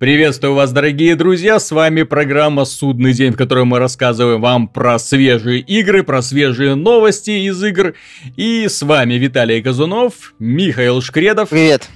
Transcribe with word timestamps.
Приветствую 0.00 0.54
вас, 0.54 0.72
дорогие 0.72 1.14
друзья, 1.14 1.60
с 1.60 1.70
вами 1.72 2.04
программа 2.04 2.64
«Судный 2.64 3.12
день», 3.12 3.32
в 3.32 3.36
которой 3.36 3.66
мы 3.66 3.78
рассказываем 3.78 4.40
вам 4.40 4.66
про 4.66 4.98
свежие 4.98 5.60
игры, 5.60 6.02
про 6.02 6.22
свежие 6.22 6.74
новости 6.74 7.46
из 7.46 7.62
игр. 7.62 7.92
И 8.34 8.66
с 8.66 8.80
вами 8.80 9.16
Виталий 9.16 9.60
Казунов, 9.60 10.32
Михаил 10.38 11.02
Шкредов. 11.02 11.50
Привет. 11.50 11.90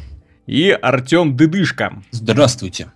И 0.47 0.69
Артем 0.69 1.35
Дыдышко. 1.35 2.03
Здравствуйте. 2.11 2.93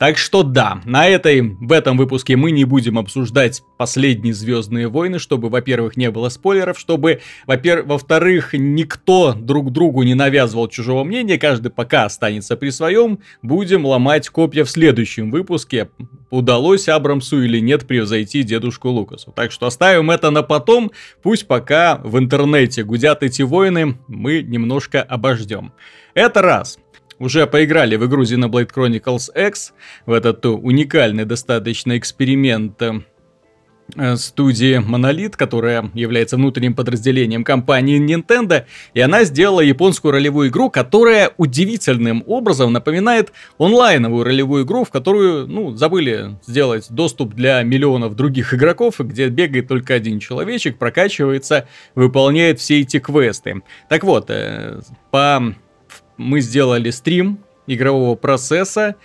Так 0.00 0.16
что 0.16 0.42
да, 0.42 0.80
на 0.86 1.06
этой, 1.06 1.42
в 1.42 1.70
этом 1.72 1.98
выпуске 1.98 2.34
мы 2.34 2.52
не 2.52 2.64
будем 2.64 2.98
обсуждать 2.98 3.62
последние 3.76 4.32
Звездные 4.32 4.88
войны, 4.88 5.18
чтобы, 5.18 5.50
во-первых, 5.50 5.98
не 5.98 6.10
было 6.10 6.30
спойлеров, 6.30 6.78
чтобы, 6.78 7.20
во-вторых, 7.46 8.54
никто 8.54 9.34
друг 9.34 9.72
другу 9.72 10.02
не 10.02 10.14
навязывал 10.14 10.68
чужого 10.68 11.04
мнения, 11.04 11.36
каждый 11.36 11.70
пока 11.70 12.06
останется 12.06 12.56
при 12.56 12.70
своем, 12.70 13.18
будем 13.42 13.84
ломать 13.84 14.30
копья 14.30 14.64
в 14.64 14.70
следующем 14.70 15.30
выпуске, 15.30 15.90
удалось 16.30 16.88
Абрамсу 16.88 17.42
или 17.42 17.60
нет 17.60 17.86
превзойти 17.86 18.42
дедушку 18.42 18.88
Лукасу. 18.88 19.32
Так 19.36 19.52
что 19.52 19.66
оставим 19.66 20.10
это 20.10 20.30
на 20.30 20.42
потом, 20.42 20.92
пусть 21.22 21.46
пока 21.46 22.00
в 22.02 22.18
интернете 22.18 22.84
гудят 22.84 23.22
эти 23.22 23.42
войны, 23.42 23.98
мы 24.08 24.40
немножко 24.42 25.02
обождем. 25.02 25.74
Это 26.14 26.40
раз 26.40 26.78
уже 27.20 27.46
поиграли 27.46 27.94
в 27.94 28.06
игру 28.06 28.24
Xenoblade 28.24 28.72
Chronicles 28.74 29.30
X, 29.48 29.72
в 30.06 30.12
этот 30.12 30.44
уникальный 30.46 31.26
достаточно 31.26 31.96
эксперимент 31.98 32.80
э, 32.82 34.16
студии 34.16 34.78
Monolith, 34.78 35.36
которая 35.36 35.90
является 35.92 36.36
внутренним 36.36 36.74
подразделением 36.74 37.44
компании 37.44 38.00
Nintendo, 38.00 38.64
и 38.94 39.00
она 39.00 39.24
сделала 39.24 39.60
японскую 39.60 40.12
ролевую 40.12 40.48
игру, 40.48 40.70
которая 40.70 41.32
удивительным 41.36 42.24
образом 42.26 42.72
напоминает 42.72 43.32
онлайновую 43.58 44.24
ролевую 44.24 44.64
игру, 44.64 44.84
в 44.84 44.90
которую, 44.90 45.46
ну, 45.46 45.76
забыли 45.76 46.38
сделать 46.46 46.86
доступ 46.88 47.34
для 47.34 47.62
миллионов 47.62 48.16
других 48.16 48.54
игроков, 48.54 48.94
где 48.98 49.28
бегает 49.28 49.68
только 49.68 49.92
один 49.92 50.20
человечек, 50.20 50.78
прокачивается, 50.78 51.68
выполняет 51.94 52.60
все 52.60 52.80
эти 52.80 52.98
квесты. 52.98 53.62
Так 53.90 54.04
вот, 54.04 54.30
э, 54.30 54.80
по 55.10 55.54
мы 56.20 56.40
сделали 56.40 56.90
стрим 56.90 57.38
игрового 57.66 58.14
процесса, 58.14 58.96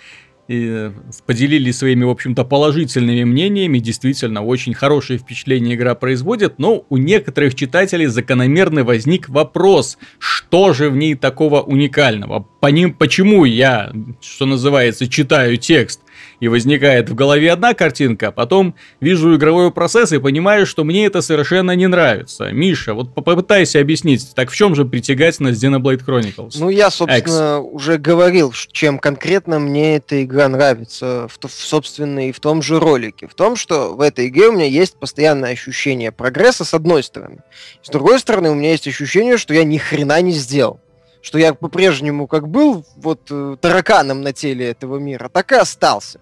и 0.48 0.92
поделились 1.26 1.80
своими, 1.80 2.04
в 2.04 2.10
общем-то, 2.10 2.44
положительными 2.44 3.24
мнениями. 3.24 3.80
Действительно, 3.80 4.44
очень 4.44 4.76
хорошее 4.76 5.18
впечатление 5.18 5.76
игра 5.76 5.96
производит, 5.96 6.60
но 6.60 6.86
у 6.90 6.98
некоторых 6.98 7.56
читателей 7.56 8.06
закономерно 8.06 8.84
возник 8.84 9.28
вопрос, 9.28 9.98
что 10.20 10.74
же 10.74 10.90
в 10.90 10.98
ней 10.98 11.16
такого 11.16 11.62
уникального? 11.62 12.48
По 12.62 12.68
ним, 12.68 12.94
почему 12.94 13.46
я, 13.46 13.92
что 14.22 14.46
называется, 14.46 15.08
читаю 15.08 15.58
текст? 15.58 16.02
И 16.40 16.48
возникает 16.48 17.10
в 17.10 17.16
голове 17.16 17.52
одна 17.52 17.74
картинка, 17.74 18.30
а 18.30 18.32
потом 18.32 18.76
вижу 19.00 19.36
игровой 19.36 19.72
процесс 19.72 20.12
и 20.12 20.20
понимаю, 20.20 20.66
что 20.66 20.84
мне 20.84 21.06
это 21.06 21.22
совершенно 21.22 21.72
не 21.72 21.88
нравится. 21.88 22.52
Миша, 22.52 22.94
вот 22.94 23.14
попытайся 23.14 23.80
объяснить, 23.80 24.34
так 24.36 24.50
в 24.50 24.56
чем 24.56 24.76
же 24.76 24.86
притягательность 24.86 25.64
Xenoblade 25.64 26.06
Chronicles? 26.06 26.58
Ну, 26.60 26.70
я, 26.70 26.90
собственно, 26.90 27.60
X. 27.60 27.70
уже 27.72 27.98
говорил, 27.98 28.54
чем 28.72 29.00
конкретно 29.00 29.60
мне 29.60 29.98
эта 29.98 30.24
игра 30.24 30.48
нравится, 30.48 31.28
в, 31.28 31.50
собственно, 31.50 32.30
и 32.30 32.32
в 32.32 32.40
том 32.40 32.62
же 32.62 32.80
ролике. 32.80 33.28
В 33.28 33.36
том, 33.36 33.56
что 33.56 33.96
в 33.96 34.02
этой 34.02 34.28
игре 34.28 34.50
у 34.50 34.54
меня 34.54 34.66
есть 34.66 34.98
постоянное 34.98 35.52
ощущение 35.52 36.12
прогресса, 36.12 36.66
с 36.66 36.74
одной 36.74 37.04
стороны. 37.04 37.40
С 37.82 37.90
другой 37.90 38.20
стороны, 38.20 38.50
у 38.52 38.56
меня 38.56 38.72
есть 38.72 38.88
ощущение, 38.88 39.38
что 39.38 39.54
я 39.54 39.64
ни 39.64 39.78
хрена 39.78 40.22
не 40.22 40.32
сделал 40.32 40.80
что 41.26 41.40
я 41.40 41.56
по-прежнему 41.56 42.28
как 42.28 42.48
был 42.48 42.86
вот 42.98 43.22
э, 43.32 43.58
тараканом 43.60 44.22
на 44.22 44.32
теле 44.32 44.70
этого 44.70 45.00
мира, 45.00 45.28
так 45.28 45.52
и 45.54 45.56
остался. 45.56 46.20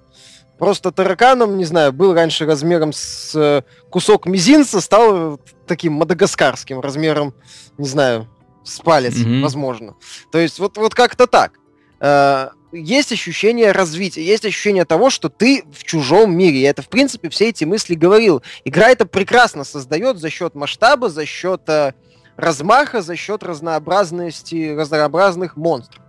Просто 0.60 0.92
тараканом, 0.92 1.58
не 1.58 1.66
знаю, 1.66 1.92
был 1.92 2.14
раньше 2.14 2.46
размером 2.46 2.94
с 2.94 3.34
э, 3.36 3.64
кусок 3.90 4.28
мизинца, 4.28 4.82
стал 4.82 5.40
таким 5.68 5.94
мадагаскарским 5.94 6.80
размером, 6.80 7.34
не 7.78 7.88
знаю, 7.88 8.28
с 8.64 8.80
палец, 8.80 9.16
mm-hmm. 9.16 9.42
возможно. 9.42 9.96
То 10.32 10.38
есть 10.38 10.60
вот, 10.60 10.78
вот 10.78 10.94
как-то 10.94 11.28
так. 11.28 11.54
Э, 12.00 12.50
есть 12.72 13.12
ощущение 13.12 13.72
развития, 13.72 14.24
есть 14.24 14.46
ощущение 14.46 14.86
того, 14.86 15.10
что 15.10 15.30
ты 15.30 15.64
в 15.72 15.84
чужом 15.84 16.36
мире. 16.36 16.62
Я 16.62 16.70
это, 16.70 16.82
в 16.82 16.90
принципе, 16.90 17.30
все 17.30 17.50
эти 17.50 17.66
мысли 17.66 17.96
говорил. 17.96 18.42
Игра 18.64 18.90
это 18.90 19.06
прекрасно 19.06 19.64
создает 19.64 20.20
за 20.20 20.30
счет 20.30 20.56
масштаба, 20.56 21.10
за 21.10 21.26
счет 21.26 21.62
э, 21.68 21.94
размаха 22.38 23.02
за 23.02 23.16
счет 23.16 23.44
разнообразности, 23.44 24.76
разнообразных 24.76 25.56
монстров. 25.56 26.03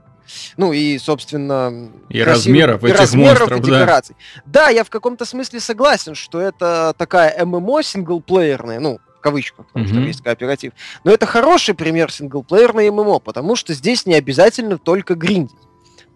Ну 0.57 0.73
и, 0.73 0.99
собственно... 0.99 1.91
И 2.09 2.23
размеров 2.23 2.85
и 2.85 2.89
этих 2.89 3.01
размеров 3.01 3.41
монстров, 3.41 3.61
и 3.61 3.62
декораций. 3.62 4.17
Да. 4.47 4.67
да, 4.67 4.69
я 4.69 4.85
в 4.85 4.91
каком-то 4.91 5.25
смысле 5.25 5.61
согласен, 5.61 6.15
что 6.15 6.41
это 6.41 6.95
такая 6.97 7.45
ММО 7.45 7.83
синглплеерная, 7.83 8.81
ну, 8.81 8.99
в 9.17 9.21
кавычках, 9.21 9.67
потому 9.67 9.87
mm-hmm. 9.87 9.89
что 9.89 10.01
есть 10.01 10.23
кооператив. 10.23 10.73
Но 11.05 11.12
это 11.12 11.27
хороший 11.27 11.75
пример 11.75 12.11
синглплеерной 12.11 12.91
ММО, 12.91 13.21
потому 13.21 13.57
что 13.57 13.75
здесь 13.75 14.07
не 14.07 14.15
обязательно 14.15 14.79
только 14.79 15.15
гриндить. 15.15 15.57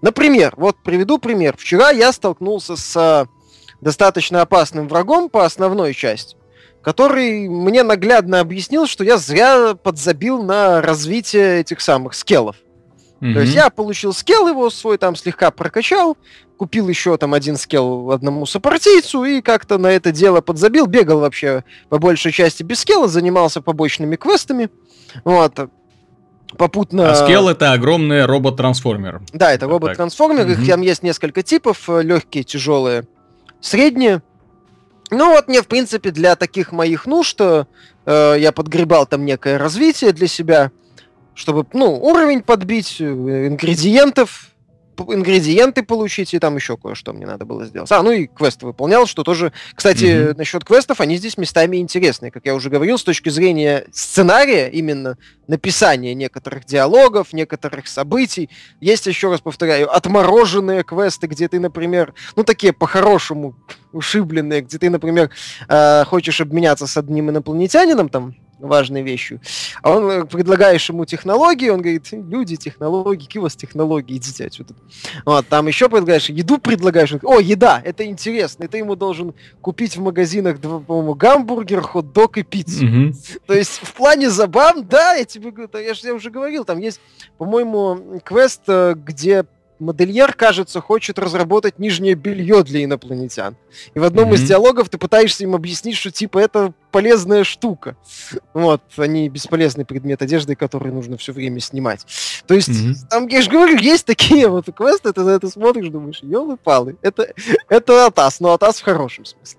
Например, 0.00 0.54
вот 0.56 0.76
приведу 0.82 1.18
пример. 1.18 1.56
Вчера 1.56 1.90
я 1.90 2.12
столкнулся 2.12 2.76
с 2.76 3.26
достаточно 3.80 4.42
опасным 4.42 4.88
врагом 4.88 5.28
по 5.28 5.44
основной 5.44 5.94
части 5.94 6.36
который 6.80 7.48
мне 7.48 7.82
наглядно 7.82 8.40
объяснил, 8.40 8.86
что 8.86 9.04
я 9.04 9.18
зря 9.18 9.74
подзабил 9.74 10.42
на 10.42 10.80
развитие 10.80 11.60
этих 11.60 11.80
самых 11.80 12.14
скеллов. 12.14 12.56
Mm-hmm. 13.20 13.34
То 13.34 13.40
есть 13.40 13.54
я 13.54 13.70
получил 13.70 14.12
скелл 14.12 14.48
его 14.48 14.70
свой, 14.70 14.96
там 14.96 15.16
слегка 15.16 15.50
прокачал, 15.50 16.16
купил 16.56 16.88
еще 16.88 17.16
там 17.16 17.34
один 17.34 17.56
скелл 17.56 18.12
одному 18.12 18.46
сопартийцу 18.46 19.24
и 19.24 19.40
как-то 19.40 19.78
на 19.78 19.88
это 19.88 20.12
дело 20.12 20.40
подзабил. 20.40 20.86
Бегал 20.86 21.20
вообще 21.20 21.64
по 21.88 21.98
большей 21.98 22.32
части 22.32 22.62
без 22.62 22.80
скелла, 22.80 23.08
занимался 23.08 23.60
побочными 23.60 24.16
квестами. 24.16 24.70
Вот. 25.24 25.58
Попутно... 26.56 27.10
А 27.10 27.14
скелл 27.14 27.48
это 27.48 27.72
огромный 27.72 28.24
робот-трансформер. 28.24 29.20
Да, 29.32 29.52
это 29.52 29.66
робот-трансформер. 29.66 30.46
Mm-hmm. 30.46 30.62
Их 30.62 30.68
там 30.68 30.80
есть 30.80 31.02
несколько 31.02 31.42
типов. 31.42 31.88
Э, 31.88 32.02
Легкие, 32.02 32.44
тяжелые, 32.44 33.04
средние. 33.60 34.22
Ну 35.10 35.30
вот 35.30 35.48
мне, 35.48 35.62
в 35.62 35.66
принципе, 35.66 36.10
для 36.10 36.36
таких 36.36 36.72
моих 36.72 37.06
нужд 37.06 37.40
э, 37.40 37.64
я 38.06 38.52
подгребал 38.52 39.06
там 39.06 39.24
некое 39.24 39.58
развитие 39.58 40.12
для 40.12 40.26
себя, 40.26 40.70
чтобы, 41.38 41.64
ну, 41.72 41.94
уровень 41.94 42.42
подбить, 42.42 42.96
э, 43.00 43.04
ингредиентов 43.46 44.50
ингредиенты 45.00 45.84
получить, 45.84 46.34
и 46.34 46.40
там 46.40 46.56
еще 46.56 46.76
кое-что 46.76 47.12
мне 47.12 47.24
надо 47.24 47.44
было 47.44 47.64
сделать. 47.64 47.90
А, 47.92 48.02
ну 48.02 48.10
и 48.10 48.26
квесты 48.26 48.66
выполнял, 48.66 49.06
что 49.06 49.22
тоже... 49.22 49.52
Кстати, 49.72 50.04
mm-hmm. 50.04 50.36
насчет 50.36 50.64
квестов, 50.64 51.00
они 51.00 51.16
здесь 51.16 51.38
местами 51.38 51.76
интересные, 51.76 52.32
как 52.32 52.46
я 52.46 52.54
уже 52.56 52.68
говорил, 52.68 52.98
с 52.98 53.04
точки 53.04 53.28
зрения 53.28 53.84
сценария, 53.92 54.68
именно 54.68 55.16
написания 55.46 56.14
некоторых 56.14 56.64
диалогов, 56.64 57.32
некоторых 57.32 57.86
событий. 57.86 58.50
Есть, 58.80 59.06
еще 59.06 59.30
раз 59.30 59.40
повторяю, 59.40 59.94
отмороженные 59.94 60.82
квесты, 60.82 61.28
где 61.28 61.46
ты, 61.46 61.60
например, 61.60 62.12
ну 62.34 62.42
такие 62.42 62.72
по-хорошему 62.72 63.54
ушибленные, 63.92 64.62
где 64.62 64.78
ты, 64.78 64.90
например, 64.90 65.30
э, 65.68 66.04
хочешь 66.06 66.40
обменяться 66.40 66.88
с 66.88 66.96
одним 66.96 67.30
инопланетянином, 67.30 68.08
там, 68.08 68.34
важной 68.58 69.02
вещью. 69.02 69.40
А 69.82 69.96
он 69.96 70.10
э, 70.10 70.24
предлагаешь 70.24 70.88
ему 70.88 71.04
технологии, 71.04 71.68
он 71.68 71.80
говорит, 71.80 72.08
люди, 72.12 72.56
технологии, 72.56 73.24
какие 73.24 73.40
у 73.40 73.44
вас 73.44 73.56
технологии, 73.56 74.16
идите 74.16 74.46
отсюда. 74.46 74.74
Вот, 75.24 75.46
там 75.48 75.66
еще 75.66 75.88
предлагаешь, 75.88 76.28
еду 76.28 76.58
предлагаешь, 76.58 77.12
он, 77.12 77.20
о, 77.22 77.40
еда, 77.40 77.80
это 77.84 78.04
интересно, 78.04 78.64
и 78.64 78.68
ты 78.68 78.78
ему 78.78 78.96
должен 78.96 79.34
купить 79.60 79.96
в 79.96 80.00
магазинах, 80.00 80.60
по-моему, 80.60 81.14
гамбургер, 81.14 81.80
хот-дог 81.82 82.36
и 82.38 82.42
пиццу. 82.42 82.84
Mm-hmm. 82.84 83.40
То 83.46 83.54
есть 83.54 83.80
в 83.82 83.92
плане 83.94 84.30
забав, 84.30 84.76
да, 84.88 85.14
я 85.14 85.24
тебе 85.24 85.52
я, 85.74 85.92
я 86.02 86.14
уже 86.14 86.30
говорил, 86.30 86.64
там 86.64 86.78
есть, 86.78 87.00
по-моему, 87.38 88.20
квест, 88.24 88.62
э, 88.66 88.94
где 88.96 89.44
модельер, 89.78 90.32
кажется, 90.34 90.80
хочет 90.80 91.18
разработать 91.18 91.78
нижнее 91.78 92.14
белье 92.14 92.62
для 92.62 92.84
инопланетян. 92.84 93.56
И 93.94 93.98
в 93.98 94.04
одном 94.04 94.30
mm-hmm. 94.30 94.34
из 94.34 94.42
диалогов 94.42 94.88
ты 94.88 94.98
пытаешься 94.98 95.44
им 95.44 95.54
объяснить, 95.54 95.96
что 95.96 96.10
типа 96.10 96.38
это 96.38 96.72
полезная 96.90 97.44
штука. 97.44 97.96
Вот, 98.54 98.82
они 98.96 99.28
бесполезный 99.28 99.84
предмет 99.84 100.22
одежды, 100.22 100.56
который 100.56 100.92
нужно 100.92 101.16
все 101.16 101.32
время 101.32 101.60
снимать. 101.60 102.06
То 102.46 102.54
есть, 102.54 102.68
mm-hmm. 102.68 103.08
там, 103.10 103.26
я 103.28 103.42
же 103.42 103.50
говорю, 103.50 103.76
есть 103.76 104.06
такие 104.06 104.48
вот 104.48 104.66
квесты, 104.74 105.12
ты 105.12 105.20
на 105.22 105.30
это 105.30 105.48
смотришь, 105.48 105.88
думаешь, 105.88 106.20
елы-палы, 106.22 106.96
это, 107.02 107.32
это 107.68 108.06
Атас, 108.06 108.40
но 108.40 108.52
Атас 108.52 108.80
в 108.80 108.84
хорошем 108.84 109.24
смысле. 109.24 109.58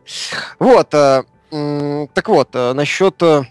Вот, 0.59 0.93
а, 0.93 1.23
м- 1.51 2.07
так 2.13 2.27
вот, 2.29 2.49
а, 2.53 2.73
насчет... 2.73 3.21
А, 3.21 3.45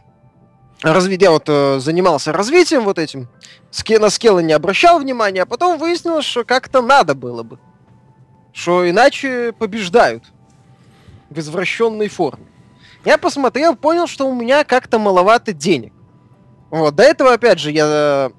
разви... 0.82 1.18
я 1.20 1.30
вот 1.30 1.48
э, 1.48 1.78
занимался 1.80 2.32
развитием 2.32 2.84
вот 2.84 2.98
этим, 2.98 3.28
ски... 3.70 3.98
на 3.98 4.10
скеллы 4.10 4.42
не 4.42 4.52
обращал 4.52 4.98
внимания, 4.98 5.42
а 5.42 5.46
потом 5.46 5.78
выяснилось, 5.78 6.24
что 6.24 6.44
как-то 6.44 6.82
надо 6.82 7.14
было 7.14 7.42
бы. 7.42 7.58
Что 8.52 8.88
иначе 8.88 9.52
побеждают 9.52 10.24
в 11.30 11.38
извращенной 11.38 12.08
форме. 12.08 12.46
Я 13.04 13.18
посмотрел, 13.18 13.76
понял, 13.76 14.06
что 14.06 14.28
у 14.28 14.34
меня 14.34 14.64
как-то 14.64 14.98
маловато 14.98 15.52
денег. 15.52 15.92
Вот, 16.70 16.94
до 16.94 17.02
этого, 17.02 17.32
опять 17.32 17.58
же, 17.58 17.70
я... 17.70 18.30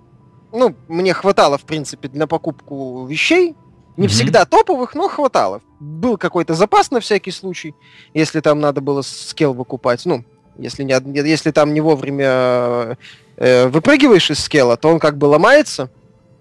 Ну, 0.52 0.76
мне 0.88 1.14
хватало, 1.14 1.58
в 1.58 1.64
принципе, 1.64 2.08
для 2.08 2.28
покупку 2.28 3.06
вещей, 3.06 3.56
Не 3.98 4.06
mm-hmm. 4.06 4.10
всегда 4.10 4.46
топовых, 4.46 4.96
но 4.96 5.08
хватало. 5.08 5.62
Был 5.80 6.18
какой-то 6.18 6.54
запас 6.54 6.92
на 6.92 7.00
всякий 7.00 7.32
случай, 7.32 7.76
если 8.14 8.40
там 8.40 8.60
надо 8.60 8.82
было 8.82 9.02
скилл 9.02 9.54
выкупать. 9.54 10.06
Ну, 10.06 10.24
если, 10.58 10.84
не, 10.84 10.94
если 11.28 11.52
там 11.52 11.74
не 11.74 11.82
вовремя 11.82 12.98
э, 13.38 13.68
выпрыгиваешь 13.68 14.32
из 14.32 14.40
скелла, 14.40 14.78
то 14.78 14.90
он 14.90 15.00
как 15.00 15.18
бы 15.18 15.26
ломается, 15.26 15.90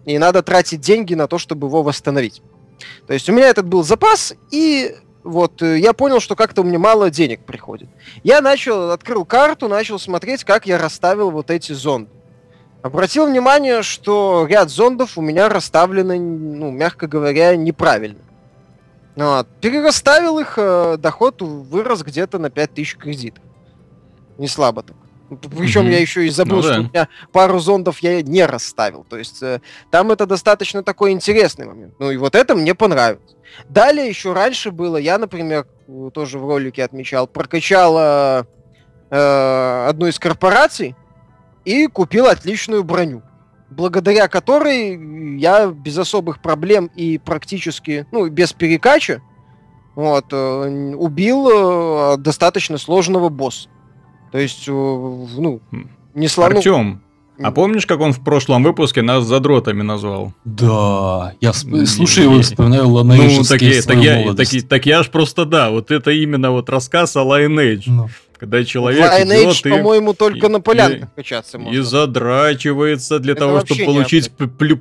и 0.04 0.18
надо 0.18 0.42
тратить 0.42 0.80
деньги 0.80 1.14
на 1.14 1.28
то, 1.28 1.38
чтобы 1.38 1.68
его 1.68 1.82
восстановить. 1.82 2.42
То 3.06 3.14
есть 3.14 3.28
у 3.28 3.32
меня 3.32 3.48
этот 3.48 3.66
был 3.66 3.82
запас, 3.82 4.34
и 4.50 4.94
вот 5.24 5.62
э, 5.62 5.78
я 5.78 5.92
понял, 5.92 6.20
что 6.20 6.36
как-то 6.36 6.62
у 6.62 6.64
меня 6.64 6.78
мало 6.78 7.10
денег 7.10 7.40
приходит. 7.44 7.88
Я 8.22 8.40
начал, 8.40 8.90
открыл 8.90 9.24
карту, 9.24 9.68
начал 9.68 9.98
смотреть, 9.98 10.44
как 10.44 10.66
я 10.66 10.78
расставил 10.78 11.30
вот 11.30 11.50
эти 11.50 11.72
зонды. 11.72 12.10
Обратил 12.80 13.26
внимание, 13.26 13.82
что 13.82 14.46
ряд 14.48 14.70
зондов 14.70 15.18
у 15.18 15.20
меня 15.20 15.48
расставлены, 15.48 16.18
ну, 16.18 16.70
мягко 16.70 17.08
говоря, 17.08 17.56
неправильно. 17.56 18.20
Вот. 19.16 19.48
Перераставил 19.60 20.38
их, 20.38 20.54
э, 20.56 20.96
доход 20.96 21.42
вырос 21.42 22.02
где-то 22.02 22.38
на 22.38 22.50
5000 22.50 22.96
кредитов. 22.96 23.42
Не 24.38 24.48
слабо 24.48 24.82
так. 24.82 24.96
Причем 25.28 25.82
mm-hmm. 25.82 25.90
я 25.90 26.00
еще 26.00 26.26
и 26.26 26.30
забыл, 26.30 26.56
ну, 26.56 26.62
что 26.62 26.72
да. 26.72 26.80
у 26.80 26.82
меня 26.84 27.08
пару 27.32 27.58
зондов 27.58 27.98
я 27.98 28.22
не 28.22 28.46
расставил. 28.46 29.04
То 29.04 29.18
есть 29.18 29.42
э, 29.42 29.60
там 29.90 30.10
это 30.10 30.24
достаточно 30.24 30.82
такой 30.82 31.12
интересный 31.12 31.66
момент. 31.66 31.94
Ну 31.98 32.10
и 32.10 32.16
вот 32.16 32.34
это 32.34 32.54
мне 32.54 32.74
понравилось. 32.74 33.36
Далее 33.68 34.08
еще 34.08 34.32
раньше 34.32 34.70
было, 34.70 34.96
я, 34.96 35.18
например, 35.18 35.66
тоже 36.14 36.38
в 36.38 36.46
ролике 36.46 36.82
отмечал, 36.82 37.26
прокачал 37.26 37.96
э, 37.98 38.44
э, 39.10 39.86
одну 39.88 40.06
из 40.06 40.18
корпораций 40.18 40.96
и 41.64 41.86
купил 41.88 42.26
отличную 42.26 42.82
броню. 42.82 43.22
Благодаря 43.68 44.28
которой 44.28 45.38
я 45.38 45.66
без 45.66 45.98
особых 45.98 46.40
проблем 46.40 46.90
и 46.96 47.18
практически, 47.18 48.06
ну, 48.12 48.26
без 48.30 48.54
перекача, 48.54 49.20
вот, 49.94 50.26
э, 50.32 50.94
убил 50.94 52.14
э, 52.14 52.16
достаточно 52.16 52.78
сложного 52.78 53.28
босса. 53.28 53.68
То 54.30 54.38
есть, 54.38 54.68
ну, 54.68 55.60
не 56.14 56.28
слону... 56.28 56.56
Артем, 56.56 57.00
а 57.40 57.52
помнишь, 57.52 57.86
как 57.86 58.00
он 58.00 58.12
в 58.12 58.20
прошлом 58.24 58.64
выпуске 58.64 59.00
нас 59.00 59.24
задротами 59.24 59.82
назвал? 59.82 60.32
Да, 60.44 61.34
я 61.40 61.52
слушаю 61.52 62.24
его 62.24 62.38
и 62.38 62.42
вспоминаю 62.42 62.86
Lineage. 62.86 63.36
Ну, 63.36 63.44
так, 63.44 63.60
так, 63.86 63.98
я, 64.02 64.34
так, 64.34 64.68
так 64.68 64.86
я 64.86 65.02
ж 65.02 65.08
просто, 65.08 65.44
да, 65.44 65.70
вот 65.70 65.90
это 65.90 66.10
именно 66.10 66.50
вот 66.50 66.68
рассказ 66.68 67.16
о 67.16 67.20
Lineage. 67.20 67.84
Ну. 67.86 68.08
Когда 68.38 68.64
человек 68.64 69.04
Lineage, 69.04 69.62
идет 69.62 69.62
по-моему, 69.62 70.14
только 70.14 70.46
и, 70.46 70.50
на 70.50 70.60
полянках 70.60 71.08
и, 71.10 71.16
качаться 71.16 71.58
можно. 71.58 71.76
И 71.76 71.80
задрачивается 71.80 73.18
для 73.18 73.32
это 73.32 73.40
того, 73.40 73.64
чтобы 73.64 73.84
получить 73.84 74.30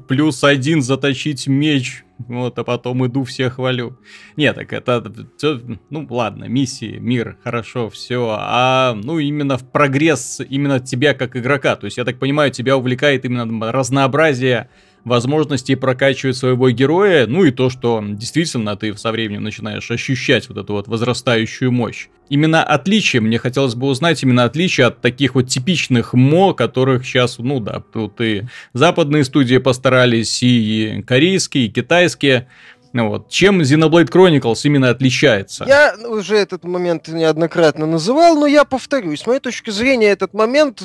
плюс 0.08 0.44
один, 0.44 0.84
заточить 0.84 1.48
меч. 1.48 2.04
Вот, 2.20 2.58
а 2.58 2.64
потом 2.64 3.06
иду 3.06 3.24
всех 3.24 3.56
хвалю. 3.56 3.98
Нет, 4.38 4.56
так 4.56 4.74
это 4.74 5.14
все, 5.38 5.62
ну 5.92 6.08
ладно, 6.10 6.46
миссии, 6.46 6.98
мир, 6.98 7.38
хорошо, 7.44 7.90
все. 7.90 8.36
А, 8.40 8.96
ну, 8.96 9.20
именно 9.20 9.58
в 9.58 9.70
прогресс 9.70 10.42
именно 10.50 10.80
тебя 10.80 11.14
как 11.14 11.36
игрока. 11.36 11.76
То 11.76 11.86
есть, 11.86 11.98
я 11.98 12.06
так 12.06 12.18
понимаю, 12.18 12.50
тебя 12.52 12.76
увлекает 12.76 13.26
именно 13.26 13.72
разнообразие 13.72 14.70
возможности 15.08 15.76
прокачивать 15.76 16.38
своего 16.38 16.70
героя, 16.70 17.26
ну 17.28 17.44
и 17.44 17.52
то, 17.52 17.70
что 17.70 18.04
действительно 18.06 18.76
ты 18.76 18.96
со 18.96 19.12
временем 19.12 19.44
начинаешь 19.44 19.90
ощущать 19.90 20.50
вот 20.50 20.58
эту 20.58 20.74
вот 20.74 20.88
возрастающую 20.88 21.72
мощь. 21.72 22.08
Именно 22.30 22.64
отличие, 22.64 23.22
мне 23.22 23.40
хотелось 23.40 23.76
бы 23.76 23.88
узнать 23.88 24.22
именно 24.22 24.44
отличие 24.44 24.88
от 24.88 25.02
таких 25.02 25.36
вот 25.36 25.48
типичных 25.48 26.14
мо, 26.14 26.54
которых 26.54 27.06
сейчас, 27.06 27.38
ну 27.38 27.60
да, 27.60 27.82
тут 27.94 28.20
и 28.20 28.44
западные 28.74 29.24
студии 29.24 29.58
постарались, 29.58 30.44
и 30.44 31.04
корейские, 31.08 31.68
и 31.68 31.70
китайские. 31.70 32.48
Ну 32.94 33.10
вот. 33.10 33.30
Чем 33.30 33.62
Xenoblade 33.62 34.10
Chronicles 34.10 34.62
именно 34.64 34.90
отличается? 34.90 35.66
Я 35.68 35.96
уже 36.08 36.36
этот 36.36 36.64
момент 36.64 37.08
неоднократно 37.08 37.86
называл, 37.86 38.38
но 38.40 38.48
я 38.48 38.64
повторюсь. 38.64 39.22
С 39.22 39.28
моей 39.28 39.40
точки 39.40 39.70
зрения, 39.70 40.08
этот 40.08 40.34
момент 40.34 40.82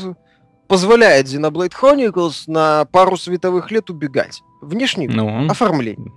позволяет 0.72 1.26
Xenoblade 1.26 1.74
Chronicles 1.78 2.44
на 2.46 2.86
пару 2.86 3.19
световых 3.19 3.70
лет 3.70 3.90
убегать. 3.90 4.42
Внешний 4.62 5.06
ну. 5.06 5.46
оформление. 5.50 6.10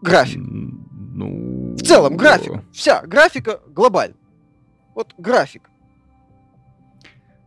График. 0.00 0.40
Ну... 0.40 1.74
В 1.74 1.82
целом, 1.82 2.16
графика. 2.16 2.64
Вся 2.72 3.02
графика 3.02 3.60
глобально. 3.66 4.16
Вот 4.94 5.12
график. 5.18 5.68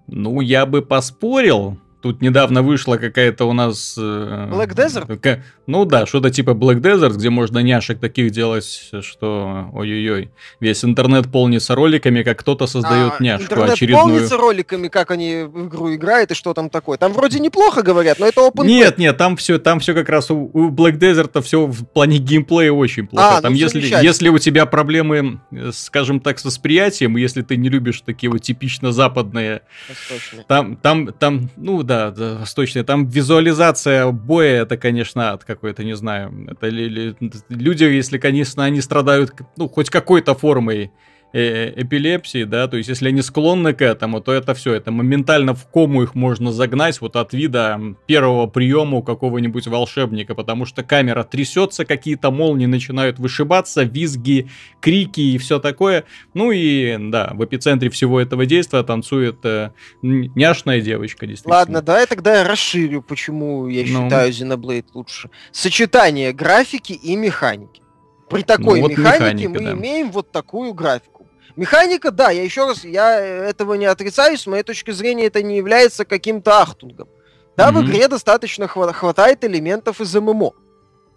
Ну, 0.06 0.42
я 0.42 0.68
бы 0.68 0.84
поспорил, 0.84 1.80
Тут 2.02 2.22
недавно 2.22 2.62
вышла 2.62 2.96
какая-то 2.96 3.46
у 3.46 3.54
нас... 3.54 3.96
Э, 3.98 4.48
Black 4.50 4.74
Desert? 4.74 5.42
Ну 5.68 5.86
да, 5.86 6.06
что-то 6.06 6.30
типа 6.30 6.52
Black 6.52 6.80
Desert, 6.80 7.16
где 7.16 7.30
можно 7.30 7.60
няшек 7.60 8.00
таких 8.00 8.32
делать, 8.32 8.92
что 9.02 9.70
ой-ой-ой. 9.74 10.32
Весь 10.62 10.86
интернет 10.86 11.30
полнится 11.30 11.76
роликами, 11.76 12.24
как 12.24 12.40
кто-то 12.40 12.68
создает 12.68 13.14
а, 13.20 13.24
няшку 13.24 13.44
интернет 13.44 13.72
очередную. 13.72 14.06
полнится 14.06 14.38
роликами, 14.38 14.88
как 14.88 15.12
они 15.12 15.44
в 15.44 15.68
игру 15.68 15.94
играют 15.94 16.32
и 16.32 16.36
что 16.36 16.54
там 16.54 16.70
такое. 16.70 16.98
Там 16.98 17.12
вроде 17.12 17.40
неплохо 17.40 17.82
говорят, 17.82 18.18
но 18.18 18.28
это 18.28 18.48
open 18.48 18.66
Нет, 18.66 18.98
нет, 18.98 19.18
там 19.18 19.36
все, 19.36 19.60
там 19.60 19.82
все 19.82 19.94
как 19.94 20.08
раз 20.08 20.32
у, 20.32 20.50
у 20.54 20.70
Black 20.70 20.98
Desert 20.98 21.42
все 21.42 21.66
в 21.66 21.86
плане 21.86 22.18
геймплея 22.18 22.72
очень 22.72 23.08
плохо. 23.08 23.38
А, 23.38 23.42
там 23.42 23.52
ну, 23.52 23.60
если, 23.60 23.82
если 23.82 24.30
у 24.30 24.40
тебя 24.40 24.66
проблемы, 24.66 25.42
скажем 25.74 26.22
так, 26.22 26.40
с 26.40 26.46
восприятием, 26.46 27.18
если 27.18 27.42
ты 27.42 27.58
не 27.58 27.68
любишь 27.68 28.02
такие 28.06 28.32
вот 28.32 28.42
типично 28.42 28.94
западные, 28.94 29.64
Восточные. 29.90 30.46
там, 30.48 30.78
там, 30.78 31.14
там, 31.14 31.50
ну 31.58 31.84
да, 31.90 32.12
да, 32.12 32.36
восточные. 32.36 32.84
Там 32.84 33.08
визуализация 33.08 34.12
боя, 34.12 34.62
это, 34.62 34.78
конечно, 34.78 35.32
ад 35.32 35.44
какой-то, 35.44 35.84
не 35.84 35.96
знаю. 35.96 36.48
Это 36.52 36.68
ли, 36.68 36.88
ли, 36.88 37.16
люди, 37.50 37.84
если, 37.84 38.20
конечно, 38.20 38.64
они 38.64 38.80
страдают, 38.82 39.34
ну, 39.58 39.68
хоть 39.68 39.90
какой-то 39.90 40.36
формой 40.36 40.92
э 41.34 41.74
эпилепсии, 41.82 42.44
да, 42.44 42.68
то 42.68 42.78
есть 42.78 42.90
если 42.90 43.10
они 43.10 43.22
склонны 43.22 43.74
к 43.74 43.82
этому, 43.82 44.22
то 44.22 44.32
это 44.32 44.54
все, 44.54 44.74
это 44.74 44.92
моментально 44.92 45.54
в 45.54 45.70
кому 45.70 46.04
их 46.04 46.16
можно 46.16 46.52
загнать 46.52 47.00
вот 47.02 47.16
от 47.16 47.34
вида 47.34 47.80
первого 48.08 48.48
приема 48.48 48.98
у 48.98 49.04
какого-нибудь 49.04 49.68
волшебника, 49.68 50.36
потому 50.36 50.66
что 50.66 50.84
камера 50.84 51.24
трясется, 51.24 51.86
какие-то 51.86 52.32
молнии 52.32 52.66
начинают 52.66 53.20
вышибаться, 53.20 53.84
визги, 53.84 54.50
крики 54.82 55.22
и 55.22 55.38
все 55.38 55.60
такое. 55.60 56.06
Ну 56.34 56.52
и 56.52 56.98
да, 57.00 57.32
в 57.34 57.46
эпицентре 57.46 57.90
всего 57.90 58.20
этого 58.20 58.46
действия 58.46 58.84
танцует 58.84 59.38
э, 59.46 59.72
няшная 60.02 60.82
девочка, 60.82 61.28
действительно. 61.28 61.56
Ладно, 61.56 61.82
давай 61.82 62.08
тогда 62.08 62.40
я 62.40 62.44
расширю, 62.44 63.02
почему 63.02 63.68
я 63.68 63.82
ну. 63.82 64.04
считаю 64.04 64.32
Xenoblade 64.32 64.86
лучше. 64.94 65.30
Сочетание 65.52 66.34
графики 66.34 66.94
и 66.94 67.16
механики. 67.16 67.82
При 68.30 68.44
такой 68.44 68.80
ну, 68.80 68.88
вот 68.88 68.92
механике 68.92 69.48
механика, 69.48 69.50
мы 69.50 69.60
да. 69.60 69.72
имеем 69.74 70.12
вот 70.12 70.32
такую 70.32 70.74
графику. 70.74 71.19
Механика, 71.60 72.12
да, 72.12 72.32
я 72.32 72.42
еще 72.42 72.66
раз, 72.66 72.86
я 72.86 73.20
этого 73.20 73.74
не 73.74 73.86
отрицаю, 73.86 74.38
с 74.38 74.48
моей 74.48 74.64
точки 74.64 74.92
зрения 74.92 75.26
это 75.26 75.44
не 75.44 75.58
является 75.58 76.06
каким-то 76.06 76.62
ахтунгом. 76.62 77.10
Да, 77.58 77.70
mm-hmm. 77.70 77.74
в 77.74 77.86
игре 77.86 78.08
достаточно 78.08 78.64
хва- 78.64 78.94
хватает 78.94 79.44
элементов 79.44 80.00
из 80.00 80.16
MMO. 80.16 80.54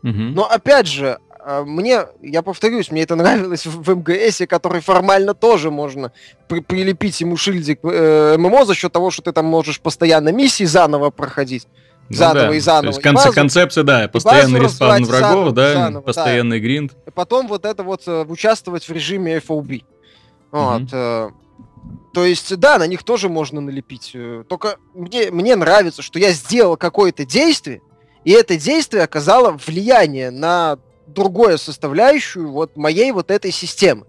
Mm-hmm. 0.03 0.33
Но 0.35 0.51
опять 0.51 0.89
же, 0.89 1.19
а, 1.39 1.63
мне, 1.63 2.07
я 2.23 2.43
повторюсь, 2.43 2.91
мне 2.91 3.03
это 3.03 3.15
нравилось 3.15 3.67
в, 3.67 3.83
в 3.85 3.95
MGS, 3.95 4.43
который 4.49 4.81
формально 4.81 5.35
тоже 5.35 5.71
можно 5.71 6.11
при, 6.49 6.59
прилепить 6.59 7.21
ему 7.21 7.37
шильдик 7.37 7.79
э, 7.85 8.37
MMO 8.37 8.65
за 8.65 8.75
счет 8.75 8.93
того, 8.93 9.13
что 9.13 9.23
ты 9.23 9.31
там 9.31 9.45
можешь 9.45 9.81
постоянно 9.81 10.31
миссии 10.31 10.65
заново 10.65 11.11
проходить. 11.11 11.69
Ну, 12.09 12.17
заново 12.17 12.49
да. 12.49 12.57
и 12.57 12.59
заново. 12.59 12.83
То 12.83 12.89
есть 12.89 13.03
конце, 13.03 13.25
базу, 13.27 13.35
концепция, 13.37 13.85
да, 13.85 14.09
постоянный 14.09 14.59
респаун 14.59 15.05
врагов, 15.05 15.31
заново, 15.31 15.53
да, 15.53 15.73
заново, 15.73 16.03
постоянный 16.03 16.59
да. 16.59 16.65
гринд. 16.65 16.93
И 17.07 17.11
потом 17.13 17.47
вот 17.47 17.65
это 17.65 17.85
вот 17.85 18.03
э, 18.09 18.25
участвовать 18.25 18.89
в 18.89 18.93
режиме 18.93 19.39
FOB. 19.39 19.85
Вот. 20.53 20.83
Mm-hmm. 20.83 21.33
То 22.13 22.25
есть, 22.25 22.57
да, 22.59 22.79
на 22.79 22.87
них 22.87 23.03
тоже 23.03 23.29
можно 23.29 23.61
налепить. 23.61 24.13
Э, 24.15 24.45
только 24.49 24.77
мне, 24.95 25.31
мне 25.31 25.57
нравится, 25.57 26.03
что 26.03 26.19
я 26.19 26.33
сделал 26.33 26.77
какое-то 26.77 27.25
действие, 27.25 27.81
и 28.25 28.31
это 28.31 28.57
действие 28.57 29.03
оказало 29.03 29.59
влияние 29.67 30.31
на 30.31 30.79
другую 31.07 31.59
составляющую 31.59 32.51
вот 32.51 32.77
моей 32.77 33.11
вот 33.13 33.31
этой 33.31 33.51
системы, 33.51 34.07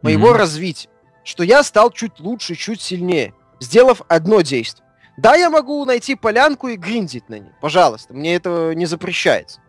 моего 0.00 0.30
mm-hmm. 0.30 0.38
развития. 0.38 0.88
Что 1.24 1.42
я 1.42 1.62
стал 1.62 1.90
чуть 1.90 2.18
лучше, 2.20 2.54
чуть 2.54 2.80
сильнее, 2.80 3.34
сделав 3.58 4.02
одно 4.08 4.40
действие. 4.40 4.86
Да, 5.18 5.34
я 5.34 5.50
могу 5.50 5.84
найти 5.84 6.14
полянку 6.14 6.68
и 6.68 6.76
гриндить 6.76 7.28
на 7.28 7.40
ней, 7.40 7.52
пожалуйста, 7.60 8.14
мне 8.14 8.34
это 8.36 8.72
не 8.74 8.86
запрещается. 8.86 9.60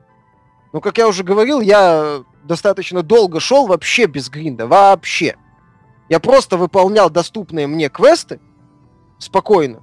Но, 0.71 0.79
как 0.79 0.97
я 0.97 1.07
уже 1.07 1.23
говорил, 1.23 1.59
я 1.59 2.23
достаточно 2.43 3.03
долго 3.03 3.39
шел 3.39 3.67
вообще 3.67 4.05
без 4.05 4.29
гринда, 4.29 4.67
вообще. 4.67 5.35
Я 6.11 6.19
просто 6.19 6.57
выполнял 6.57 7.09
доступные 7.09 7.67
мне 7.67 7.87
квесты 7.87 8.41
спокойно. 9.17 9.79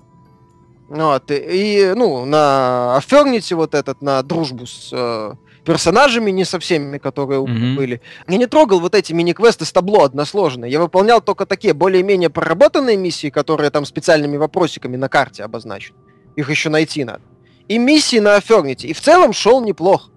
Вот, 0.91 1.31
и, 1.31 1.95
ну, 1.97 2.27
на 2.27 3.01
Affernity 3.01 3.55
вот 3.55 3.75
этот, 3.75 4.03
на 4.03 4.23
дружбу 4.23 4.67
с 4.67 4.91
э, 4.93 5.33
персонажами, 5.65 6.31
не 6.31 6.45
со 6.45 6.59
всеми, 6.59 6.99
которые 6.99 7.41
mm-hmm. 7.41 7.77
были. 7.77 8.03
Я 8.29 8.37
не 8.37 8.47
трогал 8.47 8.81
вот 8.81 8.95
эти 8.95 9.15
мини-квесты 9.15 9.65
с 9.65 9.73
табло 9.73 10.05
односложные. 10.05 10.71
Я 10.71 10.81
выполнял 10.81 11.23
только 11.23 11.47
такие 11.47 11.73
более-менее 11.73 12.29
проработанные 12.29 12.99
миссии, 12.99 13.31
которые 13.31 13.71
там 13.71 13.87
специальными 13.87 14.37
вопросиками 14.37 14.99
на 14.99 15.09
карте 15.09 15.45
обозначены. 15.45 15.97
Их 16.37 16.51
еще 16.51 16.69
найти 16.69 17.05
надо. 17.05 17.23
И 17.69 17.79
миссии 17.79 18.19
на 18.19 18.37
Affernity. 18.37 18.89
И 18.89 18.93
в 18.93 19.01
целом 19.01 19.33
шел 19.33 19.65
неплохо. 19.65 20.11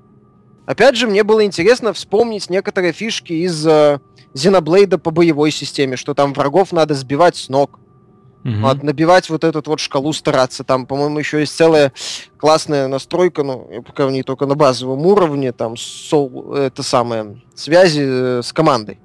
Опять 0.65 0.95
же, 0.95 1.07
мне 1.07 1.23
было 1.23 1.45
интересно 1.45 1.93
вспомнить 1.93 2.49
некоторые 2.49 2.91
фишки 2.91 3.33
из 3.33 3.65
э, 3.65 3.99
Xenoblade 4.33 4.97
по 4.97 5.11
боевой 5.11 5.51
системе, 5.51 5.97
что 5.97 6.13
там 6.13 6.33
врагов 6.33 6.71
надо 6.71 6.93
сбивать 6.93 7.35
с 7.35 7.49
ног. 7.49 7.79
Угу. 8.43 8.53
Вот, 8.55 8.83
набивать 8.83 9.29
вот 9.29 9.43
эту 9.43 9.61
вот 9.65 9.79
шкалу 9.79 10.13
стараться. 10.13 10.63
Там, 10.63 10.87
по-моему, 10.87 11.19
еще 11.19 11.39
есть 11.39 11.55
целая 11.55 11.93
классная 12.37 12.87
настройка, 12.87 13.43
ну, 13.43 13.83
пока 13.85 14.09
не 14.09 14.23
только 14.23 14.47
на 14.47 14.55
базовом 14.55 15.05
уровне, 15.05 15.51
там, 15.51 15.77
сол, 15.77 16.53
это 16.55 16.81
самое, 16.81 17.41
связи 17.53 18.01
э, 18.03 18.41
с 18.43 18.51
командой. 18.51 18.99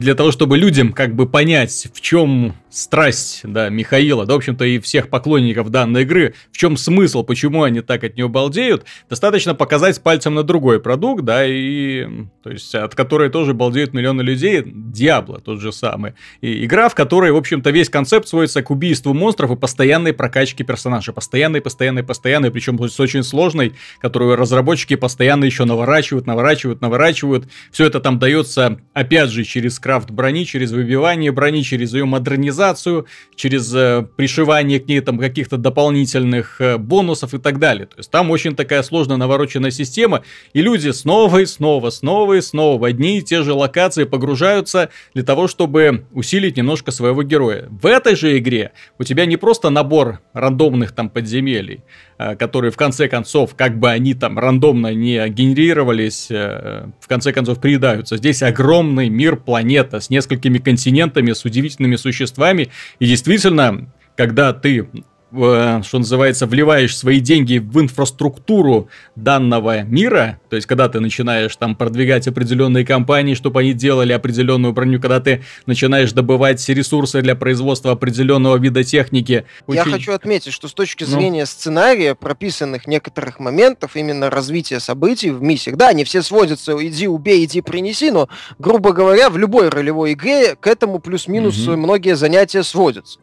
Для 0.00 0.16
того, 0.16 0.32
чтобы 0.32 0.58
людям 0.58 0.92
как 0.92 1.14
бы 1.14 1.28
понять, 1.28 1.88
в 1.94 2.00
чем 2.00 2.56
страсть, 2.74 3.40
да, 3.44 3.68
Михаила, 3.68 4.26
да, 4.26 4.34
в 4.34 4.36
общем-то, 4.38 4.64
и 4.64 4.78
всех 4.80 5.08
поклонников 5.08 5.70
данной 5.70 6.02
игры, 6.02 6.34
в 6.50 6.56
чем 6.56 6.76
смысл, 6.76 7.22
почему 7.22 7.62
они 7.62 7.80
так 7.80 8.04
от 8.04 8.16
нее 8.16 8.28
балдеют, 8.28 8.84
достаточно 9.08 9.54
показать 9.54 10.02
пальцем 10.02 10.34
на 10.34 10.42
другой 10.42 10.80
продукт, 10.80 11.24
да, 11.24 11.46
и, 11.46 12.06
то 12.42 12.50
есть, 12.50 12.74
от 12.74 12.94
которой 12.94 13.30
тоже 13.30 13.54
балдеют 13.54 13.94
миллионы 13.94 14.22
людей, 14.22 14.62
Диабло 14.64 15.40
тот 15.40 15.60
же 15.60 15.72
самый. 15.72 16.14
И 16.40 16.64
игра, 16.64 16.88
в 16.88 16.94
которой, 16.94 17.30
в 17.30 17.36
общем-то, 17.36 17.70
весь 17.70 17.88
концепт 17.88 18.26
сводится 18.28 18.62
к 18.62 18.70
убийству 18.70 19.14
монстров 19.14 19.50
и 19.52 19.56
постоянной 19.56 20.12
прокачке 20.12 20.64
персонажа. 20.64 21.12
Постоянной, 21.12 21.60
постоянной, 21.60 22.02
постоянной, 22.02 22.50
причем 22.50 22.78
с 22.88 23.00
очень 23.00 23.22
сложной, 23.22 23.74
которую 24.00 24.36
разработчики 24.36 24.96
постоянно 24.96 25.44
еще 25.44 25.64
наворачивают, 25.64 26.26
наворачивают, 26.26 26.80
наворачивают. 26.80 27.48
Все 27.70 27.86
это 27.86 28.00
там 28.00 28.18
дается, 28.18 28.78
опять 28.92 29.30
же, 29.30 29.44
через 29.44 29.78
крафт 29.78 30.10
брони, 30.10 30.44
через 30.44 30.72
выбивание 30.72 31.32
брони, 31.32 31.62
через 31.62 31.94
ее 31.94 32.04
модернизацию, 32.04 32.63
монетизацию, 32.64 33.06
через 33.34 33.74
э, 33.74 34.06
пришивание 34.16 34.80
к 34.80 34.88
ней 34.88 35.00
там 35.00 35.18
каких-то 35.18 35.56
дополнительных 35.56 36.60
э, 36.60 36.78
бонусов 36.78 37.34
и 37.34 37.38
так 37.38 37.58
далее. 37.58 37.86
То 37.86 37.96
есть 37.98 38.10
там 38.10 38.30
очень 38.30 38.54
такая 38.54 38.82
сложная 38.82 39.16
навороченная 39.16 39.70
система, 39.70 40.22
и 40.52 40.62
люди 40.62 40.90
снова 40.90 41.38
и 41.38 41.46
снова, 41.46 41.90
снова 41.90 42.34
и 42.34 42.40
снова 42.40 42.80
в 42.80 42.84
одни 42.84 43.18
и 43.18 43.22
те 43.22 43.42
же 43.42 43.52
локации 43.52 44.04
погружаются 44.04 44.90
для 45.14 45.24
того, 45.24 45.48
чтобы 45.48 46.06
усилить 46.12 46.56
немножко 46.56 46.92
своего 46.92 47.22
героя. 47.22 47.68
В 47.70 47.86
этой 47.86 48.16
же 48.16 48.38
игре 48.38 48.72
у 48.98 49.04
тебя 49.04 49.26
не 49.26 49.36
просто 49.36 49.70
набор 49.70 50.20
рандомных 50.32 50.92
там 50.92 51.10
подземелий, 51.10 51.82
Э, 52.16 52.36
которые 52.36 52.70
в 52.70 52.76
конце 52.76 53.08
концов, 53.08 53.56
как 53.56 53.78
бы 53.78 53.90
они 53.90 54.14
там 54.14 54.38
рандомно 54.38 54.94
не 54.94 55.28
генерировались, 55.28 56.28
в 56.30 57.08
конце 57.08 57.32
концов 57.32 57.60
приедаются. 57.60 58.16
Здесь 58.16 58.42
огромный 58.42 59.08
мир 59.08 59.36
планета 59.36 59.98
с 59.98 60.10
несколькими 60.10 60.58
континентами, 60.58 61.32
с 61.32 61.44
удивительными 61.44 61.96
существами. 61.96 62.53
И 62.62 63.06
действительно, 63.06 63.86
когда 64.16 64.52
ты 64.52 64.88
Э, 65.36 65.82
что 65.82 65.98
называется, 65.98 66.46
вливаешь 66.46 66.96
свои 66.96 67.18
деньги 67.18 67.58
в 67.58 67.80
инфраструктуру 67.80 68.88
данного 69.16 69.82
мира, 69.82 70.38
то 70.48 70.56
есть 70.56 70.68
когда 70.68 70.88
ты 70.88 71.00
начинаешь 71.00 71.56
там 71.56 71.74
продвигать 71.74 72.28
определенные 72.28 72.86
компании, 72.86 73.34
чтобы 73.34 73.60
они 73.60 73.72
делали 73.72 74.12
определенную 74.12 74.72
броню, 74.72 75.00
когда 75.00 75.18
ты 75.20 75.42
начинаешь 75.66 76.12
добывать 76.12 76.66
ресурсы 76.68 77.20
для 77.20 77.34
производства 77.34 77.92
определенного 77.92 78.58
вида 78.58 78.84
техники. 78.84 79.44
Очень... 79.66 79.84
Я 79.84 79.84
хочу 79.84 80.12
отметить, 80.12 80.52
что 80.52 80.68
с 80.68 80.74
точки 80.74 81.02
ну. 81.04 81.10
зрения 81.10 81.40
ну... 81.40 81.46
сценария, 81.46 82.14
прописанных 82.14 82.86
некоторых 82.86 83.40
моментов, 83.40 83.96
именно 83.96 84.30
развития 84.30 84.78
событий 84.78 85.30
в 85.30 85.42
миссиях, 85.42 85.76
да, 85.76 85.88
они 85.88 86.04
все 86.04 86.22
сводятся, 86.22 86.76
иди 86.80 87.08
убей, 87.08 87.44
иди 87.44 87.60
принеси, 87.60 88.12
но, 88.12 88.28
грубо 88.60 88.92
говоря, 88.92 89.30
в 89.30 89.38
любой 89.38 89.68
ролевой 89.68 90.12
игре 90.12 90.54
к 90.54 90.66
этому 90.68 91.00
плюс-минус 91.00 91.66
угу. 91.66 91.76
многие 91.76 92.14
занятия 92.14 92.62
сводятся. 92.62 93.18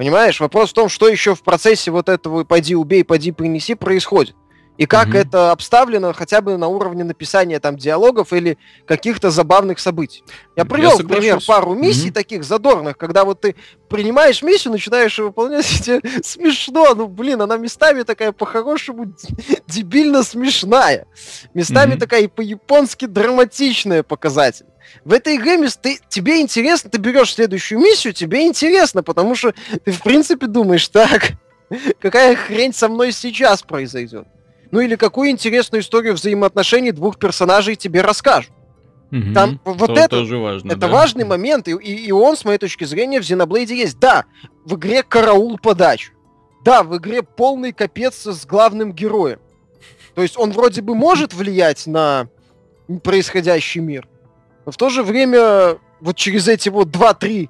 Понимаешь? 0.00 0.40
Вопрос 0.40 0.70
в 0.70 0.72
том, 0.72 0.88
что 0.88 1.08
еще 1.08 1.34
в 1.34 1.42
процессе 1.42 1.90
вот 1.90 2.08
этого 2.08 2.44
«пойди 2.44 2.74
убей, 2.74 3.04
пойди 3.04 3.32
принеси» 3.32 3.74
происходит. 3.74 4.34
И 4.80 4.86
как 4.86 5.08
mm 5.08 5.20
это 5.20 5.52
обставлено 5.52 6.14
хотя 6.14 6.40
бы 6.40 6.56
на 6.56 6.66
уровне 6.68 7.04
написания 7.04 7.60
там 7.60 7.76
диалогов 7.76 8.32
или 8.32 8.56
каких-то 8.86 9.30
забавных 9.30 9.78
событий. 9.78 10.24
Я 10.56 10.64
привел, 10.64 10.98
Я 10.98 11.04
пример, 11.06 11.38
пару 11.46 11.74
миссий 11.74 12.08
mm 12.08 12.12
таких 12.12 12.44
задорных, 12.44 12.96
когда 12.96 13.26
вот 13.26 13.42
ты 13.42 13.56
принимаешь 13.90 14.40
миссию, 14.40 14.72
начинаешь 14.72 15.18
ее 15.18 15.26
выполнять, 15.26 15.70
и 15.80 15.82
тебе 15.82 16.00
смешно, 16.22 16.94
ну 16.94 17.08
блин, 17.08 17.42
она 17.42 17.58
местами 17.58 18.04
такая 18.04 18.32
по-хорошему 18.32 19.14
дебильно 19.66 20.22
смешная. 20.22 21.06
Местами 21.52 21.96
mm 21.96 21.98
такая 21.98 22.22
и 22.22 22.26
по-японски 22.26 23.04
драматичная 23.04 24.02
показатель. 24.02 24.66
В 25.04 25.12
этой 25.12 25.36
игре 25.36 25.58
ты, 25.82 26.00
тебе 26.08 26.40
интересно, 26.40 26.88
ты 26.88 26.96
берешь 26.96 27.34
следующую 27.34 27.80
миссию, 27.80 28.14
тебе 28.14 28.46
интересно, 28.46 29.02
потому 29.02 29.34
что 29.34 29.52
ты 29.84 29.92
в 29.92 30.02
принципе 30.02 30.46
думаешь, 30.46 30.88
так, 30.88 31.32
какая 32.00 32.34
хрень 32.34 32.72
со 32.72 32.88
мной 32.88 33.12
сейчас 33.12 33.60
произойдет. 33.62 34.26
Ну 34.70 34.80
или 34.80 34.96
какую 34.96 35.30
интересную 35.30 35.82
историю 35.82 36.14
взаимоотношений 36.14 36.92
двух 36.92 37.18
персонажей 37.18 37.76
тебе 37.76 38.02
расскажут. 38.02 38.52
Угу, 39.10 39.34
Там 39.34 39.60
вот 39.64 39.88
то, 39.88 39.92
это 39.94 40.08
тоже 40.08 40.38
важно, 40.38 40.68
это 40.68 40.80
да. 40.82 40.88
важный 40.88 41.24
момент, 41.24 41.66
и, 41.66 41.72
и, 41.72 42.06
и 42.06 42.12
он, 42.12 42.36
с 42.36 42.44
моей 42.44 42.58
точки 42.58 42.84
зрения, 42.84 43.20
в 43.20 43.24
Xenoblade 43.24 43.74
есть. 43.74 43.98
Да, 43.98 44.24
в 44.64 44.76
игре 44.76 45.02
караул 45.02 45.58
подачу. 45.58 46.12
Да, 46.64 46.84
в 46.84 46.96
игре 46.96 47.22
полный 47.22 47.72
капец 47.72 48.26
с 48.26 48.46
главным 48.46 48.92
героем. 48.92 49.40
То 50.14 50.22
есть 50.22 50.38
он 50.38 50.52
вроде 50.52 50.82
бы 50.82 50.94
может 50.94 51.34
влиять 51.34 51.86
на 51.86 52.28
происходящий 53.02 53.80
мир, 53.80 54.08
но 54.66 54.72
в 54.72 54.76
то 54.76 54.90
же 54.90 55.02
время 55.02 55.78
вот 56.00 56.16
через 56.16 56.48
эти 56.48 56.68
вот 56.68 56.88
2-3 56.88 57.48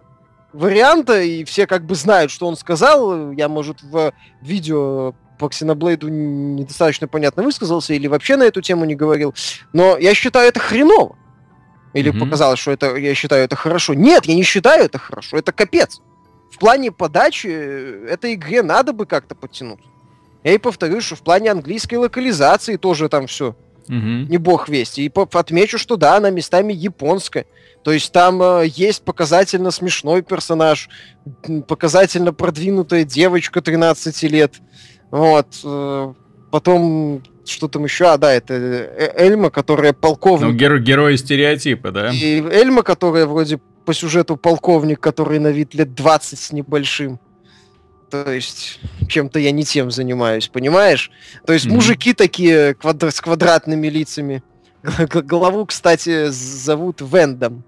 варианта, 0.53 1.21
и 1.21 1.45
все 1.45 1.67
как 1.67 1.85
бы 1.85 1.95
знают, 1.95 2.31
что 2.31 2.47
он 2.47 2.57
сказал, 2.57 3.33
я, 3.33 3.49
может, 3.49 3.83
в 3.83 4.13
видео 4.43 5.15
по 5.41 5.47
Xenoblade 5.47 6.09
недостаточно 6.09 7.09
понятно 7.09 7.43
высказался 7.43 7.95
или 7.95 8.07
вообще 8.07 8.37
на 8.37 8.45
эту 8.45 8.61
тему 8.61 8.85
не 8.85 8.95
говорил, 8.95 9.35
но 9.73 9.97
я 9.99 10.15
считаю 10.15 10.49
это 10.49 10.61
хреново. 10.61 11.17
Или 11.93 12.13
mm-hmm. 12.13 12.21
показалось, 12.21 12.61
что 12.61 12.71
это 12.71 12.95
я 12.95 13.15
считаю 13.15 13.45
это 13.45 13.57
хорошо. 13.57 13.95
Нет, 13.95 14.27
я 14.27 14.35
не 14.35 14.45
считаю 14.45 14.85
это 14.85 14.99
хорошо, 14.99 15.39
это 15.39 15.51
капец. 15.51 16.01
В 16.53 16.59
плане 16.59 16.93
подачи 16.93 17.49
э, 17.49 18.07
этой 18.09 18.35
игре 18.35 18.63
надо 18.63 18.93
бы 18.93 19.07
как-то 19.07 19.35
подтянуть. 19.35 19.81
Я 20.45 20.53
и 20.53 20.59
повторю, 20.59 21.01
что 21.01 21.17
в 21.17 21.23
плане 21.23 21.51
английской 21.51 21.97
локализации 21.97 22.77
тоже 22.77 23.09
там 23.09 23.27
все 23.27 23.57
Угу. 23.91 24.29
Не 24.29 24.39
бог 24.39 24.69
весть. 24.69 25.01
И 25.01 25.11
отмечу, 25.33 25.77
что 25.77 25.97
да, 25.97 26.17
она 26.17 26.31
местами 26.31 26.73
японская. 26.73 27.47
То 27.83 27.91
есть 27.91 28.13
там 28.13 28.41
э, 28.41 28.67
есть 28.69 29.03
показательно 29.03 29.73
смешной 29.73 30.23
персонаж, 30.23 30.89
показательно 31.67 32.33
продвинутая 32.33 33.03
девочка 33.03 33.61
13 33.61 34.23
лет. 34.25 34.55
Вот. 35.11 35.61
Э, 35.65 36.13
потом 36.51 37.23
что 37.45 37.69
там 37.69 37.85
еще? 37.85 38.07
А, 38.07 38.17
да, 38.17 38.33
это 38.33 38.55
э, 38.55 39.13
Эльма, 39.17 39.51
которая 39.51 39.93
полковник. 39.93 40.47
Ну, 40.47 40.53
геро 40.53 40.79
герои 40.79 41.17
стереотипа, 41.17 41.91
да? 41.91 42.11
И 42.11 42.41
Эльма, 42.41 42.83
которая 42.83 43.27
вроде 43.27 43.61
по 43.85 43.95
сюжету 43.95 44.37
полковник, 44.37 45.01
который 45.01 45.39
на 45.39 45.49
вид 45.49 45.75
лет 45.75 45.95
20 45.95 46.39
с 46.39 46.53
небольшим. 46.53 47.19
То 48.11 48.31
есть 48.33 48.81
чем-то 49.09 49.39
я 49.39 49.53
не 49.53 49.65
тем 49.65 49.91
занимаюсь, 49.91 50.49
понимаешь? 50.49 51.11
То 51.47 51.53
есть 51.53 51.67
mm-hmm. 51.67 51.75
мужики 51.75 52.13
такие 52.13 52.73
квадр- 52.75 53.11
с 53.11 53.21
квадратными 53.21 53.87
лицами. 53.89 54.43
Главу, 54.83 55.67
кстати, 55.67 56.29
зовут 56.29 57.01
Вендом. 57.01 57.63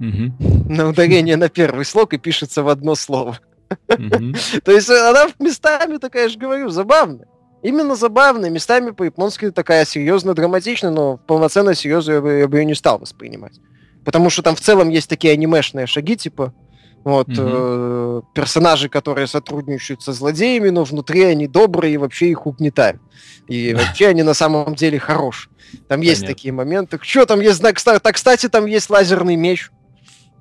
Mm-hmm. 0.00 0.72
На 0.72 0.88
ударение 0.88 1.36
на 1.36 1.48
первый 1.48 1.84
слог 1.84 2.14
и 2.14 2.18
пишется 2.18 2.62
в 2.62 2.68
одно 2.68 2.94
слово. 2.94 3.38
То 4.64 4.72
есть 4.72 4.90
она 4.90 5.28
местами 5.38 5.98
такая, 5.98 6.24
я 6.24 6.28
же 6.28 6.38
говорю, 6.38 6.68
забавная. 6.68 7.26
Именно 7.62 7.94
забавная, 7.94 8.50
местами 8.50 8.90
по-японски 8.90 9.50
такая 9.50 9.84
серьезно 9.84 10.34
драматичная, 10.34 10.90
но 10.90 11.18
полноценно 11.18 11.74
серьезно 11.74 12.12
я 12.12 12.20
бы, 12.20 12.32
я 12.38 12.48
бы 12.48 12.58
ее 12.58 12.64
не 12.64 12.74
стал 12.74 12.98
воспринимать. 12.98 13.60
Потому 14.04 14.30
что 14.30 14.42
там 14.42 14.56
в 14.56 14.60
целом 14.60 14.88
есть 14.88 15.10
такие 15.10 15.34
анимешные 15.34 15.86
шаги, 15.86 16.16
типа 16.16 16.54
вот, 17.02 17.28
угу. 17.30 17.38
э, 17.40 18.22
персонажи, 18.34 18.88
которые 18.88 19.26
сотрудничают 19.26 20.02
со 20.02 20.12
злодеями, 20.12 20.68
но 20.68 20.84
внутри 20.84 21.22
они 21.24 21.46
добрые 21.46 21.94
и 21.94 21.96
вообще 21.96 22.28
их 22.28 22.46
угнетают. 22.46 23.00
И 23.48 23.74
вообще 23.78 24.08
они 24.08 24.22
на 24.22 24.34
самом 24.34 24.74
деле 24.74 24.98
хорошие. 24.98 25.50
Там 25.88 26.00
есть 26.00 26.26
такие 26.26 26.52
моменты. 26.52 26.98
Что 27.00 27.26
там 27.26 27.40
есть? 27.40 27.62
Так, 27.62 27.76
кстати, 28.14 28.48
там 28.48 28.66
есть 28.66 28.90
лазерный 28.90 29.36
меч. 29.36 29.70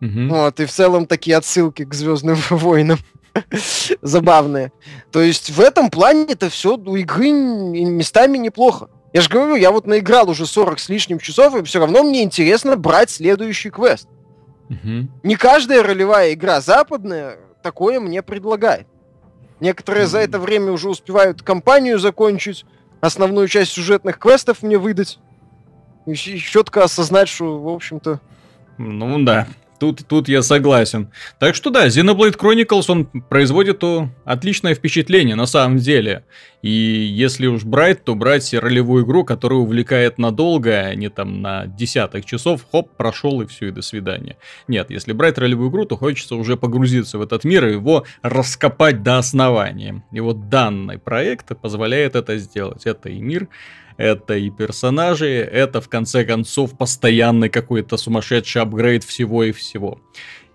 Угу. 0.02 0.28
Вот, 0.30 0.60
и 0.60 0.66
в 0.66 0.72
целом 0.72 1.06
такие 1.06 1.38
отсылки 1.38 1.86
к 1.86 1.94
Звездным 1.94 2.38
войнам. 2.50 3.00
Забавные. 4.02 4.72
То 5.12 5.22
есть 5.22 5.50
в 5.50 5.60
этом 5.60 5.90
плане 5.90 6.26
это 6.30 6.50
все 6.50 6.76
у 6.76 6.96
игры 6.96 7.32
местами 7.32 8.38
неплохо. 8.38 8.90
Я 9.14 9.22
же 9.22 9.30
говорю, 9.30 9.56
я 9.56 9.72
вот 9.72 9.88
наиграл 9.88 10.30
уже 10.30 10.46
40 10.46 10.80
с 10.80 10.90
лишним 10.90 11.20
часов, 11.20 11.56
и 11.56 11.64
все 11.64 11.80
равно 11.80 12.04
мне 12.04 12.24
интересно 12.24 12.76
брать 12.76 13.10
следующий 13.10 13.70
квест. 13.70 14.08
Угу. 14.70 15.08
Не 15.24 15.36
каждая 15.36 15.82
ролевая 15.82 16.34
игра 16.34 16.62
западная 16.62 17.38
такое 17.64 18.00
мне 18.00 18.22
предлагает. 18.22 18.88
Некоторые 19.60 20.04
угу. 20.04 20.12
за 20.12 20.20
это 20.20 20.40
время 20.40 20.72
уже 20.72 20.90
успевают 20.90 21.42
кампанию 21.42 21.98
закончить, 21.98 22.66
основную 23.02 23.48
часть 23.48 23.72
сюжетных 23.72 24.20
квестов 24.20 24.62
мне 24.62 24.78
выдать. 24.78 25.20
И 26.06 26.16
четко 26.16 26.84
осознать, 26.84 27.30
что, 27.30 27.60
в 27.60 27.68
общем-то... 27.68 28.20
Ну 28.78 29.24
да. 29.24 29.48
Тут, 29.80 30.06
тут 30.08 30.28
я 30.28 30.42
согласен. 30.42 31.10
Так 31.40 31.56
что 31.56 31.70
да, 31.70 31.88
Xenoblade 31.88 32.38
Chronicles, 32.38 32.86
он 32.90 33.06
производит 33.06 33.80
то 33.80 34.10
отличное 34.26 34.76
впечатление 34.76 35.36
на 35.36 35.46
самом 35.46 35.78
деле. 35.78 36.26
И 36.62 36.70
если 36.70 37.48
уж 37.48 37.64
брать, 37.64 38.04
то 38.04 38.16
брать 38.16 38.54
ролевую 38.54 39.06
игру, 39.06 39.24
которая 39.24 39.60
увлекает 39.60 40.18
надолго, 40.18 40.78
а 40.82 40.96
не 40.96 41.10
там 41.10 41.42
на 41.42 41.68
десяток 41.68 42.26
часов, 42.26 42.66
хоп, 42.70 42.90
прошел 42.98 43.42
и 43.42 43.48
все, 43.48 43.68
и 43.68 43.72
до 43.72 43.82
свидания. 43.82 44.38
Нет, 44.68 44.92
если 44.92 45.14
брать 45.14 45.38
ролевую 45.38 45.70
игру, 45.70 45.86
то 45.86 45.96
хочется 45.96 46.36
уже 46.36 46.58
погрузиться 46.58 47.18
в 47.18 47.22
этот 47.22 47.46
мир 47.46 47.66
и 47.68 47.74
его 47.74 48.06
раскопать 48.22 49.02
до 49.04 49.18
основания. 49.18 50.04
И 50.12 50.20
вот 50.20 50.50
данный 50.50 50.98
проект 50.98 51.58
позволяет 51.62 52.16
это 52.16 52.38
сделать. 52.38 52.86
Это 52.86 53.08
и 53.08 53.22
мир, 53.22 53.48
это 54.00 54.36
и 54.36 54.50
персонажи, 54.50 55.28
это 55.28 55.82
в 55.82 55.90
конце 55.90 56.24
концов 56.24 56.78
постоянный 56.78 57.50
какой-то 57.50 57.98
сумасшедший 57.98 58.62
апгрейд 58.62 59.04
всего 59.04 59.44
и 59.44 59.52
всего. 59.52 60.00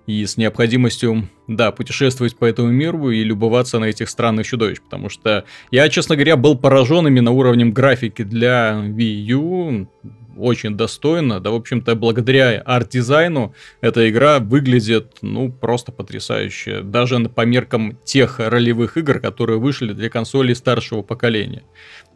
И 0.06 0.24
с 0.24 0.38
необходимостью, 0.38 1.28
да, 1.46 1.70
путешествовать 1.70 2.36
по 2.36 2.46
этому 2.46 2.68
миру 2.68 3.10
и 3.10 3.22
любоваться 3.22 3.78
на 3.78 3.84
этих 3.84 4.08
странных 4.08 4.46
чудовищ. 4.46 4.80
Потому 4.80 5.10
что 5.10 5.44
я, 5.70 5.88
честно 5.90 6.16
говоря, 6.16 6.36
был 6.36 6.56
поражен 6.56 7.06
именно 7.06 7.32
уровнем 7.32 7.72
графики 7.72 8.22
для 8.22 8.82
Wii 8.82 9.14
U 9.26 9.88
очень 10.36 10.76
достойно. 10.76 11.40
Да, 11.40 11.50
в 11.50 11.54
общем-то, 11.54 11.94
благодаря 11.94 12.60
арт-дизайну 12.60 13.54
эта 13.80 14.08
игра 14.08 14.38
выглядит, 14.38 15.18
ну, 15.22 15.50
просто 15.50 15.92
потрясающе. 15.92 16.82
Даже 16.82 17.18
по 17.28 17.42
меркам 17.42 17.98
тех 18.04 18.40
ролевых 18.40 18.96
игр, 18.96 19.20
которые 19.20 19.58
вышли 19.58 19.92
для 19.92 20.10
консолей 20.10 20.54
старшего 20.54 21.02
поколения. 21.02 21.62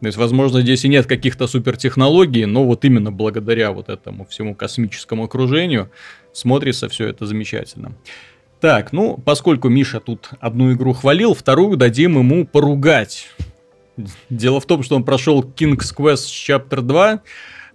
То 0.01 0.05
есть, 0.05 0.17
возможно, 0.17 0.61
здесь 0.61 0.85
и 0.85 0.87
нет 0.87 1.05
каких-то 1.05 1.47
супертехнологий, 1.47 2.45
но 2.45 2.63
вот 2.63 2.85
именно 2.85 3.11
благодаря 3.11 3.71
вот 3.71 3.89
этому 3.89 4.25
всему 4.25 4.55
космическому 4.55 5.25
окружению 5.25 5.91
смотрится 6.31 6.87
все 6.87 7.07
это 7.07 7.25
замечательно. 7.25 7.93
Так, 8.61 8.93
ну, 8.93 9.17
поскольку 9.17 9.69
Миша 9.69 9.99
тут 9.99 10.31
одну 10.39 10.73
игру 10.73 10.93
хвалил, 10.93 11.33
вторую 11.33 11.77
дадим 11.77 12.17
ему 12.17 12.45
поругать. 12.45 13.27
Дело 14.29 14.59
в 14.59 14.65
том, 14.65 14.83
что 14.83 14.95
он 14.95 15.03
прошел 15.03 15.43
King's 15.43 15.93
Quest 15.95 16.27
Chapter 16.27 16.81
2, 16.81 17.21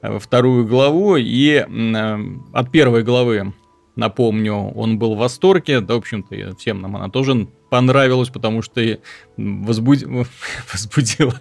Э, 0.05 0.19
вторую 0.19 0.67
главу, 0.67 1.17
и 1.17 1.65
э, 1.67 2.19
от 2.53 2.71
первой 2.71 3.03
главы, 3.03 3.55
напомню, 3.97 4.55
он 4.55 4.99
был 4.99 5.15
в 5.15 5.19
восторге, 5.19 5.81
да, 5.81 5.95
в 5.95 5.99
общем-то, 5.99 6.57
всем 6.59 6.83
нам 6.83 6.97
она 6.97 7.09
тоже 7.09 7.49
понравилась, 7.75 8.29
потому 8.29 8.63
что 8.63 8.81
возбуд... 9.37 9.99
возбудила, 10.73 11.35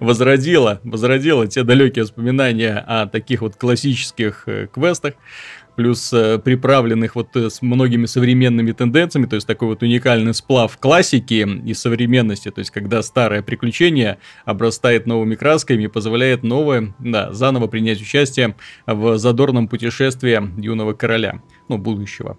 возродила, 0.00 0.80
возродила 0.82 1.46
те 1.46 1.62
далекие 1.62 2.04
воспоминания 2.04 2.78
о 2.78 3.06
таких 3.06 3.42
вот 3.42 3.54
классических 3.56 4.44
э, 4.46 4.66
квестах, 4.72 5.12
плюс 5.76 6.10
э, 6.14 6.38
приправленных 6.38 7.16
вот 7.16 7.36
э, 7.36 7.50
с 7.50 7.60
многими 7.60 8.06
современными 8.06 8.72
тенденциями, 8.72 9.26
то 9.26 9.34
есть 9.34 9.46
такой 9.46 9.68
вот 9.68 9.82
уникальный 9.82 10.32
сплав 10.32 10.74
классики 10.78 11.46
и 11.66 11.74
современности, 11.74 12.50
то 12.50 12.60
есть 12.60 12.70
когда 12.70 13.02
старое 13.02 13.42
приключение 13.42 14.16
обрастает 14.46 15.06
новыми 15.06 15.34
красками 15.34 15.82
и 15.82 15.88
позволяет 15.88 16.42
новое, 16.44 16.94
да, 16.98 17.30
заново 17.34 17.66
принять 17.66 18.00
участие 18.00 18.56
в 18.86 19.18
задорном 19.18 19.68
путешествии 19.68 20.40
юного 20.58 20.94
короля, 20.94 21.42
ну, 21.68 21.76
будущего. 21.76 22.38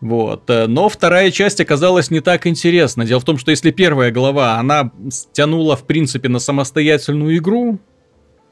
Вот. 0.00 0.48
Э, 0.48 0.66
но 0.66 0.88
вторая 0.88 1.30
часть 1.30 1.60
оказалась 1.60 2.10
не 2.10 2.20
так 2.20 2.46
интересна. 2.46 3.04
Дело 3.04 3.20
в 3.20 3.24
том, 3.24 3.38
что 3.38 3.50
если 3.50 3.70
первая 3.70 4.10
глава, 4.10 4.58
она 4.58 4.90
тянула, 5.32 5.76
в 5.76 5.86
принципе, 5.86 6.28
на 6.28 6.38
самостоятельную 6.38 7.36
игру, 7.36 7.78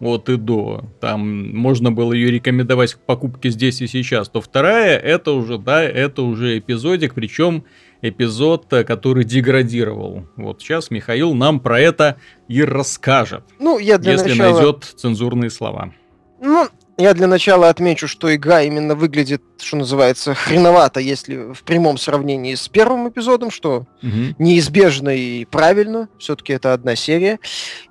от 0.01 0.29
и 0.29 0.37
до, 0.37 0.85
там 1.01 1.57
можно 1.57 1.91
было 1.91 2.13
ее 2.13 2.31
рекомендовать 2.31 2.95
к 2.95 2.99
покупке 3.01 3.51
здесь 3.51 3.81
и 3.81 3.89
сейчас, 3.89 4.29
то 4.29 4.41
вторая 4.41 4.97
это 4.97 5.33
уже, 5.33 5.59
да, 5.59 5.83
это 5.83 6.23
уже 6.23 6.59
эпизодик, 6.59 7.15
причем 7.15 7.65
эпизод, 8.03 8.73
э, 8.73 8.85
который 8.85 9.25
деградировал. 9.25 10.25
Вот 10.37 10.61
сейчас 10.61 10.91
Михаил 10.91 11.35
нам 11.35 11.61
про 11.61 11.81
это 11.81 12.17
и 12.47 12.63
расскажет. 12.63 13.43
Ну, 13.59 13.79
я 13.79 13.99
для 13.99 14.13
если 14.13 14.31
начала... 14.31 14.53
найдет 14.53 14.85
цензурные 14.85 15.51
слова. 15.51 15.93
Ну, 16.41 16.69
я 16.99 17.15
для 17.15 17.29
начала 17.29 17.69
отмечу, 17.69 18.09
что 18.09 18.35
игра 18.35 18.63
именно 18.63 18.97
выглядит, 18.97 19.41
что 19.61 19.77
называется, 19.77 20.35
хреновато, 20.35 20.99
если 20.99 21.53
в 21.55 21.63
прямом 21.63 21.97
сравнении 21.97 22.57
с 22.57 22.69
первым 22.69 23.09
эпизодом, 23.09 23.53
что 23.53 23.87
угу. 24.03 24.35
неизбежно 24.39 25.11
и 25.11 25.45
правильно, 25.45 26.09
все-таки 26.19 26.53
это 26.53 26.73
одна 26.73 26.97
серия. 26.97 27.39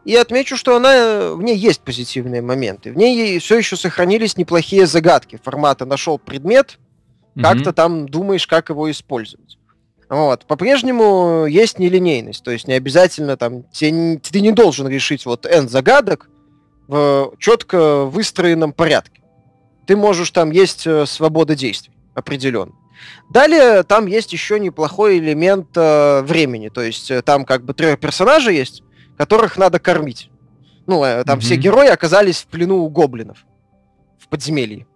И 0.04 0.14
отмечу, 0.14 0.58
что 0.58 0.76
она, 0.76 1.32
в 1.34 1.42
ней 1.42 1.56
есть 1.56 1.82
позитивные 1.82 2.42
моменты. 2.42 2.92
В 2.92 2.98
ней 2.98 3.40
все 3.40 3.58
еще 3.58 3.78
сохранились 3.78 4.36
неплохие 4.36 4.86
загадки 4.86 5.40
формата 5.42 5.86
«нашел 5.86 6.20
предмет», 6.20 6.78
угу. 7.36 7.44
как-то 7.44 7.72
там 7.72 8.10
думаешь, 8.10 8.46
как 8.46 8.70
его 8.70 8.92
использовать. 8.92 9.58
Вот. 10.10 10.46
По-прежнему 10.46 11.46
есть 11.46 11.80
нелинейность, 11.80 12.44
то 12.44 12.52
есть 12.52 12.68
не 12.68 12.74
обязательно 12.74 13.38
там, 13.38 13.64
тебе, 13.72 14.18
ты 14.20 14.42
не 14.42 14.52
должен 14.52 14.88
решить 14.90 15.26
вот 15.26 15.46
N 15.46 15.70
загадок, 15.70 16.30
в 16.88 17.34
четко 17.40 18.06
выстроенном 18.06 18.74
порядке. 18.74 19.22
Ты 19.86 19.96
можешь 19.96 20.32
там 20.32 20.52
есть 20.52 20.86
э, 20.88 21.06
свобода 21.06 21.56
действий 21.56 21.94
определенно. 22.14 22.74
Далее 23.30 23.84
там 23.84 24.06
есть 24.06 24.34
еще 24.34 24.60
неплохой 24.60 25.20
элемент 25.20 25.70
э, 25.76 26.22
времени, 26.22 26.70
то 26.70 26.82
есть 26.82 27.12
э, 27.12 27.22
там 27.22 27.46
как 27.46 27.64
бы 27.64 27.74
трех 27.74 28.00
персонажей 28.00 28.56
есть, 28.56 28.84
которых 29.18 29.58
надо 29.58 29.80
кормить. 29.80 30.30
Ну, 30.88 31.04
э, 31.04 31.24
там 31.24 31.40
mm-hmm. 31.40 31.42
все 31.42 31.56
герои 31.56 31.88
оказались 31.88 32.42
в 32.42 32.48
плену 32.48 32.78
у 32.78 32.90
гоблинов 32.90 33.46
в 34.20 34.28
подземелье. 34.30 34.88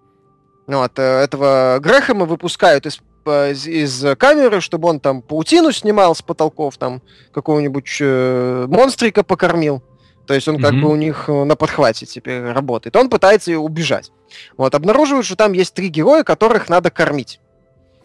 Вот, 0.68 0.98
э, 0.98 1.02
этого 1.02 1.80
Грэхэма 1.82 2.26
выпускают 2.26 2.86
из, 2.86 3.02
из, 3.26 3.68
из 3.68 4.18
камеры, 4.18 4.62
чтобы 4.62 4.90
он 4.90 5.00
там 5.00 5.22
паутину 5.22 5.72
снимал 5.72 6.16
с 6.16 6.22
потолков, 6.22 6.78
там 6.78 7.02
какого-нибудь 7.34 7.98
э, 8.00 8.66
монстрика 8.68 9.24
покормил. 9.24 9.84
То 10.32 10.36
есть 10.36 10.48
он 10.48 10.56
mm-hmm. 10.56 10.62
как 10.62 10.76
бы 10.76 10.89
у 10.89 10.96
них 10.96 11.26
э, 11.28 11.44
на 11.44 11.58
подхвате 11.58 12.06
теперь 12.06 12.41
работает. 12.41 12.96
Он 12.96 13.10
пытается 13.10 13.60
убежать. 13.60 14.13
Вот, 14.56 14.74
обнаруживают, 14.74 15.26
что 15.26 15.36
там 15.36 15.52
есть 15.52 15.74
три 15.74 15.89
героя, 15.89 16.24
которых 16.24 16.70
надо 16.70 16.89
кормить. 16.89 17.41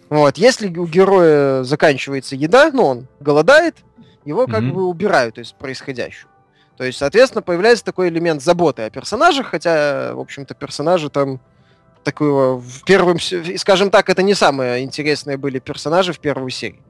Вот, 0.09 0.37
если 0.37 0.67
у 0.77 0.87
героя 0.89 1.63
заканчивается 1.63 2.35
еда, 2.35 2.73
ну, 2.73 2.85
он 2.85 3.07
голодает, 3.21 3.77
его 4.25 4.49
как 4.49 4.65
mm-hmm. 4.65 4.73
бы 4.73 4.87
убирают 4.89 5.39
из 5.39 5.53
происходящего. 5.53 6.29
То 6.77 6.83
есть, 6.83 6.99
соответственно, 6.99 7.43
появляется 7.43 7.85
такой 7.85 8.09
элемент 8.09 8.43
заботы 8.43 8.83
о 8.83 8.91
персонажах, 8.91 9.47
хотя, 9.47 10.13
в 10.13 10.19
общем-то, 10.19 10.55
персонажи 10.55 11.11
там 11.11 11.39
такого 12.03 12.61
в 12.61 12.83
первом, 12.83 13.21
скажем 13.57 13.91
так, 13.91 14.11
это 14.11 14.25
не 14.25 14.35
самые 14.35 14.83
интересные 14.83 15.37
были 15.37 15.61
персонажи 15.61 16.13
в 16.13 16.19
первой 16.19 16.51
серии. 16.51 16.83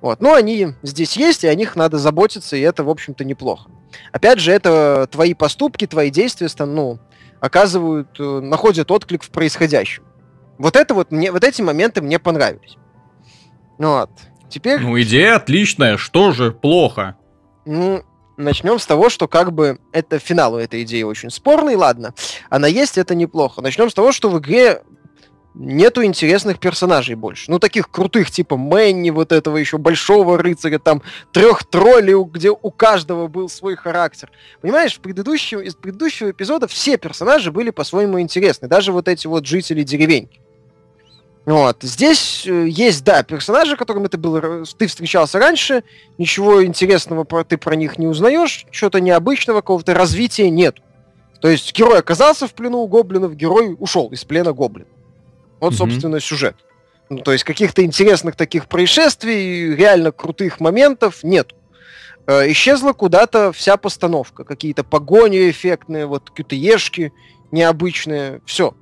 Вот. 0.00 0.20
Но 0.20 0.34
они 0.34 0.68
здесь 0.82 1.16
есть, 1.16 1.44
и 1.44 1.48
о 1.48 1.54
них 1.54 1.76
надо 1.76 1.98
заботиться, 1.98 2.56
и 2.56 2.60
это, 2.60 2.84
в 2.84 2.90
общем-то, 2.90 3.24
неплохо. 3.24 3.70
Опять 4.12 4.40
же, 4.40 4.52
это 4.52 5.08
твои 5.10 5.34
поступки, 5.34 5.86
твои 5.86 6.10
действия, 6.10 6.48
ну, 6.64 6.98
оказывают, 7.40 8.08
э, 8.18 8.40
находят 8.40 8.90
отклик 8.90 9.22
в 9.22 9.30
происходящем. 9.30 10.04
Вот 10.58 10.76
это 10.76 10.94
вот 10.94 11.10
мне, 11.10 11.32
вот 11.32 11.44
эти 11.44 11.62
моменты 11.62 12.00
мне 12.00 12.18
понравились. 12.18 12.76
Ну 13.78 13.98
вот. 13.98 14.10
Теперь... 14.48 14.80
Ну, 14.80 15.00
идея 15.00 15.36
отличная, 15.36 15.96
что 15.96 16.32
же 16.32 16.52
плохо? 16.52 17.16
Ну, 17.64 18.02
начнем 18.36 18.78
с 18.78 18.86
того, 18.86 19.08
что 19.08 19.26
как 19.26 19.52
бы 19.52 19.78
это 19.92 20.18
финал 20.18 20.54
у 20.54 20.58
этой 20.58 20.82
идеи 20.84 21.02
очень 21.02 21.30
спорный, 21.30 21.76
ладно. 21.76 22.14
Она 22.50 22.68
есть, 22.68 22.98
это 22.98 23.14
неплохо. 23.14 23.62
Начнем 23.62 23.90
с 23.90 23.94
того, 23.94 24.12
что 24.12 24.30
в 24.30 24.38
игре 24.38 24.82
нету 25.54 26.04
интересных 26.04 26.58
персонажей 26.58 27.14
больше. 27.14 27.50
Ну, 27.50 27.58
таких 27.58 27.90
крутых, 27.90 28.30
типа 28.30 28.56
Мэнни, 28.56 29.10
вот 29.10 29.32
этого 29.32 29.56
еще 29.56 29.78
большого 29.78 30.38
рыцаря, 30.38 30.78
там, 30.78 31.02
трех 31.32 31.64
троллей, 31.64 32.22
где 32.24 32.50
у 32.50 32.70
каждого 32.70 33.28
был 33.28 33.48
свой 33.48 33.76
характер. 33.76 34.30
Понимаешь, 34.60 34.96
в 34.96 35.00
предыдущем, 35.00 35.60
из 35.60 35.74
предыдущего 35.74 36.30
эпизода 36.30 36.66
все 36.66 36.96
персонажи 36.96 37.52
были 37.52 37.70
по-своему 37.70 38.20
интересны, 38.20 38.68
даже 38.68 38.92
вот 38.92 39.08
эти 39.08 39.26
вот 39.26 39.46
жители 39.46 39.82
деревеньки. 39.82 40.40
Вот. 41.46 41.82
Здесь 41.82 42.46
э, 42.46 42.68
есть, 42.68 43.04
да, 43.04 43.22
персонажи, 43.22 43.76
которыми 43.76 44.08
ты 44.08 44.16
был, 44.16 44.64
ты 44.78 44.86
встречался 44.86 45.38
раньше, 45.38 45.84
ничего 46.16 46.64
интересного 46.64 47.24
про, 47.24 47.44
ты 47.44 47.58
про 47.58 47.76
них 47.76 47.98
не 47.98 48.06
узнаешь, 48.06 48.66
чего-то 48.70 49.00
необычного, 49.00 49.58
какого-то 49.60 49.92
развития 49.92 50.48
нет. 50.48 50.78
То 51.42 51.48
есть 51.48 51.76
герой 51.76 51.98
оказался 51.98 52.48
в 52.48 52.54
плену 52.54 52.78
у 52.78 52.88
гоблинов, 52.88 53.36
герой 53.36 53.76
ушел 53.78 54.08
из 54.08 54.24
плена 54.24 54.54
гоблин. 54.54 54.86
Вот, 55.64 55.72
mm-hmm. 55.72 55.76
собственно, 55.76 56.20
сюжет. 56.20 56.56
Ну, 57.08 57.18
то 57.18 57.32
есть 57.32 57.44
каких-то 57.44 57.82
интересных 57.82 58.36
таких 58.36 58.66
происшествий, 58.68 59.74
реально 59.74 60.12
крутых 60.12 60.60
моментов 60.60 61.22
нет. 61.22 61.52
Э, 62.26 62.50
исчезла 62.50 62.92
куда-то 62.92 63.50
вся 63.52 63.78
постановка. 63.78 64.44
Какие-то 64.44 64.84
погони 64.84 65.50
эффектные, 65.50 66.04
вот 66.04 66.30
QTE-шки 66.36 67.12
необычные. 67.50 68.42
Все. 68.44 68.74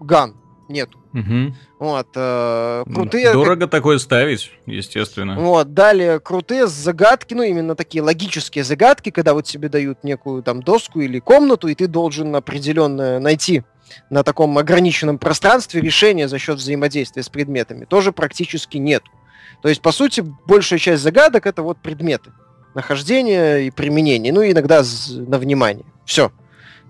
Ган. 0.00 0.36
Нету. 0.68 0.98
Угу. 1.12 1.54
Вот, 1.80 2.08
э, 2.14 2.84
крутые... 2.94 3.32
Дорого 3.32 3.62
как... 3.62 3.70
такое 3.70 3.98
ставить, 3.98 4.52
естественно. 4.66 5.36
Вот, 5.40 5.72
далее 5.72 6.20
крутые 6.20 6.68
загадки, 6.68 7.34
ну, 7.34 7.42
именно 7.42 7.74
такие 7.74 8.02
логические 8.02 8.62
загадки, 8.62 9.10
когда 9.10 9.34
вот 9.34 9.46
тебе 9.46 9.68
дают 9.68 10.04
некую 10.04 10.42
там 10.42 10.62
доску 10.62 11.00
или 11.00 11.18
комнату, 11.18 11.66
и 11.66 11.74
ты 11.74 11.88
должен 11.88 12.36
определенно 12.36 13.18
найти 13.18 13.64
на 14.10 14.22
таком 14.22 14.56
ограниченном 14.58 15.18
пространстве 15.18 15.80
решения 15.80 16.28
за 16.28 16.38
счет 16.38 16.58
взаимодействия 16.58 17.22
с 17.22 17.28
предметами 17.28 17.84
тоже 17.84 18.12
практически 18.12 18.76
нет. 18.76 19.02
То 19.62 19.68
есть, 19.68 19.82
по 19.82 19.92
сути, 19.92 20.20
большая 20.46 20.78
часть 20.78 21.02
загадок 21.02 21.46
это 21.46 21.62
вот 21.62 21.78
предметы. 21.78 22.32
Нахождение 22.74 23.66
и 23.66 23.70
применение. 23.70 24.32
Ну, 24.32 24.42
и 24.42 24.52
иногда 24.52 24.82
на 25.10 25.38
внимание. 25.38 25.86
Все. 26.04 26.30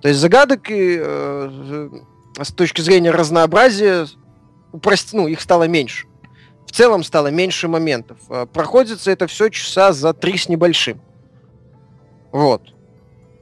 То 0.02 0.08
есть 0.08 0.20
загадок 0.20 0.70
э, 0.70 1.88
с 2.40 2.52
точки 2.52 2.80
зрения 2.80 3.11
разнообразия 3.11 4.06
упрости, 4.72 5.16
ну, 5.16 5.28
их 5.28 5.40
стало 5.40 5.64
меньше. 5.64 6.06
В 6.66 6.72
целом 6.72 7.02
стало 7.02 7.28
меньше 7.28 7.68
моментов. 7.68 8.18
Э, 8.28 8.46
проходится 8.46 9.11
это 9.11 9.26
все 9.26 9.48
часа 9.48 9.92
за 9.92 10.12
три 10.12 10.37
с 10.37 10.48
небольшим. 10.48 11.00
Вот. 12.32 12.62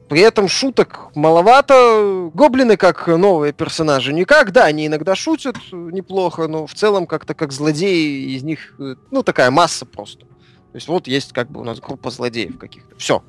При 0.08 0.20
этом 0.20 0.46
шуток 0.46 1.10
маловато. 1.16 2.30
Гоблины 2.32 2.76
как 2.76 3.08
новые 3.08 3.52
персонажи 3.52 4.12
никак. 4.12 4.52
Да, 4.52 4.64
они 4.64 4.86
иногда 4.86 5.16
шутят 5.16 5.56
неплохо, 5.72 6.46
но 6.46 6.66
в 6.66 6.74
целом 6.74 7.06
как-то 7.06 7.34
как 7.34 7.52
злодеи 7.52 8.34
из 8.36 8.44
них, 8.44 8.74
э, 8.78 8.94
ну, 9.10 9.22
такая 9.24 9.50
масса 9.50 9.84
просто. 9.84 10.20
То 10.20 10.76
есть 10.76 10.86
вот 10.86 11.08
есть 11.08 11.32
как 11.32 11.50
бы 11.50 11.60
у 11.60 11.64
нас 11.64 11.80
группа 11.80 12.10
злодеев 12.10 12.56
каких-то. 12.56 12.94
Все. 12.96 13.24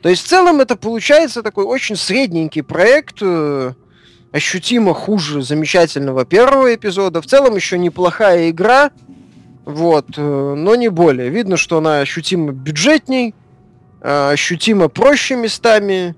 То 0.00 0.08
есть 0.08 0.24
в 0.24 0.28
целом 0.28 0.60
это 0.60 0.74
получается 0.76 1.42
такой 1.42 1.64
очень 1.64 1.96
средненький 1.96 2.62
проект, 2.62 3.16
э, 3.20 3.74
ощутимо 4.32 4.94
хуже 4.94 5.42
замечательного 5.42 6.24
первого 6.24 6.74
эпизода. 6.74 7.20
В 7.20 7.26
целом 7.26 7.56
еще 7.56 7.76
неплохая 7.76 8.48
игра, 8.48 8.90
вот, 9.66 10.06
э, 10.16 10.54
но 10.56 10.76
не 10.76 10.88
более. 10.88 11.28
Видно, 11.28 11.58
что 11.58 11.76
она 11.76 11.98
ощутимо 11.98 12.52
бюджетней, 12.52 13.34
ощутимо 14.00 14.88
проще 14.88 15.36
местами, 15.36 16.16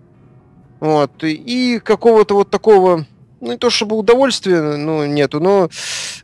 вот. 0.85 1.25
И 1.25 1.81
какого-то 1.83 2.35
вот 2.35 2.51
такого, 2.51 3.07
ну 3.41 3.53
не 3.53 3.57
то 3.57 3.71
чтобы 3.71 3.97
удовольствия, 3.97 4.61
ну 4.77 5.07
нету, 5.07 5.41
но 5.41 5.71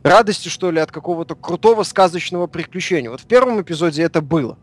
радости, 0.03 0.49
что 0.49 0.69
ли, 0.69 0.79
от 0.79 0.91
какого-то 0.91 1.33
крутого 1.33 1.81
сказочного 1.81 2.45
приключения. 2.45 3.09
Вот 3.09 3.21
в 3.21 3.25
первом 3.25 3.59
эпизоде 3.59 4.03
это 4.03 4.21
было. 4.21 4.59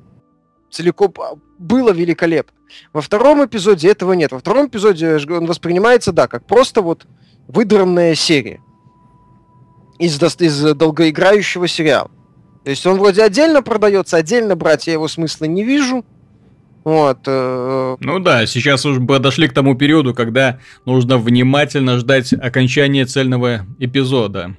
Целиком 0.70 1.12
а, 1.18 1.32
было 1.58 1.90
великолепно. 1.90 2.56
Во 2.92 3.00
втором 3.00 3.44
эпизоде 3.44 3.90
этого 3.90 4.12
нет. 4.12 4.30
Во 4.30 4.38
втором 4.38 4.68
эпизоде 4.68 5.16
он 5.16 5.46
воспринимается, 5.46 6.12
да, 6.12 6.28
как 6.28 6.46
просто 6.46 6.80
вот 6.80 7.04
выдранная 7.48 8.14
серия 8.14 8.60
из, 9.98 10.22
из 10.40 10.74
долгоиграющего 10.76 11.66
сериала. 11.66 12.12
То 12.62 12.70
есть 12.70 12.86
он 12.86 12.98
вроде 12.98 13.24
отдельно 13.24 13.62
продается, 13.62 14.16
отдельно 14.16 14.54
брать 14.54 14.86
я 14.86 14.92
его 14.92 15.08
смысла 15.08 15.46
не 15.46 15.64
вижу. 15.64 16.04
Вот. 16.88 17.18
Э, 17.26 17.96
ну 18.00 18.18
да, 18.18 18.46
сейчас 18.46 18.86
уже 18.86 18.98
подошли 18.98 19.46
к 19.46 19.52
тому 19.52 19.74
периоду, 19.76 20.14
когда 20.14 20.58
нужно 20.86 21.18
внимательно 21.18 21.98
ждать 21.98 22.32
окончания 22.32 23.04
цельного 23.04 23.66
эпизода. 23.78 24.56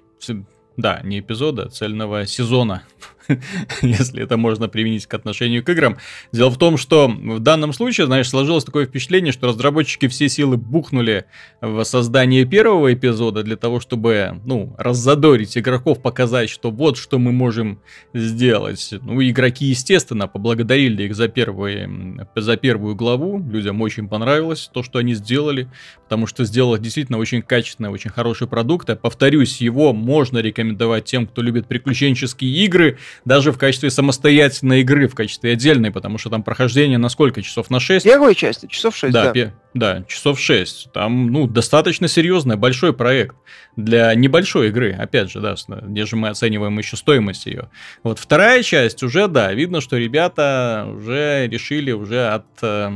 Да, 0.77 1.01
не 1.03 1.21
эпизода, 1.21 1.63
а 1.63 1.69
цельного 1.69 2.27
сезона. 2.27 2.83
если 3.81 4.23
это 4.23 4.37
можно 4.37 4.67
применить 4.67 5.05
к 5.05 5.13
отношению 5.13 5.63
к 5.63 5.69
играм. 5.69 5.97
Дело 6.31 6.49
в 6.49 6.57
том, 6.57 6.77
что 6.77 7.07
в 7.07 7.39
данном 7.39 7.73
случае, 7.73 8.07
знаешь, 8.07 8.29
сложилось 8.29 8.63
такое 8.63 8.85
впечатление, 8.85 9.31
что 9.31 9.47
разработчики 9.47 10.07
все 10.07 10.29
силы 10.29 10.57
бухнули 10.57 11.25
в 11.61 11.83
создание 11.83 12.45
первого 12.45 12.93
эпизода 12.93 13.43
для 13.43 13.55
того, 13.55 13.79
чтобы, 13.79 14.39
ну, 14.45 14.75
раззадорить 14.77 15.57
игроков, 15.57 16.01
показать, 16.01 16.49
что 16.49 16.71
вот 16.71 16.97
что 16.97 17.19
мы 17.19 17.31
можем 17.31 17.81
сделать. 18.13 18.93
Ну, 19.01 19.21
игроки, 19.21 19.65
естественно, 19.65 20.27
поблагодарили 20.27 21.03
их 21.03 21.15
за, 21.15 21.27
первые, 21.27 22.27
за 22.35 22.57
первую 22.57 22.95
главу, 22.95 23.39
людям 23.39 23.81
очень 23.81 24.07
понравилось 24.07 24.69
то, 24.73 24.83
что 24.83 24.99
они 24.99 25.13
сделали, 25.13 25.69
потому 26.03 26.27
что 26.27 26.43
сделали 26.45 26.81
действительно 26.81 27.17
очень 27.17 27.41
качественный, 27.41 27.89
очень 27.89 28.09
хороший 28.09 28.47
продукт. 28.47 28.89
Я 28.89 28.95
повторюсь, 28.95 29.61
его 29.61 29.93
можно 29.93 30.39
рекомендовать 30.39 31.05
тем, 31.05 31.27
кто 31.27 31.41
любит 31.41 31.67
приключенческие 31.67 32.51
игры, 32.65 32.97
даже 33.25 33.51
в 33.51 33.57
качестве 33.57 33.89
самостоятельной 33.89 34.81
игры, 34.81 35.07
в 35.07 35.15
качестве 35.15 35.53
отдельной, 35.53 35.91
потому 35.91 36.17
что 36.17 36.29
там 36.29 36.43
прохождение 36.43 36.97
на 36.97 37.09
сколько? 37.09 37.41
Часов 37.41 37.69
на 37.69 37.79
6? 37.79 38.05
Первой 38.05 38.35
части, 38.35 38.67
часов 38.67 38.95
6, 38.95 39.13
да. 39.13 39.25
Да, 39.25 39.31
пе- 39.31 39.53
да 39.73 40.03
часов 40.07 40.39
6. 40.39 40.91
Там, 40.93 41.27
ну, 41.31 41.47
достаточно 41.47 42.07
серьезный, 42.07 42.55
большой 42.55 42.93
проект 42.93 43.35
для 43.75 44.13
небольшой 44.15 44.69
игры, 44.69 44.93
опять 44.93 45.31
же, 45.31 45.39
да, 45.39 45.55
где 45.67 46.05
же 46.05 46.15
мы 46.15 46.29
оцениваем 46.29 46.77
еще 46.77 46.97
стоимость 46.97 47.45
ее. 47.45 47.69
Вот 48.03 48.19
вторая 48.19 48.63
часть 48.63 49.03
уже, 49.03 49.27
да, 49.27 49.53
видно, 49.53 49.81
что 49.81 49.97
ребята 49.97 50.87
уже 50.91 51.47
решили 51.47 51.91
уже 51.91 52.27
от 52.27 52.45
э, 52.61 52.91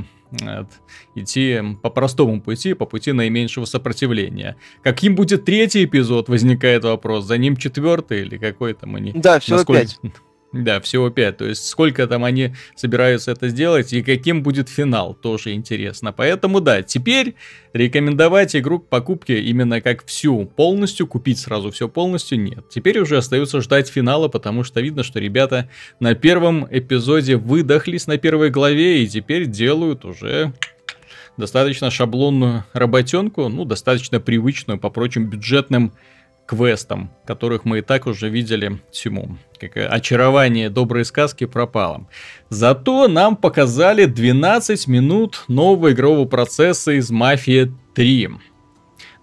идти 1.16 1.62
по 1.82 1.90
простому 1.90 2.42
пути, 2.42 2.74
по 2.74 2.86
пути 2.86 3.12
наименьшего 3.12 3.66
сопротивления. 3.66 4.56
Каким 4.82 5.16
будет 5.16 5.46
третий 5.46 5.86
эпизод, 5.86 6.30
возникает 6.30 6.84
вопрос. 6.84 7.26
За 7.26 7.38
ним 7.38 7.58
четвертый 7.58 8.22
или 8.22 8.38
какой 8.38 8.74
там 8.74 8.96
они? 8.96 9.12
Да, 9.14 9.40
всего 9.40 9.58
насколько... 9.58 9.82
пять. 9.82 10.00
Да, 10.54 10.80
всего 10.82 11.10
5. 11.10 11.38
То 11.38 11.46
есть 11.46 11.68
сколько 11.68 12.06
там 12.06 12.24
они 12.24 12.54
собираются 12.76 13.32
это 13.32 13.48
сделать 13.48 13.92
и 13.92 14.04
каким 14.04 14.44
будет 14.44 14.70
финал, 14.70 15.16
тоже 15.16 15.54
интересно. 15.54 16.14
Поэтому 16.14 16.62
да, 16.62 16.84
теперь 16.84 17.34
рекомендовать 17.74 18.56
игру 18.56 18.80
к 18.80 18.88
покупке 18.88 19.42
именно 19.42 19.82
как 19.82 20.06
всю 20.06 20.46
полностью, 20.46 21.08
купить 21.08 21.40
сразу 21.40 21.72
все 21.72 21.90
полностью 21.90 22.40
нет. 22.40 22.70
Теперь 22.70 23.00
уже 23.00 23.18
остается 23.18 23.62
ждать 23.62 23.90
финала, 23.90 24.28
потому 24.28 24.64
что 24.64 24.80
видно, 24.80 25.02
что 25.02 25.20
ребята 25.20 25.70
на 26.00 26.14
первом 26.14 26.68
эпизоде 26.70 27.36
выдохлись 27.36 28.06
на 28.06 28.20
первой 28.20 28.52
главе 28.52 29.04
и 29.04 29.08
теперь 29.08 29.48
делают 29.48 30.06
уже 30.06 30.54
достаточно 31.36 31.90
шаблонную 31.90 32.64
работенку, 32.74 33.50
ну, 33.50 33.66
достаточно 33.66 34.20
привычную 34.20 34.80
по 34.80 34.92
прочим 34.92 35.32
бюджетным 35.32 35.94
квестам, 36.46 37.12
которых 37.26 37.66
мы 37.66 37.80
и 37.80 37.82
так 37.82 38.08
уже 38.08 38.30
видели 38.30 38.80
всему. 38.92 39.38
Как 39.60 39.78
очарование 39.78 40.70
доброй 40.70 41.06
сказки 41.06 41.46
пропало. 41.46 42.08
Зато 42.50 43.08
нам 43.08 43.36
показали 43.36 44.06
12 44.06 44.88
минут 44.88 45.46
нового 45.48 45.92
игрового 45.92 46.28
процесса 46.28 46.92
из 46.92 47.10
Мафия 47.12 47.72
3. 47.96 48.30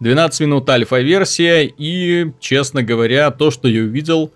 12 0.01 0.41
минут 0.41 0.69
альфа-версия 0.71 1.67
и, 1.67 2.33
честно 2.41 2.83
говоря, 2.83 3.31
то, 3.31 3.51
что 3.51 3.69
я 3.69 3.83
увидел, 3.83 4.33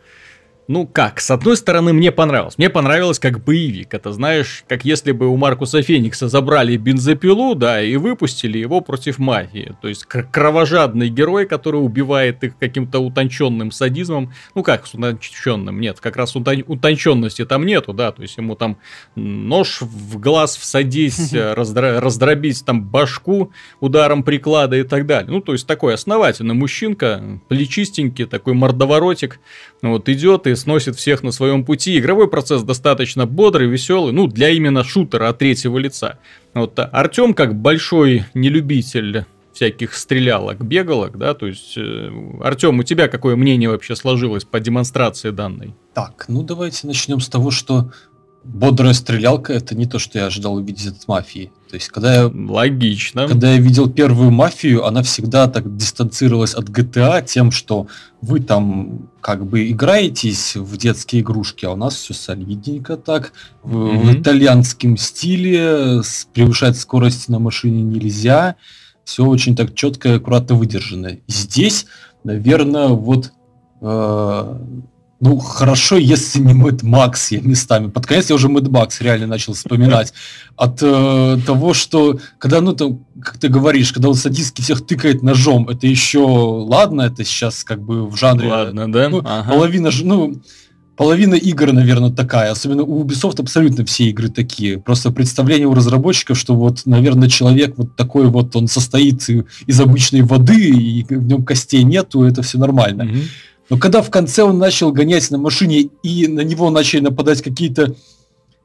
ну 0.66 0.86
как, 0.86 1.20
с 1.20 1.30
одной 1.30 1.56
стороны, 1.56 1.92
мне 1.92 2.10
понравилось. 2.10 2.56
Мне 2.56 2.70
понравилось 2.70 3.18
как 3.18 3.44
боевик. 3.44 3.92
Это 3.92 4.12
знаешь, 4.12 4.64
как 4.66 4.84
если 4.84 5.12
бы 5.12 5.26
у 5.28 5.36
Маркуса 5.36 5.82
Феникса 5.82 6.28
забрали 6.28 6.76
бензопилу, 6.76 7.54
да, 7.54 7.82
и 7.82 7.96
выпустили 7.96 8.58
его 8.58 8.80
против 8.80 9.18
мафии. 9.18 9.76
То 9.82 9.88
есть 9.88 10.04
кровожадный 10.06 11.08
герой, 11.08 11.46
который 11.46 11.76
убивает 11.76 12.42
их 12.44 12.56
каким-то 12.58 13.00
утонченным 13.00 13.70
садизмом. 13.70 14.32
Ну 14.54 14.62
как 14.62 14.86
с 14.86 14.94
утонченным? 14.94 15.80
Нет, 15.80 16.00
как 16.00 16.16
раз 16.16 16.34
утонченности 16.34 17.44
там 17.44 17.66
нету, 17.66 17.92
да. 17.92 18.12
То 18.12 18.22
есть 18.22 18.36
ему 18.38 18.54
там 18.54 18.78
нож 19.16 19.82
в 19.82 20.18
глаз 20.18 20.56
всадить, 20.56 21.34
раздро- 21.34 21.98
раздробить 21.98 22.64
там 22.64 22.82
башку 22.82 23.52
ударом 23.80 24.22
приклада 24.22 24.76
и 24.76 24.82
так 24.82 25.06
далее. 25.06 25.30
Ну 25.30 25.40
то 25.40 25.52
есть 25.52 25.66
такой 25.66 25.94
основательный 25.94 26.54
мужчинка, 26.54 27.22
плечистенький, 27.48 28.24
такой 28.24 28.54
мордоворотик. 28.54 29.40
Вот 29.90 30.08
идет 30.08 30.46
и 30.46 30.54
сносит 30.54 30.96
всех 30.96 31.22
на 31.22 31.30
своем 31.30 31.64
пути. 31.64 31.98
Игровой 31.98 32.28
процесс 32.28 32.62
достаточно 32.62 33.26
бодрый, 33.26 33.68
веселый, 33.68 34.12
ну, 34.12 34.26
для 34.26 34.50
именно 34.50 34.84
шутера 34.84 35.28
от 35.28 35.38
третьего 35.38 35.78
лица. 35.78 36.18
Вот 36.54 36.78
Артем, 36.78 37.34
как 37.34 37.54
большой 37.54 38.24
нелюбитель 38.34 39.24
всяких 39.52 39.94
стрелялок, 39.94 40.64
бегалок, 40.64 41.16
да, 41.16 41.32
то 41.34 41.46
есть, 41.46 41.74
э, 41.76 42.10
Артем, 42.42 42.80
у 42.80 42.82
тебя 42.82 43.08
какое 43.08 43.36
мнение 43.36 43.70
вообще 43.70 43.94
сложилось 43.94 44.44
по 44.44 44.58
демонстрации 44.58 45.30
данной? 45.30 45.74
Так, 45.94 46.24
ну 46.28 46.42
давайте 46.42 46.86
начнем 46.86 47.20
с 47.20 47.28
того, 47.28 47.50
что 47.52 47.92
бодрая 48.44 48.92
стрелялка 48.92 49.52
это 49.52 49.74
не 49.74 49.86
то, 49.86 49.98
что 49.98 50.18
я 50.18 50.26
ожидал 50.26 50.54
увидеть 50.54 50.86
от 50.86 51.08
мафии. 51.08 51.50
То 51.70 51.76
есть, 51.76 51.88
когда 51.88 52.14
я... 52.14 52.30
Логично. 52.32 53.26
Когда 53.26 53.52
я 53.52 53.58
видел 53.58 53.90
первую 53.90 54.30
мафию, 54.30 54.84
она 54.86 55.02
всегда 55.02 55.48
так 55.48 55.76
дистанцировалась 55.76 56.54
от 56.54 56.68
GTA 56.68 57.24
тем, 57.24 57.50
что 57.50 57.88
вы 58.20 58.40
там 58.40 59.08
как 59.20 59.46
бы 59.46 59.70
играетесь 59.70 60.56
в 60.56 60.76
детские 60.76 61.22
игрушки, 61.22 61.64
а 61.64 61.72
у 61.72 61.76
нас 61.76 61.94
все 61.96 62.14
солидненько 62.14 62.96
так, 62.96 63.32
в, 63.62 63.76
mm-hmm. 63.76 63.98
в 63.98 64.20
итальянском 64.20 64.96
стиле, 64.96 66.02
превышать 66.32 66.78
скорости 66.78 67.30
на 67.30 67.38
машине 67.38 67.82
нельзя, 67.82 68.56
все 69.04 69.24
очень 69.24 69.56
так 69.56 69.74
четко 69.74 70.10
и 70.10 70.12
аккуратно 70.12 70.54
выдержано. 70.54 71.18
Здесь, 71.26 71.86
наверное, 72.22 72.88
вот 72.88 73.32
э, 73.80 74.58
ну, 75.24 75.38
хорошо, 75.38 75.96
если 75.96 76.38
не 76.38 76.52
Мэд 76.52 76.82
Макс 76.82 77.32
я 77.32 77.40
местами. 77.40 77.88
Под 77.88 78.04
конец 78.04 78.28
я 78.28 78.36
уже 78.36 78.50
Мэд 78.50 78.68
Макс 78.68 79.00
реально 79.00 79.26
начал 79.26 79.54
вспоминать. 79.54 80.12
От 80.54 80.80
э, 80.82 81.38
того, 81.46 81.72
что, 81.72 82.18
когда, 82.38 82.60
ну, 82.60 82.74
там, 82.74 83.06
как 83.22 83.38
ты 83.38 83.48
говоришь, 83.48 83.90
когда 83.94 84.10
он 84.10 84.16
садистски 84.16 84.60
всех 84.60 84.86
тыкает 84.86 85.22
ножом, 85.22 85.66
это 85.70 85.86
еще 85.86 86.18
ладно, 86.18 87.02
это 87.02 87.24
сейчас 87.24 87.64
как 87.64 87.80
бы 87.80 88.06
в 88.06 88.16
жанре... 88.16 88.50
Ладно, 88.50 88.92
да? 88.92 89.08
Ну, 89.08 89.22
ага. 89.24 89.50
Половина, 89.50 89.88
ну, 90.02 90.42
половина 90.94 91.36
игр, 91.36 91.72
наверное, 91.72 92.10
такая. 92.10 92.50
Особенно 92.50 92.82
у 92.82 93.02
Ubisoft 93.02 93.40
абсолютно 93.40 93.86
все 93.86 94.10
игры 94.10 94.28
такие. 94.28 94.78
Просто 94.78 95.10
представление 95.10 95.68
у 95.68 95.74
разработчиков, 95.74 96.38
что 96.38 96.54
вот, 96.54 96.82
наверное, 96.84 97.30
человек 97.30 97.78
вот 97.78 97.96
такой 97.96 98.26
вот, 98.26 98.54
он 98.56 98.68
состоит 98.68 99.26
из 99.66 99.80
обычной 99.80 100.20
воды, 100.20 100.68
и 100.68 101.02
в 101.02 101.26
нем 101.26 101.46
костей 101.46 101.82
нету, 101.82 102.24
это 102.24 102.42
все 102.42 102.58
нормально. 102.58 103.04
Mm-hmm. 103.04 103.24
Но 103.70 103.78
когда 103.78 104.02
в 104.02 104.10
конце 104.10 104.42
он 104.42 104.58
начал 104.58 104.92
гонять 104.92 105.30
на 105.30 105.38
машине, 105.38 105.88
и 106.02 106.26
на 106.26 106.40
него 106.40 106.70
начали 106.70 107.00
нападать 107.00 107.42
какие-то 107.42 107.94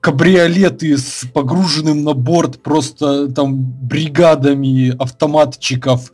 кабриолеты 0.02 0.98
с 0.98 1.26
погруженным 1.34 2.04
на 2.04 2.14
борт 2.14 2.62
просто 2.62 3.30
там 3.30 3.62
бригадами 3.62 4.96
автоматчиков, 5.02 6.12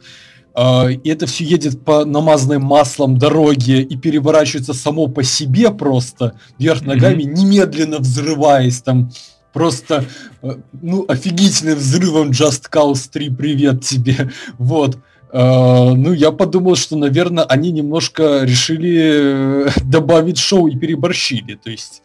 Uh, 0.57 0.93
и 0.93 1.09
это 1.09 1.25
все 1.25 1.43
едет 1.43 1.83
по 1.83 2.05
намазанной 2.05 2.59
маслом 2.59 3.17
дороге 3.17 3.81
и 3.81 3.97
переворачивается 3.97 4.73
само 4.73 5.07
по 5.07 5.21
себе 5.21 5.69
просто 5.69 6.39
вверх 6.57 6.83
ногами, 6.83 7.23
mm-hmm. 7.23 7.33
немедленно 7.33 7.97
взрываясь 7.97 8.81
там 8.81 9.11
просто 9.51 10.05
uh, 10.41 10.63
ну 10.81 11.03
офигительным 11.09 11.77
взрывом 11.77 12.29
Just 12.29 12.69
Cause 12.71 13.09
3 13.11 13.31
привет 13.31 13.83
тебе 13.83 14.31
вот 14.57 14.97
ну 15.37 16.13
я 16.13 16.31
подумал 16.31 16.75
что 16.75 16.95
наверное 16.95 17.43
они 17.43 17.71
немножко 17.71 18.43
решили 18.43 19.69
добавить 19.83 20.37
шоу 20.37 20.67
и 20.67 20.77
переборщили 20.77 21.55
то 21.55 21.69
есть 21.69 22.01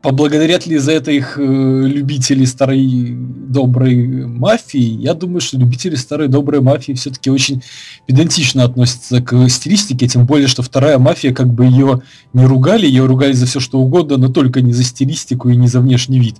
Поблагодарят 0.00 0.64
ли 0.64 0.78
за 0.78 0.92
это 0.92 1.10
их 1.10 1.38
э, 1.38 1.42
любители 1.42 2.44
старой 2.44 3.16
доброй 3.16 4.26
мафии? 4.26 4.78
Я 4.78 5.14
думаю, 5.14 5.40
что 5.40 5.58
любители 5.58 5.96
старой 5.96 6.28
доброй 6.28 6.60
мафии 6.60 6.92
все-таки 6.92 7.30
очень 7.30 7.64
педантично 8.06 8.62
относятся 8.62 9.20
к 9.20 9.48
стилистике, 9.48 10.06
тем 10.06 10.24
более, 10.24 10.46
что 10.46 10.62
вторая 10.62 10.98
мафия, 10.98 11.34
как 11.34 11.52
бы 11.52 11.66
ее 11.66 12.02
не 12.32 12.46
ругали, 12.46 12.86
ее 12.86 13.06
ругали 13.06 13.32
за 13.32 13.46
все 13.46 13.58
что 13.58 13.80
угодно, 13.80 14.18
но 14.18 14.28
только 14.28 14.60
не 14.60 14.72
за 14.72 14.84
стилистику 14.84 15.48
и 15.48 15.56
не 15.56 15.66
за 15.66 15.80
внешний 15.80 16.20
вид. 16.20 16.36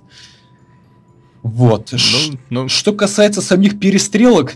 Вот. 1.43 1.91
Ну, 1.91 2.37
ну... 2.49 2.69
Что 2.69 2.93
касается 2.93 3.41
самих 3.41 3.77
перестрелок, 3.77 4.53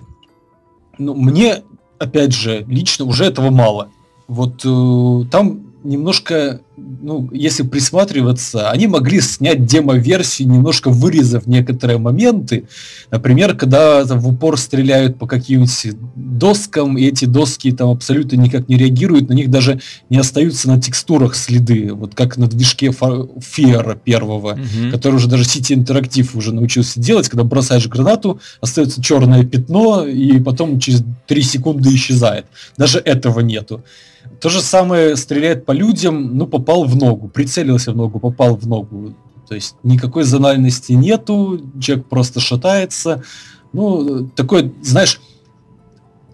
ну, 0.97 1.15
мне, 1.15 1.63
опять 1.99 2.33
же, 2.33 2.65
лично 2.67 3.05
уже 3.05 3.25
этого 3.25 3.49
мало. 3.49 3.89
Вот 4.27 4.65
э, 4.65 5.29
там 5.29 5.72
немножко, 5.83 6.61
ну, 6.77 7.29
если 7.31 7.63
присматриваться, 7.63 8.69
они 8.71 8.87
могли 8.87 9.21
снять 9.21 9.65
демо-версию, 9.65 10.49
немножко 10.49 10.89
вырезав 10.89 11.45
некоторые 11.45 11.97
моменты. 11.97 12.65
Например, 13.11 13.55
когда 13.55 14.05
там, 14.05 14.19
в 14.19 14.27
упор 14.27 14.57
стреляют 14.57 15.17
по 15.19 15.27
каким-нибудь 15.27 15.95
доскам, 16.15 16.97
и 16.97 17.05
эти 17.05 17.25
доски 17.25 17.71
там 17.71 17.89
абсолютно 17.89 18.37
никак 18.37 18.69
не 18.69 18.77
реагируют, 18.77 19.29
на 19.29 19.33
них 19.33 19.49
даже 19.49 19.79
не 20.09 20.17
остаются 20.17 20.67
на 20.67 20.81
текстурах 20.81 21.35
следы, 21.35 21.93
вот 21.93 22.15
как 22.15 22.37
на 22.37 22.47
движке 22.47 22.91
Фера 22.91 23.95
первого, 23.95 24.55
mm-hmm. 24.55 24.91
который 24.91 25.15
уже 25.15 25.27
даже 25.27 25.43
City 25.43 25.75
Interactive 25.75 26.29
уже 26.35 26.53
научился 26.53 26.99
делать, 26.99 27.29
когда 27.29 27.43
бросаешь 27.43 27.87
гранату, 27.87 28.39
остается 28.61 29.01
черное 29.01 29.43
пятно, 29.43 30.05
и 30.05 30.39
потом 30.39 30.79
через 30.79 31.03
3 31.27 31.41
секунды 31.41 31.93
исчезает. 31.93 32.45
Даже 32.77 32.99
этого 32.99 33.41
нету. 33.41 33.83
То 34.43 34.49
же 34.49 34.61
самое 34.61 35.15
стреляет 35.15 35.65
по 35.65 35.71
людям, 35.71 36.35
ну, 36.35 36.47
попал 36.47 36.83
в 36.83 36.97
ногу, 36.97 37.29
прицелился 37.29 37.93
в 37.93 37.95
ногу, 37.95 38.19
попал 38.19 38.57
в 38.57 38.67
ногу. 38.67 39.13
То 39.47 39.55
есть 39.55 39.77
никакой 39.83 40.25
зональности 40.25 40.91
нету, 40.91 41.61
человек 41.79 42.07
просто 42.07 42.41
шатается. 42.41 43.23
Ну, 43.71 44.27
такой, 44.35 44.73
знаешь, 44.81 45.21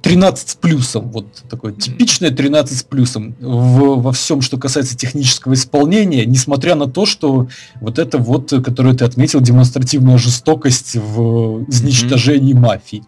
13 0.01 0.49
с 0.49 0.55
плюсом, 0.55 1.11
вот 1.11 1.27
такое 1.51 1.71
типичное 1.71 2.31
13 2.31 2.79
с 2.79 2.81
плюсом 2.81 3.35
в, 3.39 4.01
во 4.01 4.11
всем, 4.11 4.41
что 4.41 4.57
касается 4.57 4.97
технического 4.97 5.53
исполнения, 5.53 6.25
несмотря 6.25 6.73
на 6.73 6.87
то, 6.87 7.05
что 7.05 7.47
вот 7.79 7.99
это 7.99 8.17
вот, 8.17 8.49
которое 8.65 8.95
ты 8.95 9.05
отметил, 9.05 9.39
демонстративная 9.39 10.17
жестокость 10.17 10.95
в 10.95 11.63
изничтожении 11.69 12.55
mm-hmm. 12.55 12.59
мафии. 12.59 13.03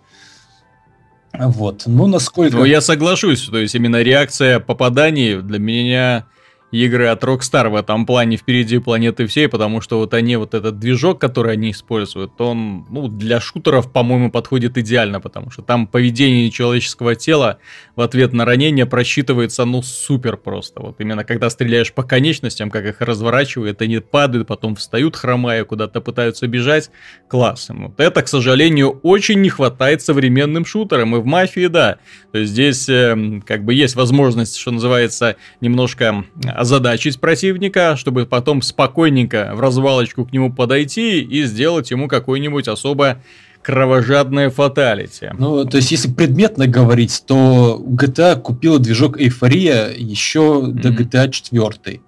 Вот. 1.33 1.83
Ну, 1.85 2.07
насколько... 2.07 2.57
Ну, 2.57 2.65
я 2.65 2.81
соглашусь. 2.81 3.47
То 3.47 3.57
есть, 3.57 3.75
именно 3.75 4.01
реакция 4.01 4.59
попаданий 4.59 5.41
для 5.41 5.59
меня 5.59 6.25
игры 6.71 7.07
от 7.07 7.23
Rockstar 7.23 7.69
в 7.69 7.75
этом 7.75 8.05
плане 8.05 8.37
впереди 8.37 8.79
планеты 8.79 9.27
всей, 9.27 9.47
потому 9.47 9.81
что 9.81 9.97
вот 9.97 10.13
они, 10.13 10.37
вот 10.37 10.53
этот 10.53 10.79
движок, 10.79 11.19
который 11.19 11.53
они 11.53 11.71
используют, 11.71 12.39
он, 12.39 12.85
ну, 12.89 13.07
для 13.07 13.39
шутеров, 13.39 13.91
по-моему, 13.91 14.31
подходит 14.31 14.77
идеально, 14.77 15.19
потому 15.19 15.51
что 15.51 15.61
там 15.61 15.87
поведение 15.87 16.49
человеческого 16.49 17.15
тела 17.15 17.57
в 17.95 18.01
ответ 18.01 18.33
на 18.33 18.45
ранение 18.45 18.85
просчитывается, 18.85 19.65
ну, 19.65 19.81
супер 19.81 20.37
просто. 20.37 20.81
Вот 20.81 20.99
именно 20.99 21.23
когда 21.23 21.49
стреляешь 21.49 21.93
по 21.93 22.03
конечностям, 22.03 22.69
как 22.69 22.85
их 22.85 23.01
разворачивают, 23.01 23.81
они 23.81 23.99
падают, 23.99 24.47
потом 24.47 24.75
встают, 24.75 25.15
хромая, 25.15 25.65
куда-то 25.65 26.01
пытаются 26.01 26.47
бежать, 26.47 26.89
класс. 27.27 27.69
Вот 27.69 27.99
это, 27.99 28.21
к 28.21 28.27
сожалению, 28.27 28.99
очень 29.03 29.41
не 29.41 29.49
хватает 29.49 30.01
современным 30.01 30.65
шутерам, 30.65 31.15
и 31.15 31.19
в 31.19 31.25
Мафии, 31.25 31.67
да. 31.67 31.97
То 32.31 32.39
есть 32.39 32.51
здесь, 32.51 32.87
э, 32.89 33.41
как 33.45 33.63
бы, 33.63 33.73
есть 33.73 33.95
возможность, 33.95 34.57
что 34.57 34.71
называется, 34.71 35.35
немножко 35.59 36.25
озадачить 36.61 37.19
противника, 37.19 37.95
чтобы 37.97 38.27
потом 38.27 38.61
спокойненько 38.61 39.51
в 39.55 39.59
развалочку 39.59 40.25
к 40.25 40.31
нему 40.31 40.53
подойти 40.53 41.19
и 41.19 41.43
сделать 41.43 41.89
ему 41.89 42.07
какой-нибудь 42.07 42.67
особо 42.67 43.17
кровожадное 43.63 44.51
фаталити. 44.51 45.31
Ну, 45.39 45.65
то 45.65 45.77
есть, 45.77 45.91
если 45.91 46.11
предметно 46.11 46.67
говорить, 46.67 47.23
то 47.25 47.83
GTA 47.83 48.39
купила 48.39 48.77
движок 48.77 49.19
Эйфория 49.19 49.89
еще 49.89 50.39
mm-hmm. 50.39 50.71
до 50.73 50.89
GTA 50.89 51.31
4. 51.31 52.01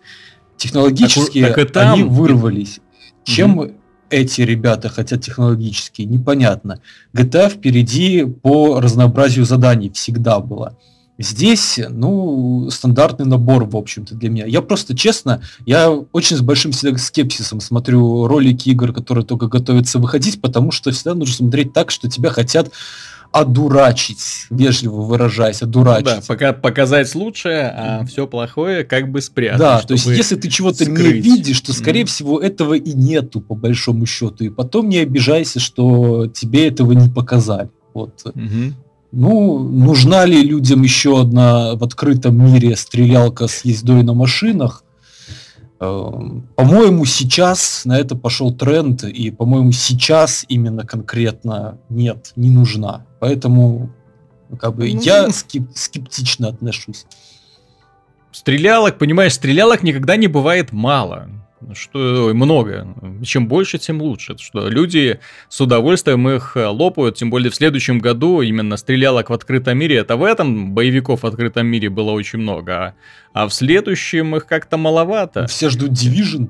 Технологически 0.57 1.41
так, 1.41 1.55
так 1.55 1.71
там... 1.71 1.93
они 1.93 2.03
вырвались. 2.03 2.79
Чем 3.23 3.59
mm-hmm. 3.59 3.75
эти 4.11 4.41
ребята 4.41 4.89
хотят 4.89 5.21
технологически, 5.21 6.03
непонятно. 6.03 6.79
GTA 7.15 7.49
впереди 7.49 8.23
по 8.23 8.79
разнообразию 8.79 9.45
заданий 9.45 9.89
всегда 9.89 10.39
было. 10.39 10.77
Здесь, 11.19 11.80
ну, 11.89 12.69
стандартный 12.71 13.26
набор, 13.26 13.65
в 13.65 13.78
общем-то, 13.78 14.15
для 14.15 14.30
меня. 14.30 14.45
Я 14.45 14.62
просто, 14.62 14.95
честно, 14.95 15.41
я 15.65 15.91
очень 15.91 16.36
с 16.36 16.41
большим 16.41 16.73
скепсисом 16.73 17.60
смотрю 17.60 18.26
ролики 18.28 18.69
игр, 18.69 18.91
которые 18.93 19.23
только 19.23 19.47
готовятся 19.47 19.99
выходить, 19.99 20.41
потому 20.41 20.71
что 20.71 20.91
всегда 20.91 21.13
нужно 21.13 21.36
смотреть 21.36 21.71
так, 21.71 21.91
что 21.91 22.10
тебя 22.10 22.32
хотят 22.32 22.71
одурачить, 23.34 24.45
вежливо 24.52 25.02
выражаясь, 25.02 25.63
одурачить. 25.63 26.06
Да, 26.06 26.21
пока 26.28 26.54
показать 26.54 27.13
лучшее, 27.15 27.73
а 27.76 28.06
все 28.06 28.28
плохое 28.28 28.84
как 28.84 29.12
бы 29.12 29.21
спрятать. 29.21 29.60
Да, 29.60 29.82
то 29.82 29.93
есть 29.93 30.06
если 30.06 30.36
ты 30.36 30.49
чего-то 30.49 30.86
не 30.86 31.13
видишь, 31.13 31.60
то 31.62 31.73
скорее 31.73 32.04
mm. 32.04 32.08
всего 32.08 32.39
этого 32.39 32.76
и 32.76 32.93
нету 32.93 33.41
по 33.41 33.56
большому 33.56 34.06
счету, 34.06 34.43
и 34.43 34.49
потом 34.49 34.88
не 34.88 34.99
обижайся, 34.99 35.60
что 35.60 36.28
тебе 36.28 36.67
этого 36.67 36.91
не 36.91 37.10
показали. 37.10 37.69
Вот. 37.95 38.21
Mm-hmm. 38.23 38.73
Ну, 39.15 39.60
нужна 39.60 40.26
ли 40.26 40.41
людям 40.41 40.82
еще 40.82 41.21
одна 41.21 41.76
в 41.76 41.84
открытом 41.84 42.36
мире 42.36 42.76
стрелялка 42.76 43.47
с 43.47 43.63
ездой 43.63 44.02
на 44.02 44.15
машинах? 44.15 44.84
Эм, 45.80 46.49
по-моему, 46.56 47.06
сейчас 47.06 47.86
на 47.86 47.99
это 47.99 48.15
пошел 48.15 48.52
тренд, 48.52 49.04
и, 49.04 49.30
по-моему, 49.30 49.71
сейчас 49.71 50.45
именно 50.49 50.84
конкретно 50.84 51.78
нет, 51.89 52.34
не 52.36 52.49
нужна. 52.49 53.06
Поэтому, 53.19 53.91
как 54.60 54.76
бы, 54.76 54.91
ну, 54.91 55.02
я 55.02 55.28
скеп- 55.28 55.76
скептично 55.76 56.47
отношусь. 56.47 57.06
Стрелялок, 58.32 58.97
понимаешь, 58.97 59.34
стрелялок 59.34 59.84
никогда 59.84 60.15
не 60.15 60.26
бывает 60.26 60.71
мало 60.71 61.30
что 61.73 62.32
много. 62.34 62.88
Чем 63.23 63.47
больше, 63.47 63.78
тем 63.78 64.02
лучше. 64.02 64.38
Что 64.38 64.67
люди 64.67 65.19
с 65.49 65.62
удовольствием 65.62 66.28
их 66.30 66.56
э, 66.56 66.65
лопают, 66.65 67.17
тем 67.17 67.30
более 67.30 67.49
в 67.49 67.56
следующем 67.56 67.99
году 67.99 68.41
именно 68.41 68.78
стрелялок 68.78 69.30
в 69.30 69.34
открытом 69.34 69.78
мире. 69.78 69.97
Это 69.97 70.15
в 70.15 70.23
этом 70.23 70.73
боевиков 70.73 71.23
в 71.23 71.26
открытом 71.26 71.67
мире 71.67 71.89
было 71.89 72.12
очень 72.12 72.39
много, 72.39 72.73
а, 72.76 72.93
а 73.34 73.47
в 73.47 73.54
следующем 73.54 74.36
их 74.36 74.45
как-то 74.45 74.78
маловато. 74.78 75.47
Все 75.47 75.69
ждут 75.69 75.91
Division. 75.91 76.49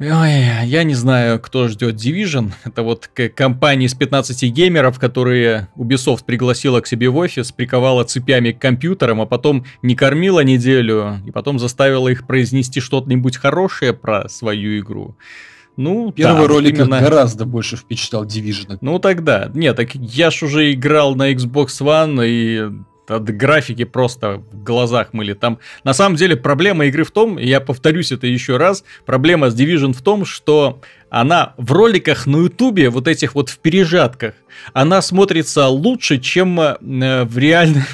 Ой, 0.00 0.64
я 0.64 0.82
не 0.82 0.94
знаю, 0.94 1.38
кто 1.38 1.68
ждет 1.68 1.94
Division. 1.94 2.50
Это 2.64 2.82
вот 2.82 3.08
компания 3.34 3.86
из 3.86 3.94
15 3.94 4.42
геймеров, 4.50 4.98
которые 4.98 5.68
Ubisoft 5.76 6.24
пригласила 6.26 6.80
к 6.80 6.88
себе 6.88 7.08
в 7.08 7.16
офис, 7.16 7.52
приковала 7.52 8.02
цепями 8.04 8.50
к 8.50 8.58
компьютерам, 8.58 9.20
а 9.20 9.26
потом 9.26 9.64
не 9.82 9.94
кормила 9.94 10.42
неделю, 10.42 11.20
и 11.24 11.30
потом 11.30 11.60
заставила 11.60 12.08
их 12.08 12.26
произнести 12.26 12.80
что-нибудь 12.80 13.36
хорошее 13.36 13.92
про 13.92 14.28
свою 14.28 14.80
игру. 14.80 15.16
Ну, 15.76 16.12
Первый 16.12 16.42
да, 16.42 16.48
ролик 16.48 16.78
именно... 16.78 17.00
гораздо 17.00 17.44
больше 17.44 17.76
впечатлял 17.76 18.24
Division. 18.24 18.78
Ну 18.80 18.98
тогда. 18.98 19.50
Нет, 19.54 19.76
так 19.76 19.94
я 19.94 20.30
ж 20.30 20.42
уже 20.42 20.72
играл 20.72 21.14
на 21.14 21.32
Xbox 21.32 21.66
One, 21.80 22.20
и 22.26 22.70
от 23.08 23.24
графики 23.24 23.84
просто 23.84 24.42
в 24.50 24.62
глазах 24.62 25.12
мыли. 25.12 25.34
Там, 25.34 25.58
на 25.84 25.92
самом 25.92 26.16
деле, 26.16 26.36
проблема 26.36 26.86
игры 26.86 27.04
в 27.04 27.10
том, 27.10 27.38
и 27.38 27.46
я 27.46 27.60
повторюсь 27.60 28.12
это 28.12 28.26
еще 28.26 28.56
раз, 28.56 28.84
проблема 29.06 29.50
с 29.50 29.58
Division 29.58 29.92
в 29.92 30.02
том, 30.02 30.24
что 30.24 30.80
она 31.10 31.54
в 31.58 31.72
роликах 31.72 32.26
на 32.26 32.38
Ютубе, 32.38 32.90
вот 32.90 33.06
этих 33.06 33.34
вот 33.34 33.48
в 33.48 33.58
пережатках, 33.58 34.34
она 34.72 35.00
смотрится 35.00 35.68
лучше, 35.68 36.18
чем 36.18 36.58
э, 36.60 37.24
в 37.24 37.38
реальном 37.38 37.84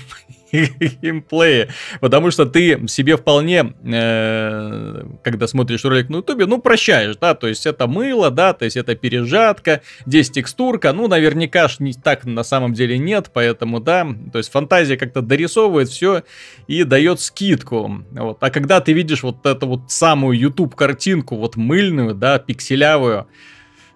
геймплее. 1.02 1.68
Потому 2.00 2.30
что 2.30 2.46
ты 2.46 2.86
себе 2.88 3.16
вполне, 3.16 3.74
э, 3.84 5.04
когда 5.22 5.46
смотришь 5.46 5.84
ролик 5.84 6.08
на 6.08 6.16
ютубе, 6.16 6.46
ну, 6.46 6.58
прощаешь, 6.58 7.16
да, 7.16 7.34
то 7.34 7.46
есть 7.46 7.66
это 7.66 7.86
мыло, 7.86 8.30
да, 8.30 8.52
то 8.52 8.64
есть 8.64 8.76
это 8.76 8.94
пережатка, 8.94 9.82
здесь 10.06 10.30
текстурка, 10.30 10.92
ну, 10.92 11.08
наверняка 11.08 11.68
ж 11.68 11.80
не 11.80 11.92
так 11.92 12.24
на 12.24 12.42
самом 12.42 12.74
деле 12.74 12.98
нет, 12.98 13.30
поэтому, 13.32 13.80
да, 13.80 14.06
то 14.32 14.38
есть 14.38 14.50
фантазия 14.50 14.96
как-то 14.96 15.22
дорисовывает 15.22 15.88
все 15.88 16.22
и 16.66 16.84
дает 16.84 17.20
скидку. 17.20 18.04
Вот. 18.10 18.38
А 18.40 18.50
когда 18.50 18.80
ты 18.80 18.92
видишь 18.92 19.22
вот 19.22 19.44
эту 19.46 19.66
вот 19.66 19.90
самую 19.90 20.38
YouTube 20.38 20.74
картинку, 20.74 21.36
вот 21.36 21.56
мыльную, 21.56 22.14
да, 22.14 22.38
пикселявую, 22.38 23.26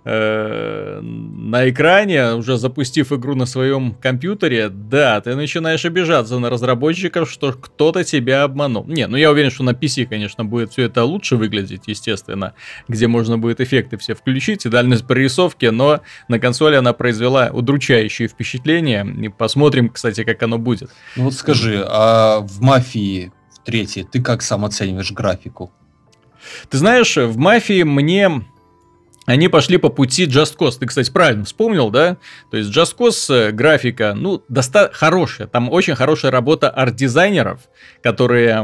на 0.04 1.70
экране, 1.70 2.34
уже 2.34 2.58
запустив 2.58 3.10
игру 3.12 3.34
на 3.34 3.46
своем 3.46 3.94
компьютере, 3.94 4.68
да, 4.68 5.20
ты 5.22 5.34
начинаешь 5.34 5.84
обижаться 5.86 6.38
на 6.38 6.50
разработчиков, 6.50 7.30
что 7.30 7.52
кто-то 7.52 8.04
тебя 8.04 8.42
обманул. 8.42 8.84
Не, 8.86 9.06
ну 9.06 9.16
я 9.16 9.30
уверен, 9.30 9.50
что 9.50 9.64
на 9.64 9.70
PC, 9.70 10.04
конечно, 10.04 10.44
будет 10.44 10.72
все 10.72 10.82
это 10.82 11.04
лучше 11.04 11.36
выглядеть, 11.36 11.84
естественно, 11.86 12.52
где 12.86 13.06
можно 13.06 13.38
будет 13.38 13.62
эффекты 13.62 13.96
все 13.96 14.14
включить 14.14 14.66
и 14.66 14.68
дальность 14.68 15.06
прорисовки, 15.06 15.66
но 15.66 16.00
на 16.28 16.38
консоли 16.38 16.76
она 16.76 16.92
произвела 16.92 17.48
удручающее 17.50 18.28
впечатление. 18.28 19.06
И 19.22 19.28
посмотрим, 19.30 19.88
кстати, 19.88 20.22
как 20.24 20.42
оно 20.42 20.58
будет. 20.58 20.90
Ну 21.16 21.24
вот 21.24 21.34
скажи, 21.34 21.82
а 21.86 22.40
в 22.40 22.60
«Мафии» 22.60 23.32
в 23.50 23.64
третьей 23.64 24.04
ты 24.04 24.22
как 24.22 24.42
сам 24.42 24.66
оцениваешь 24.66 25.12
графику? 25.12 25.72
Ты 26.68 26.76
знаешь, 26.76 27.16
в 27.16 27.38
«Мафии» 27.38 27.84
мне 27.84 28.44
они 29.26 29.48
пошли 29.48 29.78
по 29.78 29.88
пути 29.88 30.26
Just 30.26 30.56
Cause. 30.58 30.78
Ты, 30.78 30.86
кстати, 30.86 31.10
правильно 31.10 31.44
вспомнил, 31.44 31.90
да? 31.90 32.16
То 32.50 32.56
есть 32.56 32.70
Just 32.70 32.96
Cause 32.98 33.34
э, 33.34 33.50
графика, 33.52 34.14
ну, 34.14 34.42
доста- 34.48 34.90
хорошая. 34.92 35.46
Там 35.46 35.70
очень 35.70 35.94
хорошая 35.94 36.30
работа 36.30 36.68
арт-дизайнеров, 36.68 37.60
которые 38.02 38.62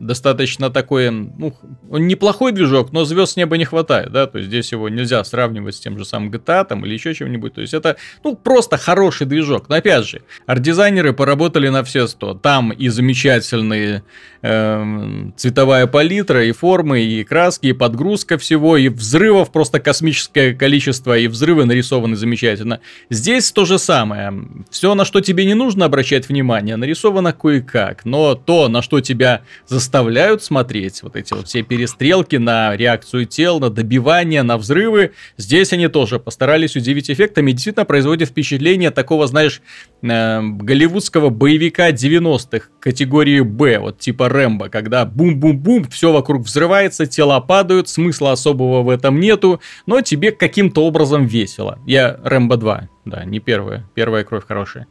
достаточно 0.00 0.70
такой, 0.70 1.10
ну, 1.10 1.54
неплохой 1.90 2.52
движок, 2.52 2.92
но 2.92 3.04
звезд 3.04 3.32
с 3.32 3.36
неба 3.36 3.56
не 3.56 3.64
хватает, 3.64 4.10
да? 4.12 4.26
То 4.26 4.38
есть 4.38 4.48
здесь 4.48 4.72
его 4.72 4.88
нельзя 4.88 5.22
сравнивать 5.24 5.76
с 5.76 5.80
тем 5.80 5.98
же 5.98 6.04
самым 6.04 6.30
GTA 6.30 6.64
там 6.64 6.84
или 6.84 6.94
еще 6.94 7.14
чем-нибудь. 7.14 7.54
То 7.54 7.60
есть 7.60 7.74
это, 7.74 7.96
ну, 8.24 8.34
просто 8.34 8.76
хороший 8.78 9.26
движок. 9.26 9.68
Но 9.68 9.76
опять 9.76 10.06
же, 10.06 10.22
арт-дизайнеры 10.46 11.12
поработали 11.12 11.68
на 11.68 11.84
все 11.84 12.06
сто. 12.08 12.34
Там 12.34 12.72
и 12.72 12.88
замечательные 12.88 14.02
э, 14.42 15.30
цветовая 15.36 15.86
палитра, 15.86 16.44
и 16.44 16.52
формы, 16.52 17.02
и 17.02 17.24
краски, 17.24 17.66
и 17.68 17.72
подгрузка 17.72 18.38
всего, 18.38 18.76
и 18.76 18.88
взрывов 18.88 19.52
просто 19.52 19.78
космическое 19.92 20.54
количество, 20.54 21.18
и 21.18 21.28
взрывы 21.28 21.66
нарисованы 21.66 22.16
замечательно. 22.16 22.80
Здесь 23.10 23.52
то 23.52 23.66
же 23.66 23.78
самое. 23.78 24.32
Все, 24.70 24.94
на 24.94 25.04
что 25.04 25.20
тебе 25.20 25.44
не 25.44 25.52
нужно 25.52 25.84
обращать 25.84 26.30
внимание, 26.30 26.76
нарисовано 26.76 27.34
кое-как. 27.34 28.06
Но 28.06 28.34
то, 28.34 28.68
на 28.68 28.80
что 28.80 29.02
тебя 29.02 29.42
заставляют 29.66 30.42
смотреть, 30.42 31.02
вот 31.02 31.14
эти 31.14 31.34
вот 31.34 31.46
все 31.46 31.62
перестрелки 31.62 32.36
на 32.36 32.74
реакцию 32.74 33.26
тел, 33.26 33.60
на 33.60 33.68
добивание, 33.68 34.42
на 34.42 34.56
взрывы, 34.56 35.12
здесь 35.36 35.74
они 35.74 35.88
тоже 35.88 36.18
постарались 36.18 36.74
удивить 36.74 37.10
эффектами 37.10 37.52
действительно 37.52 37.84
производит 37.84 38.30
впечатление 38.30 38.90
такого, 38.90 39.26
знаешь, 39.26 39.60
э, 40.00 40.40
голливудского 40.40 41.28
боевика 41.28 41.90
90-х 41.90 42.68
категории 42.80 43.40
Б, 43.40 43.78
вот 43.78 43.98
типа 43.98 44.30
Рэмбо, 44.30 44.70
когда 44.70 45.04
бум-бум-бум, 45.04 45.84
все 45.90 46.12
вокруг 46.12 46.44
взрывается, 46.44 47.04
тела 47.04 47.40
падают, 47.40 47.90
смысла 47.90 48.32
особого 48.32 48.82
в 48.82 48.88
этом 48.88 49.20
нету, 49.20 49.60
но 49.86 50.00
тебе 50.00 50.32
каким-то 50.32 50.84
образом 50.84 51.26
весело. 51.26 51.78
Я 51.86 52.18
Рэмбо 52.22 52.56
2, 52.56 52.88
да, 53.04 53.24
не 53.24 53.40
первая. 53.40 53.88
Первая 53.94 54.24
кровь 54.24 54.46
хорошая, 54.46 54.86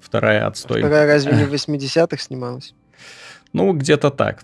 вторая 0.00 0.46
отстой. 0.46 0.80
Вторая 0.80 1.06
разве 1.06 1.32
не 1.32 1.44
в 1.44 1.52
80-х 1.52 2.22
снималась? 2.22 2.74
Ну, 3.52 3.72
где-то 3.72 4.10
так. 4.10 4.40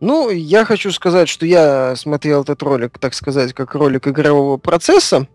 Ну, 0.00 0.30
я 0.30 0.64
хочу 0.64 0.90
сказать, 0.90 1.28
что 1.28 1.46
я 1.46 1.94
смотрел 1.96 2.42
этот 2.42 2.62
ролик, 2.62 2.98
так 2.98 3.14
сказать, 3.14 3.52
как 3.52 3.74
ролик 3.74 4.08
игрового 4.08 4.56
процесса, 4.56 5.28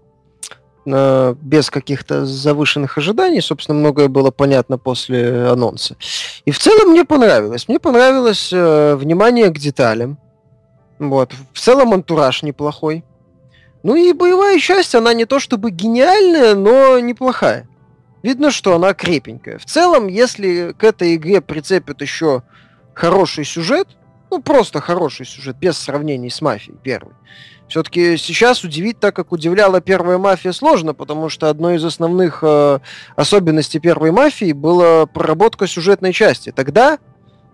без 0.86 1.70
каких-то 1.70 2.26
завышенных 2.26 2.98
ожиданий. 2.98 3.42
Собственно, 3.42 3.78
многое 3.78 4.08
было 4.08 4.32
понятно 4.32 4.78
после 4.78 5.48
анонса. 5.48 5.98
И 6.46 6.52
в 6.52 6.60
целом 6.60 6.92
мне 6.92 7.04
понравилось. 7.04 7.68
Мне 7.68 7.80
понравилось 7.80 8.52
э, 8.54 8.96
внимание 8.96 9.50
к 9.50 9.58
деталям. 9.58 10.18
Вот. 11.00 11.34
В 11.54 11.60
целом 11.60 11.94
антураж 11.94 12.44
неплохой. 12.44 13.04
Ну 13.84 13.96
и 13.96 14.12
боевая 14.14 14.60
часть, 14.60 14.96
она 14.96 15.14
не 15.14 15.26
то 15.26 15.40
чтобы 15.40 15.72
гениальная, 15.72 16.56
но 16.56 17.00
неплохая. 17.00 17.68
Видно, 18.24 18.52
что 18.52 18.76
она 18.76 18.94
крепенькая. 18.94 19.60
В 19.60 19.66
целом, 19.66 20.08
если 20.08 20.74
к 20.78 20.84
этой 20.84 21.16
игре 21.16 21.40
прицепят 21.40 22.02
еще 22.02 22.44
хороший 22.94 23.46
сюжет, 23.46 23.88
ну 24.32 24.42
просто 24.42 24.82
хороший 24.82 25.26
сюжет, 25.26 25.58
без 25.58 25.78
сравнений 25.78 26.30
с 26.30 26.42
мафией 26.42 26.78
первой. 26.78 27.14
Все-таки 27.68 28.18
сейчас 28.18 28.64
удивить 28.64 29.00
так, 29.00 29.16
как 29.16 29.32
удивляла 29.32 29.82
первая 29.82 30.18
мафия, 30.18 30.54
сложно, 30.54 30.94
потому 30.94 31.30
что 31.30 31.50
одной 31.50 31.76
из 31.76 31.86
основных 31.86 32.40
э, 32.42 32.80
особенностей 33.16 33.80
первой 33.80 34.12
мафии 34.12 34.54
была 34.54 35.06
проработка 35.06 35.68
сюжетной 35.68 36.14
части. 36.14 36.52
Тогда 36.52 36.98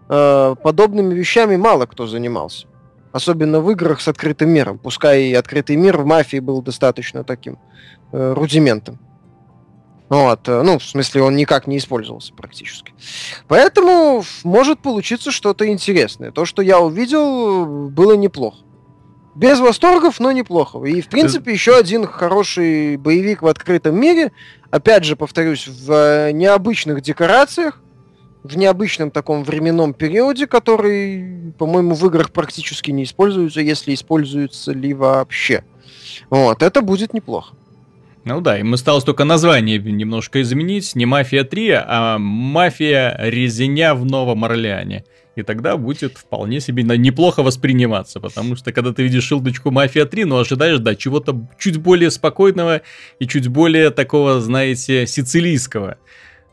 э, 0.09 0.55
подобными 0.63 1.15
вещами 1.15 1.55
мало 1.55 1.87
кто 1.87 2.05
занимался. 2.05 2.67
Особенно 3.13 3.59
в 3.59 3.69
играх 3.69 4.01
с 4.01 4.07
открытым 4.07 4.49
миром. 4.49 4.79
Пускай 4.79 5.25
и 5.25 5.33
открытый 5.35 5.75
мир 5.75 5.97
в 5.97 6.05
мафии 6.05 6.39
был 6.39 6.63
достаточно 6.63 7.23
таким 7.23 7.59
э, 8.11 8.33
рудиментом. 8.33 8.99
Вот, 10.09 10.49
э, 10.49 10.63
ну, 10.63 10.79
в 10.79 10.83
смысле, 10.83 11.21
он 11.21 11.35
никак 11.35 11.67
не 11.67 11.77
использовался 11.77 12.33
практически. 12.33 12.91
Поэтому 13.47 14.23
может 14.43 14.79
получиться 14.79 15.29
что-то 15.29 15.67
интересное. 15.67 16.31
То, 16.31 16.45
что 16.45 16.63
я 16.63 16.79
увидел, 16.79 17.89
было 17.89 18.13
неплохо. 18.13 18.57
Без 19.35 19.59
восторгов, 19.59 20.19
но 20.19 20.31
неплохо. 20.31 20.83
И, 20.83 20.99
в 21.01 21.07
принципе, 21.07 21.53
еще 21.53 21.77
один 21.77 22.07
хороший 22.07 22.97
боевик 22.97 23.43
в 23.43 23.47
открытом 23.47 23.95
мире. 23.95 24.31
Опять 24.71 25.05
же, 25.05 25.15
повторюсь, 25.15 25.67
в 25.67 25.91
э, 25.91 26.31
необычных 26.31 27.01
декорациях 27.01 27.82
в 28.43 28.57
необычном 28.57 29.11
таком 29.11 29.43
временном 29.43 29.93
периоде, 29.93 30.47
который, 30.47 31.53
по-моему, 31.57 31.95
в 31.95 32.05
играх 32.07 32.31
практически 32.31 32.91
не 32.91 33.03
используется, 33.03 33.61
если 33.61 33.93
используется 33.93 34.73
ли 34.73 34.93
вообще. 34.93 35.63
Вот, 36.29 36.61
это 36.61 36.81
будет 36.81 37.13
неплохо. 37.13 37.55
Ну 38.25 38.39
да, 38.39 38.57
им 38.57 38.73
осталось 38.73 39.03
только 39.03 39.25
название 39.25 39.79
немножко 39.79 40.41
изменить. 40.41 40.95
Не 40.95 41.05
«Мафия 41.05 41.43
3», 41.43 41.83
а 41.85 42.17
«Мафия 42.17 43.17
Резиня 43.19 43.95
в 43.95 44.05
Новом 44.05 44.45
Орлеане». 44.45 45.03
И 45.35 45.41
тогда 45.41 45.77
будет 45.77 46.17
вполне 46.17 46.59
себе 46.61 46.83
неплохо 46.83 47.41
восприниматься, 47.43 48.19
потому 48.19 48.55
что 48.55 48.71
когда 48.71 48.93
ты 48.93 49.03
видишь 49.03 49.23
шилдочку 49.23 49.71
«Мафия 49.71 50.05
3», 50.05 50.25
ну 50.25 50.37
ожидаешь, 50.37 50.79
да, 50.79 50.95
чего-то 50.95 51.47
чуть 51.57 51.77
более 51.77 52.11
спокойного 52.11 52.81
и 53.19 53.27
чуть 53.27 53.47
более 53.47 53.89
такого, 53.89 54.39
знаете, 54.39 55.07
сицилийского. 55.07 55.97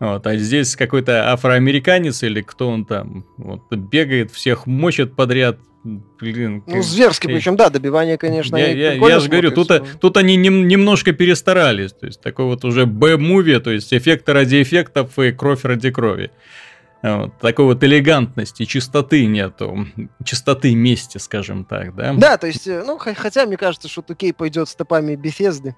Вот, 0.01 0.27
а 0.27 0.37
здесь 0.39 0.77
какой-то 0.77 1.31
афроамериканец 1.31 2.23
или 2.23 2.41
кто 2.41 2.71
он 2.71 2.87
там, 2.87 3.27
вот, 3.37 3.71
бегает, 3.71 4.31
всех 4.31 4.67
мочит 4.67 5.15
подряд. 5.15 5.59
Блин, 5.85 6.63
ну, 6.67 6.83
зверски, 6.83 7.27
и... 7.27 7.35
причем, 7.35 7.57
да, 7.57 7.69
добивание, 7.69 8.17
конечно. 8.17 8.57
Я, 8.57 8.73
я, 8.73 8.93
я 8.95 9.21
же 9.21 9.29
говорю, 9.29 9.51
тут, 9.51 9.69
но... 9.69 9.79
тут 10.01 10.17
они 10.17 10.37
нем, 10.37 10.69
немножко 10.69 11.13
перестарались. 11.13 11.93
То 11.93 12.07
есть, 12.07 12.21
такой 12.21 12.47
вот 12.47 12.65
уже 12.65 12.87
Б-муви, 12.87 13.59
то 13.61 13.71
есть 13.71 13.93
эффекты 13.93 14.33
ради 14.33 14.63
эффектов 14.63 15.19
и 15.19 15.33
кровь 15.33 15.65
ради 15.65 15.91
крови. 15.91 16.31
Вот, 17.03 17.39
такой 17.39 17.67
вот 17.67 17.83
элегантности, 17.83 18.65
чистоты 18.65 19.25
нету, 19.25 19.87
чистоты 20.25 20.75
мести, 20.75 21.17
скажем 21.17 21.65
так, 21.65 21.95
да? 21.95 22.13
Да, 22.15 22.37
то 22.37 22.47
есть, 22.47 22.67
э, 22.67 22.83
ну, 22.87 22.99
хотя 22.99 23.47
мне 23.47 23.57
кажется, 23.57 23.89
что 23.89 24.03
Тукей 24.03 24.35
пойдет 24.35 24.69
стопами 24.69 25.15
Бефезды, 25.15 25.77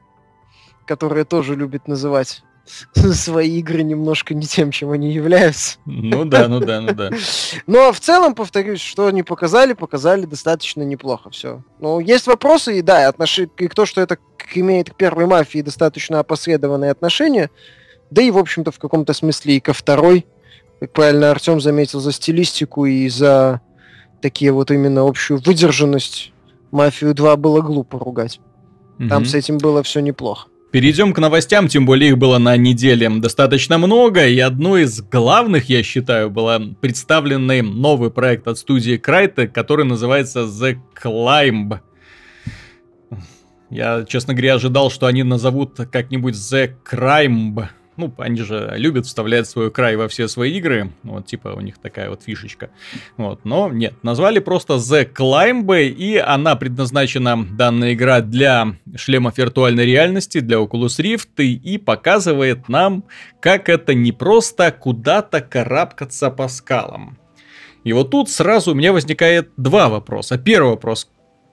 которые 0.85 1.25
тоже 1.25 1.55
любят 1.55 1.87
называть 1.87 2.43
свои 2.95 3.59
игры 3.59 3.83
немножко 3.83 4.35
не 4.35 4.47
тем, 4.47 4.71
чем 4.71 4.91
они 4.91 5.13
являются. 5.13 5.79
Ну 5.87 6.25
да, 6.25 6.49
ну 6.49 6.61
да, 6.61 6.81
ну 6.81 6.93
да. 6.95 7.11
Но 7.67 7.93
в 7.93 8.01
целом, 8.01 8.35
повторюсь, 8.35 8.81
что 8.81 9.07
они 9.07 9.23
показали, 9.23 9.73
показали 9.73 10.27
достаточно 10.27 10.83
неплохо 10.83 11.31
все. 11.31 11.63
Ну, 11.81 12.01
есть 12.01 12.27
вопросы, 12.27 12.79
и 12.79 12.83
да, 12.83 13.03
и, 13.03 13.05
отнош... 13.05 13.39
и 13.39 13.69
то, 13.69 13.87
что 13.87 14.01
это 14.01 14.19
имеет 14.55 14.91
к 14.91 14.97
первой 14.97 15.27
мафии 15.27 15.61
достаточно 15.61 16.21
опосредованные 16.21 16.91
отношения, 16.91 17.51
да 18.11 18.23
и, 18.23 18.31
в 18.31 18.39
общем-то, 18.39 18.71
в 18.71 18.79
каком-то 18.79 19.13
смысле 19.13 19.57
и 19.57 19.61
ко 19.61 19.73
второй, 19.73 20.27
как 20.81 20.93
правильно 20.93 21.31
Артем 21.31 21.61
заметил, 21.61 22.01
за 22.01 22.13
стилистику 22.13 22.87
и 22.87 23.09
за 23.09 23.61
такие 24.21 24.53
вот 24.53 24.71
именно 24.71 25.07
общую 25.07 25.41
выдержанность 25.41 26.33
Мафию 26.71 27.15
2 27.15 27.37
было 27.37 27.61
глупо 27.61 27.99
ругать. 27.99 28.41
Там 29.09 29.23
угу. 29.23 29.25
с 29.29 29.35
этим 29.35 29.59
было 29.59 29.83
все 29.83 30.01
неплохо. 30.01 30.49
Перейдем 30.73 31.13
к 31.13 31.19
новостям, 31.19 31.69
тем 31.69 31.85
более 31.85 32.13
их 32.13 32.19
было 32.19 32.39
на 32.39 32.57
неделе 32.57 33.11
достаточно 33.11 33.77
много, 33.77 34.27
и 34.27 34.39
одной 34.39 34.85
из 34.85 35.03
главных, 35.03 35.69
я 35.69 35.83
считаю, 35.83 36.31
была 36.31 36.59
представленный 36.81 37.61
новый 37.61 38.11
проект 38.11 38.49
от 38.49 38.57
студии 38.57 38.99
Crytek, 38.99 39.49
который 39.49 39.85
называется 39.85 40.45
The 40.45 40.79
Climb. 40.99 41.79
Я, 43.69 44.07
честно 44.09 44.33
говоря, 44.33 44.55
ожидал, 44.55 44.91
что 44.91 45.05
они 45.05 45.23
назовут 45.23 45.77
как-нибудь 45.77 46.37
The 46.37 46.73
Crime, 46.91 47.67
ну, 48.03 48.15
они 48.19 48.41
же 48.43 48.73
любят 48.77 49.07
вставлять 49.07 49.49
свой 49.49 49.71
край 49.71 49.97
во 49.97 50.09
все 50.09 50.29
свои 50.29 50.53
игры, 50.59 50.91
вот, 51.03 51.27
типа, 51.27 51.49
у 51.49 51.61
них 51.61 51.79
такая 51.79 52.11
вот 52.11 52.23
фишечка, 52.23 52.71
вот, 53.17 53.45
но 53.45 53.71
нет, 53.71 53.95
назвали 54.03 54.41
просто 54.41 54.75
The 54.75 55.11
Climb, 55.13 55.83
и 55.89 56.17
она 56.17 56.57
предназначена, 56.57 57.45
данная 57.45 57.95
игра, 57.95 58.21
для 58.21 58.75
шлемов 58.97 59.39
виртуальной 59.39 59.87
реальности, 59.87 60.41
для 60.41 60.59
Oculus 60.59 61.01
Rift, 61.01 61.43
и 61.43 61.79
показывает 61.79 62.69
нам, 62.69 63.05
как 63.41 63.69
это 63.69 63.95
не 63.95 64.13
просто 64.13 64.73
куда-то 64.73 65.41
карабкаться 65.41 66.31
по 66.31 66.49
скалам. 66.49 67.19
И 67.85 67.93
вот 67.93 68.11
тут 68.11 68.31
сразу 68.31 68.73
у 68.73 68.75
меня 68.75 68.93
возникает 68.93 69.51
два 69.57 69.89
вопроса. 69.89 70.39
Первый 70.39 70.71
вопрос. 70.71 71.09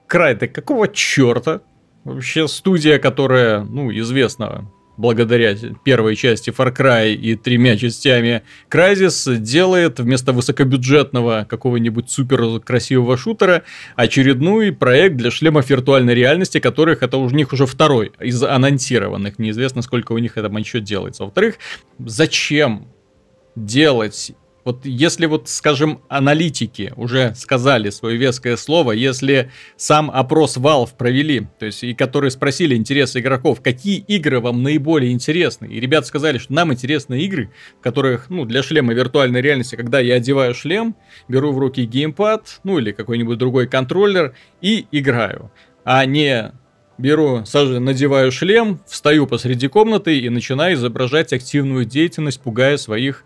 Край, 0.06 0.36
ты 0.36 0.46
какого 0.48 0.88
черта? 0.88 1.60
Вообще 2.04 2.48
студия, 2.48 2.98
которая, 2.98 3.62
ну, 3.62 3.90
известна 3.92 4.70
благодаря 5.00 5.56
первой 5.82 6.14
части 6.14 6.50
Far 6.50 6.76
Cry 6.76 7.14
и 7.14 7.34
тремя 7.34 7.76
частями 7.76 8.42
Crysis, 8.70 9.36
делает 9.36 9.98
вместо 9.98 10.32
высокобюджетного 10.32 11.46
какого-нибудь 11.48 12.10
супер 12.10 12.60
красивого 12.60 13.16
шутера 13.16 13.62
очередной 13.96 14.72
проект 14.72 15.16
для 15.16 15.30
шлемов 15.30 15.70
виртуальной 15.70 16.14
реальности, 16.14 16.60
которых 16.60 17.02
это 17.02 17.16
у 17.16 17.28
них 17.30 17.52
уже 17.52 17.66
второй 17.66 18.12
из 18.20 18.42
анонсированных. 18.42 19.38
Неизвестно, 19.38 19.82
сколько 19.82 20.12
у 20.12 20.18
них 20.18 20.36
это 20.36 20.50
еще 20.58 20.80
делается. 20.80 21.24
Во-вторых, 21.24 21.54
зачем 21.98 22.88
делать 23.56 24.32
вот 24.64 24.84
если 24.84 25.26
вот, 25.26 25.48
скажем, 25.48 26.02
аналитики 26.08 26.92
уже 26.96 27.34
сказали 27.34 27.90
свое 27.90 28.16
веское 28.16 28.56
слово, 28.56 28.92
если 28.92 29.50
сам 29.76 30.10
опрос 30.10 30.56
Valve 30.56 30.90
провели, 30.96 31.46
то 31.58 31.66
есть 31.66 31.82
и 31.82 31.94
которые 31.94 32.30
спросили 32.30 32.74
интересы 32.74 33.20
игроков, 33.20 33.60
какие 33.62 33.98
игры 33.98 34.40
вам 34.40 34.62
наиболее 34.62 35.12
интересны, 35.12 35.66
и 35.66 35.80
ребята 35.80 36.06
сказали, 36.06 36.38
что 36.38 36.52
нам 36.52 36.72
интересны 36.72 37.20
игры, 37.22 37.50
в 37.78 37.82
которых, 37.82 38.30
ну, 38.30 38.44
для 38.44 38.62
шлема 38.62 38.92
виртуальной 38.92 39.40
реальности, 39.40 39.76
когда 39.76 40.00
я 40.00 40.14
одеваю 40.14 40.54
шлем, 40.54 40.94
беру 41.28 41.52
в 41.52 41.58
руки 41.58 41.84
геймпад, 41.84 42.60
ну, 42.64 42.78
или 42.78 42.92
какой-нибудь 42.92 43.38
другой 43.38 43.66
контроллер 43.66 44.34
и 44.60 44.86
играю, 44.92 45.50
а 45.84 46.04
не 46.04 46.52
беру, 47.00 47.44
надеваю 47.54 48.30
шлем, 48.30 48.80
встаю 48.86 49.26
посреди 49.26 49.68
комнаты 49.68 50.18
и 50.18 50.28
начинаю 50.28 50.74
изображать 50.74 51.32
активную 51.32 51.84
деятельность, 51.84 52.40
пугая 52.40 52.76
своих 52.76 53.24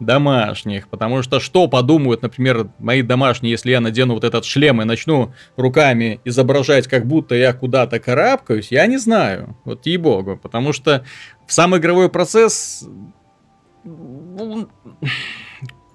домашних, 0.00 0.88
потому 0.88 1.22
что 1.22 1.40
что 1.40 1.68
подумают, 1.68 2.22
например, 2.22 2.68
мои 2.78 3.02
домашние, 3.02 3.52
если 3.52 3.70
я 3.70 3.80
надену 3.80 4.14
вот 4.14 4.24
этот 4.24 4.44
шлем 4.44 4.82
и 4.82 4.84
начну 4.84 5.32
руками 5.56 6.20
изображать, 6.24 6.88
как 6.88 7.06
будто 7.06 7.34
я 7.34 7.52
куда-то 7.52 8.00
карабкаюсь, 8.00 8.68
я 8.70 8.86
не 8.86 8.98
знаю, 8.98 9.56
вот 9.64 9.86
ей-богу, 9.86 10.38
потому 10.42 10.72
что 10.72 11.04
в 11.46 11.52
сам 11.52 11.76
игровой 11.76 12.08
процесс 12.08 12.84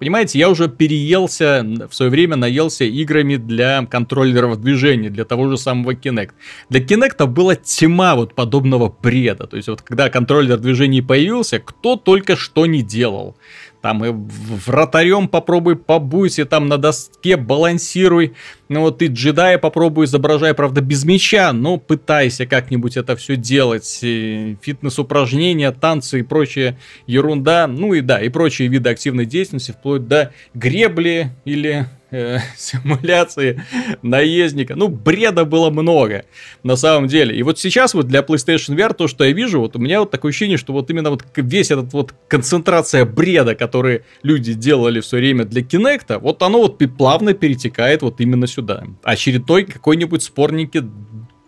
Понимаете, 0.00 0.38
я 0.38 0.48
уже 0.48 0.68
переелся, 0.68 1.62
в 1.62 1.94
свое 1.94 2.10
время 2.10 2.34
наелся 2.34 2.84
играми 2.84 3.36
для 3.36 3.84
контроллеров 3.84 4.58
движения, 4.58 5.10
для 5.10 5.26
того 5.26 5.50
же 5.50 5.58
самого 5.58 5.92
Kinect. 5.92 6.30
Для 6.70 6.80
Kinect 6.80 7.26
была 7.26 7.54
тьма 7.54 8.14
вот 8.14 8.34
подобного 8.34 8.88
бреда. 8.88 9.46
То 9.46 9.56
есть 9.58 9.68
вот 9.68 9.82
когда 9.82 10.08
контроллер 10.08 10.56
движений 10.56 11.02
появился, 11.02 11.58
кто 11.58 11.96
только 11.96 12.36
что 12.36 12.64
не 12.64 12.80
делал. 12.80 13.36
Там 13.82 14.04
и 14.04 14.10
вратарем 14.12 15.26
попробуй 15.26 15.76
побуйся, 15.76 16.44
там 16.44 16.68
на 16.68 16.76
доске 16.76 17.36
балансируй. 17.36 18.34
Ну 18.68 18.82
вот 18.82 19.00
и 19.00 19.06
джедая 19.06 19.56
попробуй 19.56 20.04
изображай, 20.04 20.52
правда, 20.52 20.82
без 20.82 21.04
меча, 21.04 21.52
но 21.52 21.78
пытайся 21.78 22.44
как-нибудь 22.44 22.96
это 22.96 23.16
все 23.16 23.36
делать. 23.36 23.88
Фитнес-упражнения, 24.02 25.72
танцы 25.72 26.20
и 26.20 26.22
прочая 26.22 26.78
ерунда. 27.06 27.66
Ну 27.66 27.94
и 27.94 28.02
да, 28.02 28.20
и 28.20 28.28
прочие 28.28 28.68
виды 28.68 28.90
активной 28.90 29.24
деятельности, 29.24 29.72
вплоть 29.72 30.06
до 30.06 30.32
гребли 30.54 31.30
или 31.46 31.86
э, 32.10 32.38
симуляции 32.56 33.62
наездника. 34.02 34.76
Ну, 34.76 34.88
бреда 34.88 35.44
было 35.44 35.70
много, 35.70 36.24
на 36.62 36.76
самом 36.76 37.08
деле. 37.08 37.36
И 37.36 37.42
вот 37.42 37.58
сейчас 37.58 37.94
вот 37.94 38.06
для 38.08 38.20
PlayStation 38.20 38.76
VR 38.76 38.94
то, 38.94 39.08
что 39.08 39.24
я 39.24 39.32
вижу, 39.32 39.60
вот 39.60 39.76
у 39.76 39.78
меня 39.78 40.00
вот 40.00 40.10
такое 40.10 40.30
ощущение, 40.30 40.58
что 40.58 40.72
вот 40.72 40.90
именно 40.90 41.10
вот 41.10 41.24
весь 41.36 41.70
этот 41.70 41.92
вот 41.92 42.14
концентрация 42.28 43.04
бреда, 43.04 43.54
который 43.54 44.02
люди 44.22 44.54
делали 44.54 45.00
в 45.00 45.06
свое 45.06 45.22
время 45.22 45.44
для 45.44 45.62
Kinect, 45.62 46.18
вот 46.18 46.42
оно 46.42 46.58
вот 46.58 46.78
плавно 46.96 47.34
перетекает 47.34 48.02
вот 48.02 48.20
именно 48.20 48.46
сюда. 48.46 48.84
Очередной 49.02 49.64
какой-нибудь 49.64 50.22
спорненький 50.22 50.82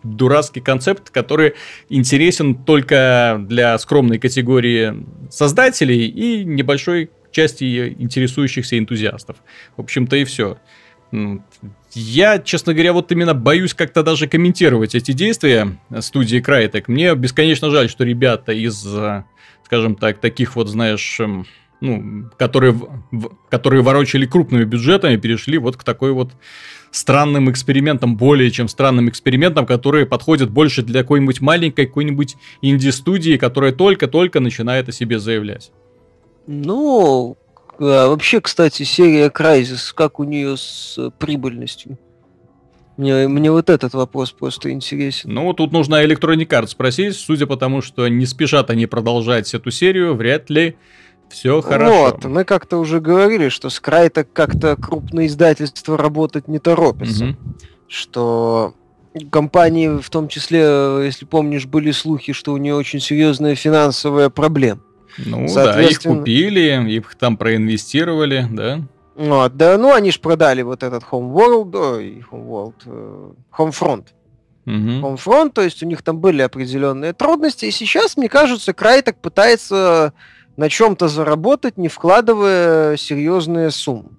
дурацкий 0.02 0.60
концепт, 0.60 1.10
который 1.10 1.54
интересен 1.88 2.54
только 2.54 3.40
для 3.48 3.78
скромной 3.78 4.18
категории 4.18 5.04
создателей 5.30 6.06
и 6.06 6.44
небольшой 6.44 7.10
части 7.32 7.94
интересующихся 7.98 8.78
энтузиастов. 8.78 9.36
В 9.76 9.80
общем-то 9.80 10.16
и 10.16 10.24
все. 10.24 10.58
Я, 11.94 12.38
честно 12.38 12.72
говоря, 12.72 12.92
вот 12.94 13.12
именно 13.12 13.34
боюсь 13.34 13.74
как-то 13.74 14.02
даже 14.02 14.26
комментировать 14.26 14.94
эти 14.94 15.12
действия 15.12 15.78
студии 16.00 16.40
Crytek. 16.40 16.84
Мне 16.86 17.14
бесконечно 17.14 17.70
жаль, 17.70 17.90
что 17.90 18.04
ребята 18.04 18.52
из, 18.52 18.86
скажем 19.64 19.96
так, 19.96 20.18
таких 20.18 20.56
вот, 20.56 20.68
знаешь, 20.68 21.20
эм, 21.20 21.46
ну, 21.82 22.30
которые, 22.38 22.74
которые 23.50 23.82
ворочали 23.82 24.24
крупными 24.24 24.64
бюджетами, 24.64 25.16
перешли 25.16 25.58
вот 25.58 25.76
к 25.76 25.84
такой 25.84 26.12
вот 26.12 26.32
странным 26.92 27.50
экспериментам, 27.50 28.16
более 28.16 28.50
чем 28.50 28.68
странным 28.68 29.08
экспериментам, 29.08 29.66
которые 29.66 30.06
подходят 30.06 30.50
больше 30.50 30.82
для 30.82 31.02
какой-нибудь 31.02 31.40
маленькой, 31.40 31.86
какой-нибудь 31.86 32.36
инди-студии, 32.60 33.36
которая 33.36 33.72
только-только 33.72 34.40
начинает 34.40 34.88
о 34.88 34.92
себе 34.92 35.18
заявлять. 35.18 35.72
Ну, 36.47 37.36
а 37.78 38.09
вообще, 38.09 38.40
кстати, 38.40 38.82
серия 38.82 39.28
Crysis, 39.28 39.93
как 39.95 40.20
у 40.20 40.24
нее 40.24 40.57
с 40.57 40.97
э, 40.99 41.11
прибыльностью? 41.18 41.99
Мне, 42.97 43.26
мне 43.26 43.51
вот 43.51 43.70
этот 43.70 43.95
вопрос 43.95 44.32
просто 44.32 44.70
интересен. 44.70 45.32
Ну, 45.32 45.53
тут 45.55 45.72
нужно 45.72 46.05
Electronic 46.05 46.49
Arts 46.49 46.68
спросить, 46.68 47.16
судя 47.16 47.47
по 47.47 47.57
тому, 47.57 47.80
что 47.80 48.07
не 48.09 48.26
спешат 48.26 48.70
они 48.70 48.86
продолжать 48.86 49.53
эту 49.55 49.70
серию, 49.70 50.14
вряд 50.14 50.51
ли 50.51 50.76
все 51.30 51.62
хорошо. 51.62 52.05
Вот, 52.05 52.24
мы 52.26 52.45
как-то 52.45 52.76
уже 52.76 53.01
говорили, 53.01 53.49
что 53.49 53.70
с 53.70 53.80
Крайта 53.80 54.24
как-то 54.24 54.76
крупное 54.76 55.26
издательство 55.26 55.97
работать 55.97 56.49
не 56.49 56.59
торопится. 56.59 57.24
Угу. 57.24 57.36
Что 57.88 58.74
компании, 59.30 60.01
в 60.01 60.11
том 60.11 60.28
числе, 60.28 60.61
если 61.05 61.24
помнишь, 61.24 61.66
были 61.66 61.90
слухи, 61.90 62.34
что 62.34 62.53
у 62.53 62.59
нее 62.59 62.74
очень 62.74 63.01
серьезная 63.01 63.55
финансовая 63.55 64.28
проблема. 64.28 64.82
Ну 65.18 65.46
да, 65.54 65.80
их 65.82 66.02
купили, 66.02 66.90
их 66.90 67.14
там 67.16 67.36
проинвестировали, 67.36 68.46
да. 68.50 68.80
Вот, 69.14 69.56
да, 69.56 69.76
ну 69.76 69.92
они 69.92 70.10
же 70.10 70.20
продали 70.20 70.62
вот 70.62 70.82
этот 70.82 71.04
Homeworld, 71.04 71.76
ой, 71.76 72.24
Homeworld, 72.30 72.74
э, 72.86 73.30
Homefront. 73.58 74.06
Угу. 74.64 74.74
Homefront, 74.74 75.50
то 75.52 75.62
есть 75.62 75.82
у 75.82 75.86
них 75.86 76.02
там 76.02 76.18
были 76.18 76.40
определенные 76.40 77.12
трудности, 77.12 77.66
и 77.66 77.70
сейчас, 77.70 78.16
мне 78.16 78.28
кажется, 78.28 78.72
Крайтек 78.72 79.16
пытается 79.16 80.14
на 80.56 80.68
чем-то 80.68 81.08
заработать, 81.08 81.76
не 81.76 81.88
вкладывая 81.88 82.96
серьезные 82.96 83.70
суммы. 83.70 84.12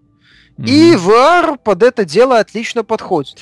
Угу. 0.57 0.67
И 0.67 0.93
VR 0.93 1.57
под 1.57 1.81
это 1.81 2.05
дело 2.05 2.39
отлично 2.39 2.83
подходит. 2.83 3.37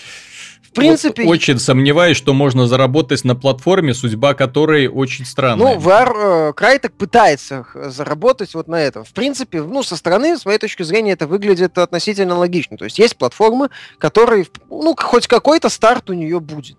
В 0.72 0.74
принципе... 0.74 1.24
Вот 1.24 1.32
очень 1.32 1.60
сомневаюсь, 1.60 2.16
что 2.16 2.34
можно 2.34 2.66
заработать 2.66 3.26
на 3.26 3.36
платформе, 3.36 3.94
судьба 3.94 4.34
которой 4.34 4.88
очень 4.88 5.26
странная. 5.26 5.76
Ну, 5.76 5.82
VR, 5.82 6.14
э, 6.16 6.54
Crytek 6.56 6.92
пытается 6.98 7.66
заработать 7.74 8.54
вот 8.54 8.70
на 8.70 8.82
этом. 8.82 9.04
В 9.04 9.12
принципе, 9.12 9.62
ну, 9.62 9.84
со 9.84 9.98
стороны, 9.98 10.38
с 10.38 10.46
моей 10.46 10.60
точки 10.60 10.84
зрения, 10.84 11.12
это 11.12 11.28
выглядит 11.28 11.78
относительно 11.78 12.38
логично. 12.38 12.78
То 12.78 12.86
есть 12.86 13.00
есть 13.00 13.18
платформы, 13.18 13.70
которые, 13.98 14.48
ну, 14.70 14.96
хоть 14.98 15.28
какой-то 15.28 15.68
старт 15.68 16.10
у 16.10 16.14
нее 16.14 16.40
будет. 16.40 16.78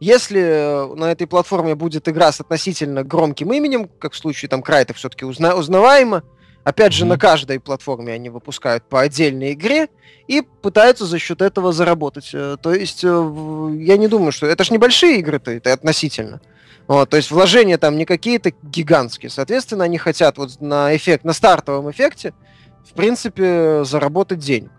Если 0.00 0.40
э, 0.40 0.94
на 0.96 1.12
этой 1.12 1.28
платформе 1.28 1.76
будет 1.76 2.08
игра 2.08 2.32
с 2.32 2.40
относительно 2.40 3.04
громким 3.04 3.52
именем, 3.52 3.88
как 4.00 4.14
в 4.14 4.16
случае 4.16 4.48
там 4.48 4.62
Крайтек 4.62 4.96
все-таки 4.96 5.24
узна- 5.24 5.54
узнаваемо, 5.54 6.24
Опять 6.64 6.92
же, 6.92 7.04
mm-hmm. 7.04 7.08
на 7.08 7.18
каждой 7.18 7.60
платформе 7.60 8.12
они 8.12 8.30
выпускают 8.30 8.84
по 8.88 9.00
отдельной 9.00 9.52
игре 9.52 9.88
и 10.28 10.42
пытаются 10.42 11.06
за 11.06 11.18
счет 11.18 11.42
этого 11.42 11.72
заработать. 11.72 12.30
Э, 12.32 12.56
то 12.62 12.72
есть, 12.72 13.02
э, 13.02 13.08
я 13.78 13.96
не 13.96 14.06
думаю, 14.06 14.30
что... 14.30 14.46
Это 14.46 14.62
же 14.62 14.72
небольшие 14.72 15.18
игры-то, 15.18 15.50
это 15.50 15.72
относительно. 15.72 16.40
Вот, 16.86 17.10
то 17.10 17.16
есть 17.16 17.30
вложения 17.30 17.78
там 17.78 17.96
не 17.96 18.04
какие-то 18.04 18.52
гигантские. 18.62 19.30
Соответственно, 19.30 19.84
они 19.84 19.98
хотят 19.98 20.38
вот 20.38 20.60
на 20.60 20.94
эффект, 20.94 21.24
на 21.24 21.32
стартовом 21.32 21.90
эффекте, 21.90 22.32
в 22.88 22.92
принципе, 22.94 23.84
заработать 23.84 24.38
денег. 24.38 24.70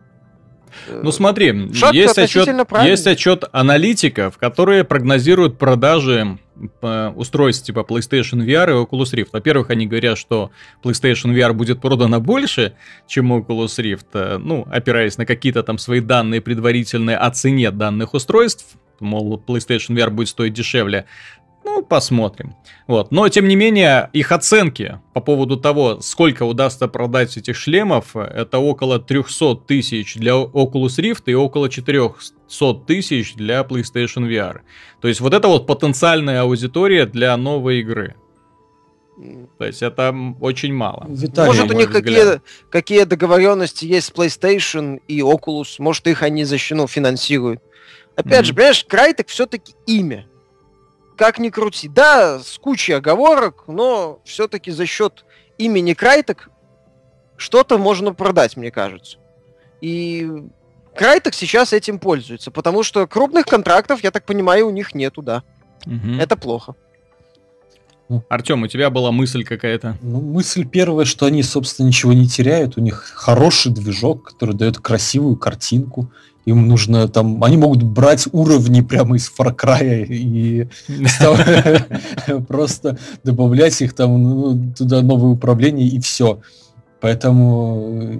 Ну 0.89 1.11
смотри, 1.11 1.73
Шаг 1.73 1.93
есть 1.93 2.17
отчет, 2.17 2.47
есть 2.83 3.07
отчет 3.07 3.43
аналитиков, 3.51 4.37
которые 4.37 4.83
прогнозируют 4.83 5.59
продажи 5.59 6.39
устройств 7.15 7.65
типа 7.65 7.79
PlayStation 7.79 8.45
VR 8.45 8.69
и 8.69 8.73
Oculus 8.73 9.13
Rift. 9.13 9.29
Во-первых, 9.33 9.69
они 9.69 9.87
говорят, 9.87 10.17
что 10.17 10.51
PlayStation 10.83 11.33
VR 11.33 11.53
будет 11.53 11.81
продано 11.81 12.19
больше, 12.19 12.73
чем 13.07 13.33
Oculus 13.33 13.79
Rift, 13.79 14.07
э, 14.13 14.37
ну, 14.37 14.67
опираясь 14.69 15.17
на 15.17 15.25
какие-то 15.25 15.63
там 15.63 15.77
свои 15.77 15.99
данные 15.99 16.41
предварительные 16.41 17.17
о 17.17 17.31
цене 17.31 17.71
данных 17.71 18.13
устройств, 18.13 18.77
мол, 18.99 19.41
PlayStation 19.45 19.95
VR 19.95 20.09
будет 20.09 20.29
стоить 20.29 20.53
дешевле. 20.53 21.05
Ну, 21.65 21.81
посмотрим. 21.81 22.55
Вот. 22.87 23.11
Но, 23.11 23.27
тем 23.29 23.47
не 23.47 23.55
менее, 23.55 24.09
их 24.13 24.31
оценки 24.31 24.99
по 25.13 25.21
поводу 25.21 25.57
того, 25.57 26.01
сколько 26.01 26.43
удастся 26.43 26.87
продать 26.87 27.37
этих 27.37 27.55
шлемов, 27.55 28.15
это 28.15 28.59
около 28.59 28.99
300 28.99 29.55
тысяч 29.67 30.15
для 30.15 30.33
Oculus 30.33 30.99
Rift 30.99 31.23
и 31.27 31.33
около 31.33 31.69
400 31.69 32.73
тысяч 32.85 33.35
для 33.35 33.61
PlayStation 33.61 34.27
VR. 34.27 34.59
То 35.01 35.07
есть 35.07 35.21
вот 35.21 35.33
это 35.33 35.47
вот 35.47 35.65
потенциальная 35.65 36.41
аудитория 36.41 37.05
для 37.05 37.35
новой 37.37 37.79
игры. 37.79 38.15
То 39.59 39.65
есть 39.65 39.81
это 39.83 40.13
очень 40.41 40.73
мало. 40.73 41.05
Виталий, 41.07 41.47
Может 41.47 41.71
у 41.71 41.77
них 41.77 41.91
какие, 41.91 42.41
какие 42.69 43.03
договоренности 43.03 43.85
есть 43.85 44.07
с 44.07 44.11
PlayStation 44.11 44.99
и 45.07 45.19
Oculus, 45.19 45.75
может 45.77 46.07
их 46.07 46.23
они 46.23 46.43
защиту 46.43 46.81
ну, 46.81 46.87
финансируют. 46.87 47.61
Опять 48.15 48.41
mm-hmm. 48.41 48.45
же, 48.45 48.53
понимаешь, 48.53 48.85
Крайтек 48.85 49.27
все-таки 49.27 49.73
имя 49.85 50.27
как 51.17 51.39
ни 51.39 51.49
крути. 51.49 51.87
Да, 51.87 52.39
с 52.39 52.57
кучей 52.57 52.93
оговорок, 52.93 53.63
но 53.67 54.19
все-таки 54.23 54.71
за 54.71 54.85
счет 54.85 55.25
имени 55.57 55.93
Крайтек 55.93 56.49
что-то 57.37 57.77
можно 57.77 58.13
продать, 58.13 58.57
мне 58.57 58.71
кажется. 58.71 59.17
И 59.81 60.29
Крайтек 60.95 61.33
сейчас 61.33 61.73
этим 61.73 61.99
пользуется, 61.99 62.51
потому 62.51 62.83
что 62.83 63.07
крупных 63.07 63.45
контрактов, 63.45 64.03
я 64.03 64.11
так 64.11 64.25
понимаю, 64.25 64.67
у 64.67 64.71
них 64.71 64.93
нету, 64.95 65.21
да. 65.21 65.43
Угу. 65.85 66.15
Это 66.19 66.37
плохо. 66.37 66.75
Ну, 68.09 68.23
Артем, 68.29 68.63
у 68.63 68.67
тебя 68.67 68.89
была 68.89 69.11
мысль 69.11 69.43
какая-то? 69.43 69.97
Ну, 70.01 70.21
мысль 70.21 70.65
первая, 70.65 71.05
что 71.05 71.25
они, 71.25 71.41
собственно, 71.41 71.87
ничего 71.87 72.13
не 72.13 72.27
теряют. 72.27 72.77
У 72.77 72.81
них 72.81 73.11
хороший 73.15 73.71
движок, 73.71 74.23
который 74.23 74.55
дает 74.55 74.77
красивую 74.77 75.35
картинку. 75.37 76.11
Им 76.45 76.67
нужно 76.67 77.07
там, 77.07 77.41
они 77.43 77.55
могут 77.55 77.83
брать 77.83 78.27
уровни 78.33 78.81
прямо 78.81 79.15
из 79.15 79.31
Far 79.31 79.55
Cry 79.55 80.05
и 80.05 80.67
просто 82.47 82.97
добавлять 83.23 83.81
их 83.81 83.93
там 83.93 84.21
ну, 84.21 84.73
туда 84.73 85.01
новое 85.01 85.31
управление 85.31 85.87
и 85.87 85.99
все. 86.01 86.41
Поэтому 87.03 87.99
э, 88.01 88.17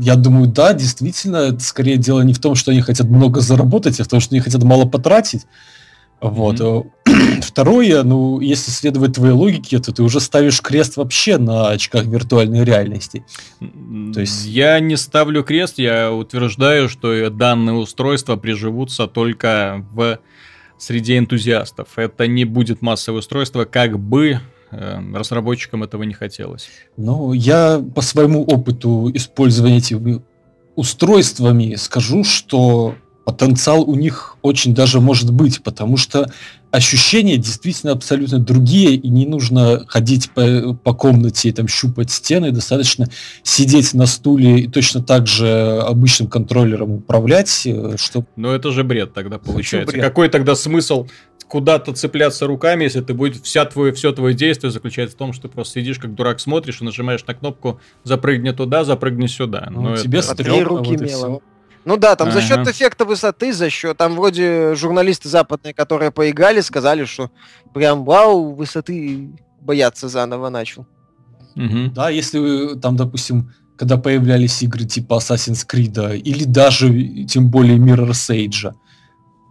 я 0.00 0.16
думаю, 0.16 0.48
да, 0.48 0.72
действительно, 0.72 1.36
это 1.36 1.60
скорее 1.60 1.96
дело 1.96 2.20
не 2.22 2.34
в 2.34 2.40
том, 2.40 2.56
что 2.56 2.72
они 2.72 2.80
хотят 2.80 3.08
много 3.08 3.40
заработать, 3.40 4.00
а 4.00 4.04
в 4.04 4.08
том, 4.08 4.18
что 4.18 4.34
они 4.34 4.40
хотят 4.40 4.62
мало 4.64 4.86
потратить. 4.86 5.42
Вот. 6.20 6.60
Mm-hmm. 6.60 6.90
Второе, 7.42 8.02
ну, 8.02 8.40
если 8.40 8.70
следовать 8.70 9.14
твоей 9.14 9.32
логике, 9.32 9.78
то 9.78 9.92
ты 9.92 10.02
уже 10.02 10.20
ставишь 10.20 10.60
крест 10.60 10.96
вообще 10.96 11.38
на 11.38 11.70
очках 11.70 12.04
виртуальной 12.04 12.64
реальности. 12.64 13.24
То 13.60 14.20
есть... 14.20 14.46
Я 14.46 14.80
не 14.80 14.96
ставлю 14.96 15.42
крест, 15.42 15.78
я 15.78 16.12
утверждаю, 16.12 16.88
что 16.88 17.30
данные 17.30 17.74
устройства 17.76 18.36
приживутся 18.36 19.06
только 19.06 19.84
в 19.92 20.18
среде 20.78 21.18
энтузиастов. 21.18 21.88
Это 21.96 22.26
не 22.26 22.44
будет 22.44 22.82
массовое 22.82 23.20
устройство, 23.20 23.64
как 23.64 23.98
бы 23.98 24.40
э, 24.70 25.00
разработчикам 25.14 25.82
этого 25.82 26.02
не 26.02 26.14
хотелось. 26.14 26.68
Ну, 26.96 27.32
я 27.32 27.82
по 27.94 28.02
своему 28.02 28.44
опыту 28.44 29.10
использования 29.14 29.78
этими 29.78 30.22
устройствами 30.76 31.76
скажу, 31.76 32.24
что 32.24 32.96
потенциал 33.24 33.82
у 33.82 33.94
них 33.94 34.36
очень 34.42 34.74
даже 34.74 35.00
может 35.00 35.32
быть, 35.32 35.62
потому 35.62 35.96
что 35.96 36.30
ощущения 36.70 37.36
действительно 37.36 37.92
абсолютно 37.92 38.38
другие, 38.38 38.96
и 38.96 39.08
не 39.08 39.26
нужно 39.26 39.84
ходить 39.86 40.30
по, 40.30 40.74
по 40.74 40.92
комнате 40.92 41.48
и 41.48 41.52
там 41.52 41.68
щупать 41.68 42.10
стены, 42.10 42.50
достаточно 42.50 43.08
сидеть 43.42 43.94
на 43.94 44.06
стуле 44.06 44.60
и 44.60 44.68
точно 44.68 45.02
так 45.02 45.26
же 45.26 45.80
обычным 45.86 46.28
контроллером 46.28 46.94
управлять, 46.94 47.62
э, 47.64 47.96
что... 47.96 48.24
Но 48.36 48.52
это 48.52 48.72
же 48.72 48.84
бред 48.84 49.14
тогда 49.14 49.38
получается. 49.38 49.92
Бред? 49.92 50.04
Какой 50.04 50.28
тогда 50.28 50.54
смысл 50.54 51.06
куда-то 51.48 51.92
цепляться 51.92 52.46
руками, 52.46 52.84
если 52.84 53.00
ты 53.00 53.14
будет 53.14 53.36
вся 53.44 53.64
твое, 53.64 53.92
все 53.92 54.12
твое 54.12 54.34
действие 54.34 54.70
заключается 54.70 55.14
в 55.14 55.18
том, 55.18 55.32
что 55.32 55.48
ты 55.48 55.54
просто 55.54 55.80
сидишь 55.80 55.98
как 55.98 56.14
дурак 56.14 56.40
смотришь 56.40 56.80
и 56.80 56.84
нажимаешь 56.84 57.24
на 57.26 57.34
кнопку 57.34 57.80
запрыгни 58.02 58.50
туда, 58.50 58.84
запрыгни 58.84 59.28
сюда. 59.28 59.68
Ну, 59.70 59.82
Но 59.82 59.96
тебе 59.96 60.18
это... 60.18 60.34
стрёмно, 60.34 60.64
руки 60.64 60.90
вот 60.90 61.00
мело. 61.00 61.42
Ну 61.84 61.96
да, 61.96 62.16
там 62.16 62.28
ага. 62.28 62.40
за 62.40 62.46
счет 62.46 62.66
эффекта 62.66 63.04
высоты, 63.04 63.52
за 63.52 63.68
счет 63.70 63.96
там 63.96 64.14
вроде 64.14 64.74
журналисты 64.74 65.28
западные, 65.28 65.74
которые 65.74 66.10
поиграли, 66.10 66.60
сказали, 66.60 67.04
что 67.04 67.30
прям 67.74 68.04
вау, 68.04 68.54
высоты 68.54 69.30
бояться 69.60 70.08
заново 70.08 70.48
начал. 70.48 70.86
Угу. 71.56 71.92
Да, 71.94 72.10
если 72.10 72.78
там, 72.80 72.96
допустим, 72.96 73.52
когда 73.76 73.96
появлялись 73.96 74.62
игры 74.62 74.84
типа 74.84 75.14
Assassin's 75.14 75.66
Creed 75.66 76.16
или 76.18 76.44
даже 76.44 77.24
тем 77.24 77.50
более 77.50 77.78
Mirror's 77.78 78.30
Edge, 78.30 78.72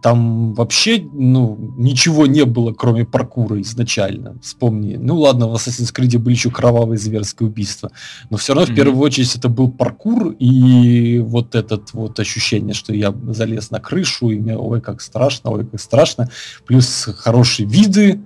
там 0.04 0.52
вообще, 0.52 1.02
ну, 1.14 1.56
ничего 1.78 2.26
не 2.26 2.44
было, 2.44 2.74
кроме 2.74 3.06
паркура 3.06 3.58
изначально. 3.62 4.36
Вспомни. 4.42 4.96
Ну 4.96 5.16
ладно, 5.16 5.48
в 5.48 5.54
Assassin's 5.54 5.94
Creed 5.94 6.18
были 6.18 6.34
еще 6.34 6.50
кровавые 6.50 6.98
зверские 6.98 7.48
убийства. 7.48 7.90
Но 8.28 8.36
все 8.36 8.52
равно, 8.52 8.68
mm-hmm. 8.68 8.74
в 8.74 8.76
первую 8.76 9.00
очередь, 9.00 9.34
это 9.34 9.48
был 9.48 9.70
паркур 9.70 10.32
и 10.38 11.20
вот 11.20 11.54
этот 11.54 11.94
вот 11.94 12.20
ощущение, 12.20 12.74
что 12.74 12.92
я 12.92 13.14
залез 13.28 13.70
на 13.70 13.80
крышу, 13.80 14.28
и 14.28 14.38
мне, 14.38 14.58
ой, 14.58 14.82
как 14.82 15.00
страшно, 15.00 15.52
ой, 15.52 15.64
как 15.64 15.80
страшно. 15.80 16.28
Плюс 16.66 17.08
хорошие 17.16 17.66
виды, 17.66 18.20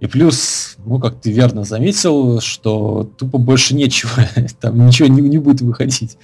и 0.00 0.06
плюс, 0.08 0.76
ну, 0.84 0.98
как 0.98 1.18
ты 1.22 1.32
верно 1.32 1.64
заметил, 1.64 2.42
что 2.42 3.10
тупо 3.16 3.38
больше 3.38 3.74
нечего, 3.74 4.12
там 4.60 4.84
ничего 4.84 5.08
не, 5.08 5.22
не 5.22 5.38
будет 5.38 5.62
выходить. 5.62 6.18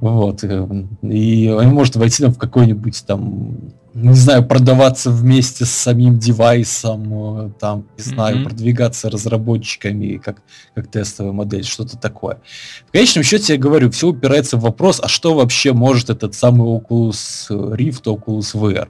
Вот. 0.00 0.42
Э, 0.42 0.68
и 1.02 1.48
он 1.50 1.68
может 1.68 1.94
войти 1.94 2.24
там 2.24 2.34
в 2.34 2.38
какой-нибудь 2.38 3.04
там 3.06 3.74
не 3.94 4.14
знаю, 4.14 4.44
продаваться 4.44 5.10
вместе 5.10 5.64
с 5.64 5.70
самим 5.70 6.18
девайсом, 6.18 7.46
э, 7.46 7.50
там, 7.60 7.86
не 7.96 8.02
знаю, 8.02 8.38
mm-hmm. 8.38 8.44
продвигаться 8.44 9.08
разработчиками 9.08 10.16
как, 10.16 10.42
как 10.74 10.88
тестовая 10.88 11.32
модель, 11.32 11.64
что-то 11.64 11.96
такое. 11.96 12.40
В 12.88 12.92
конечном 12.92 13.22
счете, 13.22 13.54
я 13.54 13.58
говорю, 13.58 13.90
все 13.92 14.08
упирается 14.08 14.56
в 14.56 14.62
вопрос, 14.62 15.00
а 15.02 15.06
что 15.06 15.34
вообще 15.34 15.72
может 15.72 16.10
этот 16.10 16.34
самый 16.34 16.68
Oculus 16.68 17.48
Rift, 17.48 18.02
Oculus 18.04 18.54
VR? 18.54 18.88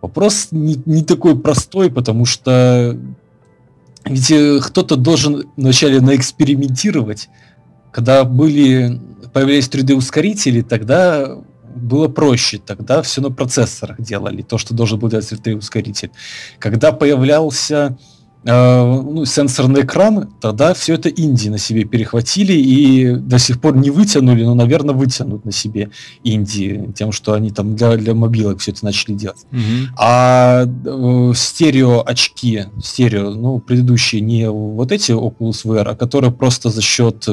Вопрос 0.00 0.48
не, 0.50 0.80
не 0.86 1.04
такой 1.04 1.38
простой, 1.38 1.90
потому 1.90 2.24
что 2.24 2.96
ведь 4.06 4.30
э, 4.30 4.60
кто-то 4.62 4.96
должен 4.96 5.44
вначале 5.56 6.00
наэкспериментировать. 6.00 7.28
Когда 7.92 8.24
были, 8.24 8.98
появились 9.34 9.68
3D-ускорители, 9.68 10.62
тогда 10.62 11.36
было 11.74 12.08
проще. 12.08 12.58
Тогда 12.58 13.02
все 13.02 13.20
на 13.20 13.30
процессорах 13.30 14.00
делали, 14.00 14.42
то, 14.42 14.58
что 14.58 14.74
должен 14.74 14.98
был 14.98 15.08
делать 15.08 15.30
3D-ускоритель. 15.30 16.10
Когда 16.58 16.92
появлялся 16.92 17.96
э, 18.44 18.84
ну, 18.84 19.24
сенсорный 19.24 19.82
экран, 19.82 20.32
тогда 20.40 20.74
все 20.74 20.94
это 20.94 21.08
Индии 21.08 21.48
на 21.48 21.58
себе 21.58 21.84
перехватили 21.84 22.52
и 22.52 23.14
до 23.14 23.38
сих 23.38 23.60
пор 23.60 23.76
не 23.76 23.90
вытянули, 23.90 24.44
но, 24.44 24.54
наверное, 24.54 24.94
вытянут 24.94 25.44
на 25.44 25.52
себе 25.52 25.90
Индии 26.22 26.92
тем, 26.94 27.12
что 27.12 27.34
они 27.34 27.50
там 27.50 27.76
для, 27.76 27.96
для 27.96 28.14
мобилок 28.14 28.60
все 28.60 28.72
это 28.72 28.84
начали 28.84 29.14
делать. 29.14 29.46
Угу. 29.52 29.94
А 29.98 30.64
э, 30.66 31.32
стерео 31.34 32.02
очки, 32.06 32.64
стерео, 32.82 33.30
ну, 33.30 33.58
предыдущие 33.58 34.20
не 34.20 34.50
вот 34.50 34.92
эти 34.92 35.12
Oculus 35.12 35.64
VR, 35.64 35.90
а 35.90 35.96
которые 35.96 36.32
просто 36.32 36.70
за 36.70 36.82
счет 36.82 37.28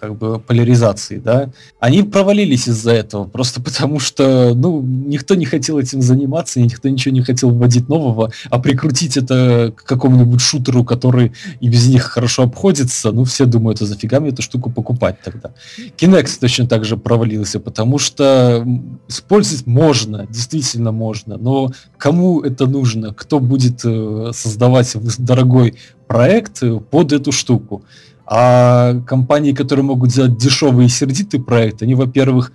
как 0.00 0.16
бы 0.16 0.38
поляризации, 0.38 1.18
да, 1.18 1.50
они 1.78 2.02
провалились 2.02 2.68
из-за 2.68 2.92
этого, 2.92 3.24
просто 3.24 3.60
потому 3.62 4.00
что, 4.00 4.54
ну, 4.54 4.80
никто 4.82 5.34
не 5.34 5.44
хотел 5.44 5.78
этим 5.78 6.00
заниматься, 6.02 6.60
никто 6.60 6.88
ничего 6.88 7.14
не 7.14 7.22
хотел 7.22 7.50
вводить 7.50 7.88
нового, 7.88 8.32
а 8.50 8.58
прикрутить 8.58 9.16
это 9.16 9.72
к 9.76 9.84
какому-нибудь 9.84 10.40
шутеру, 10.40 10.84
который 10.84 11.32
и 11.60 11.68
без 11.68 11.88
них 11.88 12.02
хорошо 12.02 12.44
обходится, 12.44 13.12
ну, 13.12 13.24
все 13.24 13.44
думают, 13.44 13.82
а 13.82 13.86
зафига 13.86 14.20
мне 14.20 14.30
эту 14.30 14.42
штуку 14.42 14.70
покупать 14.70 15.16
тогда. 15.22 15.50
Kinect 15.98 16.38
точно 16.40 16.66
так 16.66 16.84
же 16.84 16.96
провалился, 16.96 17.60
потому 17.60 17.98
что 17.98 18.66
использовать 19.08 19.66
можно, 19.66 20.26
действительно 20.26 20.92
можно, 20.92 21.36
но 21.36 21.72
кому 21.98 22.40
это 22.40 22.66
нужно, 22.66 23.12
кто 23.14 23.40
будет 23.40 23.80
э, 23.84 24.30
создавать 24.32 24.96
дорогой 25.18 25.74
проект 26.06 26.62
э, 26.62 26.78
под 26.78 27.12
эту 27.12 27.32
штуку? 27.32 27.84
А 28.32 28.94
компании, 29.08 29.52
которые 29.52 29.84
могут 29.84 30.12
сделать 30.12 30.36
дешевый 30.36 30.86
и 30.86 30.88
сердитый 30.88 31.40
проект, 31.40 31.82
они, 31.82 31.96
во-первых, 31.96 32.52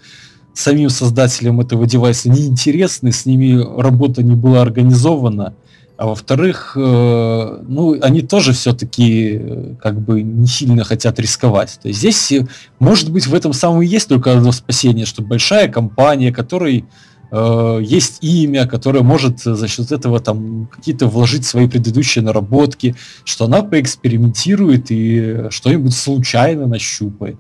самим 0.53 0.89
создателям 0.89 1.59
этого 1.59 1.85
девайса 1.85 2.29
неинтересны, 2.29 3.11
с 3.11 3.25
ними 3.25 3.61
работа 3.77 4.23
не 4.23 4.35
была 4.35 4.61
организована, 4.61 5.53
а 5.97 6.07
во-вторых, 6.07 6.77
э, 6.77 7.59
ну, 7.67 7.97
они 8.01 8.21
тоже 8.21 8.53
все-таки 8.53 9.39
э, 9.41 9.73
как 9.81 9.99
бы 9.99 10.21
не 10.21 10.47
сильно 10.47 10.85
хотят 10.85 11.19
рисковать. 11.19 11.77
То 11.81 11.89
есть 11.89 11.99
здесь, 11.99 12.31
э, 12.31 12.47
может 12.79 13.11
быть, 13.11 13.27
в 13.27 13.35
этом 13.35 13.51
самом 13.51 13.81
и 13.81 13.87
есть 13.87 14.07
только 14.07 14.33
одно 14.33 14.53
спасение, 14.53 15.05
что 15.05 15.23
большая 15.23 15.67
компания, 15.67 16.31
которой 16.31 16.85
э, 17.31 17.79
есть 17.81 18.23
имя, 18.23 18.67
которое 18.67 19.01
может 19.01 19.39
за 19.41 19.67
счет 19.67 19.91
этого 19.91 20.19
там 20.19 20.67
какие-то 20.67 21.07
вложить 21.07 21.45
свои 21.45 21.67
предыдущие 21.67 22.23
наработки, 22.23 22.95
что 23.23 23.45
она 23.45 23.61
поэкспериментирует 23.61 24.87
и 24.89 25.49
что-нибудь 25.49 25.95
случайно 25.95 26.67
нащупает. 26.67 27.37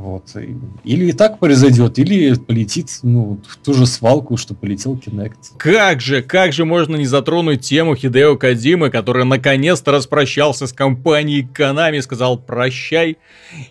Вот. 0.00 0.34
Или 0.84 1.06
и 1.06 1.12
так 1.12 1.38
произойдет, 1.38 1.98
или 1.98 2.34
полетит 2.34 3.00
ну, 3.02 3.38
в 3.46 3.58
ту 3.58 3.74
же 3.74 3.84
свалку, 3.84 4.38
что 4.38 4.54
полетел 4.54 4.94
Kinect. 4.94 5.58
Как 5.58 6.00
же, 6.00 6.22
как 6.22 6.54
же 6.54 6.64
можно 6.64 6.96
не 6.96 7.04
затронуть 7.04 7.60
тему 7.60 7.94
Хидео 7.94 8.36
Кадимы, 8.36 8.88
который 8.88 9.26
наконец-то 9.26 9.92
распрощался 9.92 10.66
с 10.66 10.72
компанией 10.72 11.46
Konami, 11.46 12.00
сказал 12.00 12.38
прощай 12.38 13.18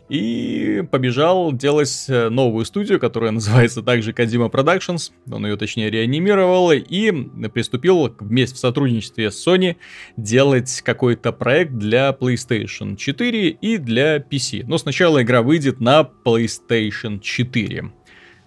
и 0.07 0.83
побежал 0.91 1.51
делать 1.51 2.05
э, 2.07 2.29
новую 2.29 2.65
студию, 2.65 2.99
которая 2.99 3.31
называется 3.39 3.81
также 3.81 4.13
Кадима 4.13 4.45
Productions. 4.45 5.11
Он 5.31 5.47
ее 5.47 5.57
точнее 5.57 5.89
реанимировал 5.89 6.71
и 6.71 7.11
приступил 7.51 8.15
вместе 8.19 8.55
в 8.55 8.59
сотрудничестве 8.59 9.31
с 9.31 9.47
Sony 9.47 9.77
делать 10.15 10.81
какой-то 10.85 11.31
проект 11.31 11.73
для 11.73 12.09
PlayStation 12.11 12.95
4 12.95 13.49
и 13.49 13.77
для 13.77 14.17
PC. 14.17 14.65
Но 14.67 14.77
сначала 14.77 15.23
игра 15.23 15.41
выйдет 15.41 15.79
на 15.79 16.03
PlayStation 16.23 17.19
4. 17.19 17.91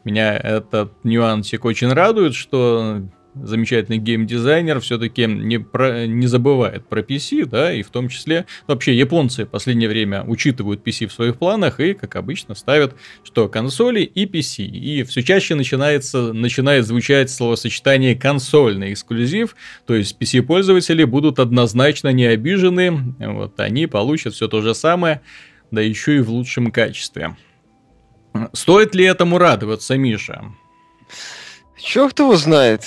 Меня 0.04 0.36
этот 0.36 0.92
нюансик 1.04 1.64
очень 1.64 1.92
радует, 1.92 2.34
что 2.34 3.02
замечательный 3.34 3.98
геймдизайнер 3.98 4.80
все-таки 4.80 5.26
не, 5.26 5.58
про, 5.58 6.06
не 6.06 6.26
забывает 6.26 6.86
про 6.86 7.00
PC, 7.00 7.46
да, 7.46 7.72
и 7.72 7.82
в 7.82 7.90
том 7.90 8.08
числе 8.08 8.46
вообще 8.66 8.96
японцы 8.96 9.44
в 9.44 9.48
последнее 9.48 9.88
время 9.88 10.24
учитывают 10.24 10.86
PC 10.86 11.06
в 11.06 11.12
своих 11.12 11.38
планах 11.38 11.80
и, 11.80 11.94
как 11.94 12.16
обычно, 12.16 12.54
ставят, 12.54 12.94
что 13.24 13.48
консоли 13.48 14.00
и 14.00 14.26
PC. 14.26 14.64
И 14.64 15.02
все 15.04 15.22
чаще 15.22 15.54
начинается, 15.54 16.32
начинает 16.32 16.86
звучать 16.86 17.30
словосочетание 17.30 18.14
консольный 18.14 18.92
эксклюзив, 18.92 19.56
то 19.86 19.94
есть 19.94 20.16
PC-пользователи 20.20 21.04
будут 21.04 21.38
однозначно 21.38 22.08
не 22.08 22.26
обижены, 22.26 23.14
вот 23.18 23.58
они 23.60 23.86
получат 23.86 24.34
все 24.34 24.48
то 24.48 24.60
же 24.60 24.74
самое, 24.74 25.22
да 25.70 25.80
еще 25.80 26.16
и 26.16 26.20
в 26.20 26.30
лучшем 26.30 26.70
качестве. 26.70 27.36
Стоит 28.52 28.94
ли 28.94 29.04
этому 29.04 29.38
радоваться, 29.38 29.96
Миша? 29.96 30.44
Черт 31.76 32.18
его 32.18 32.36
знает. 32.36 32.84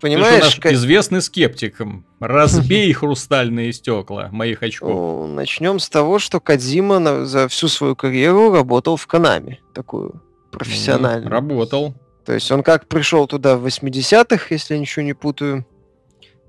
Понимаешь, 0.00 0.44
Ты 0.44 0.50
же 0.50 0.60
наш 0.64 0.74
известный 0.74 1.22
скептик. 1.22 1.80
Разбей 2.20 2.92
хрустальные 2.92 3.72
стекла 3.72 4.28
моих 4.30 4.62
очков. 4.62 5.28
Начнем 5.28 5.78
с 5.78 5.88
того, 5.88 6.18
что 6.18 6.40
Кадзима 6.40 7.24
за 7.24 7.48
всю 7.48 7.68
свою 7.68 7.96
карьеру 7.96 8.52
работал 8.52 8.96
в 8.96 9.06
Канаме. 9.06 9.60
Такую 9.74 10.22
профессиональную. 10.50 11.24
Ну, 11.24 11.30
работал. 11.30 11.94
То 12.26 12.34
есть 12.34 12.50
он 12.52 12.62
как 12.62 12.86
пришел 12.86 13.26
туда 13.26 13.56
в 13.56 13.66
80-х, 13.66 14.46
если 14.50 14.74
я 14.74 14.80
ничего 14.80 15.02
не 15.02 15.14
путаю, 15.14 15.66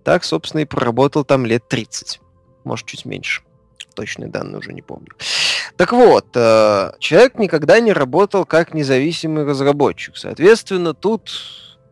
так, 0.03 0.25
собственно, 0.25 0.61
и 0.61 0.65
проработал 0.65 1.23
там 1.23 1.45
лет 1.45 1.67
30. 1.69 2.19
Может, 2.65 2.87
чуть 2.87 3.05
меньше. 3.05 3.43
Точные 3.95 4.29
данные 4.29 4.59
уже 4.59 4.73
не 4.73 4.81
помню. 4.81 5.09
Так 5.77 5.91
вот, 5.93 6.27
э, 6.35 6.91
человек 6.99 7.37
никогда 7.37 7.79
не 7.79 7.93
работал 7.93 8.45
как 8.45 8.73
независимый 8.73 9.45
разработчик. 9.45 10.17
Соответственно, 10.17 10.93
тут 10.93 11.31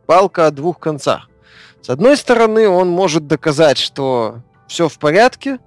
палка 0.06 0.48
о 0.48 0.52
двух 0.52 0.80
концах. 0.80 1.30
С 1.82 1.90
одной 1.90 2.18
стороны, 2.18 2.68
он 2.68 2.90
может 2.90 3.28
доказать, 3.28 3.78
что 3.78 4.42
все 4.68 4.90
в 4.90 4.98
порядке, 5.00 5.60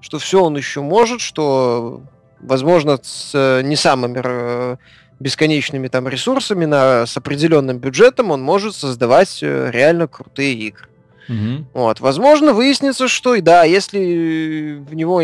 что 0.00 0.18
все 0.18 0.42
он 0.42 0.56
еще 0.56 0.80
может, 0.80 1.20
что, 1.20 2.02
возможно, 2.40 2.98
с 3.02 3.32
э, 3.34 3.62
не 3.62 3.76
самыми 3.76 4.20
э, 4.24 4.76
бесконечными 5.20 5.88
там 5.88 6.08
ресурсами, 6.08 6.64
на, 6.64 7.06
с 7.06 7.16
определенным 7.16 7.78
бюджетом 7.78 8.30
он 8.30 8.42
может 8.42 8.74
создавать 8.74 9.42
реально 9.42 10.08
крутые 10.08 10.54
игры. 10.54 10.88
Угу. 11.30 11.66
Вот, 11.74 12.00
возможно, 12.00 12.52
выяснится, 12.52 13.06
что 13.06 13.36
и 13.36 13.40
да, 13.40 13.62
если 13.62 14.78
в 14.80 14.94
него 14.94 15.18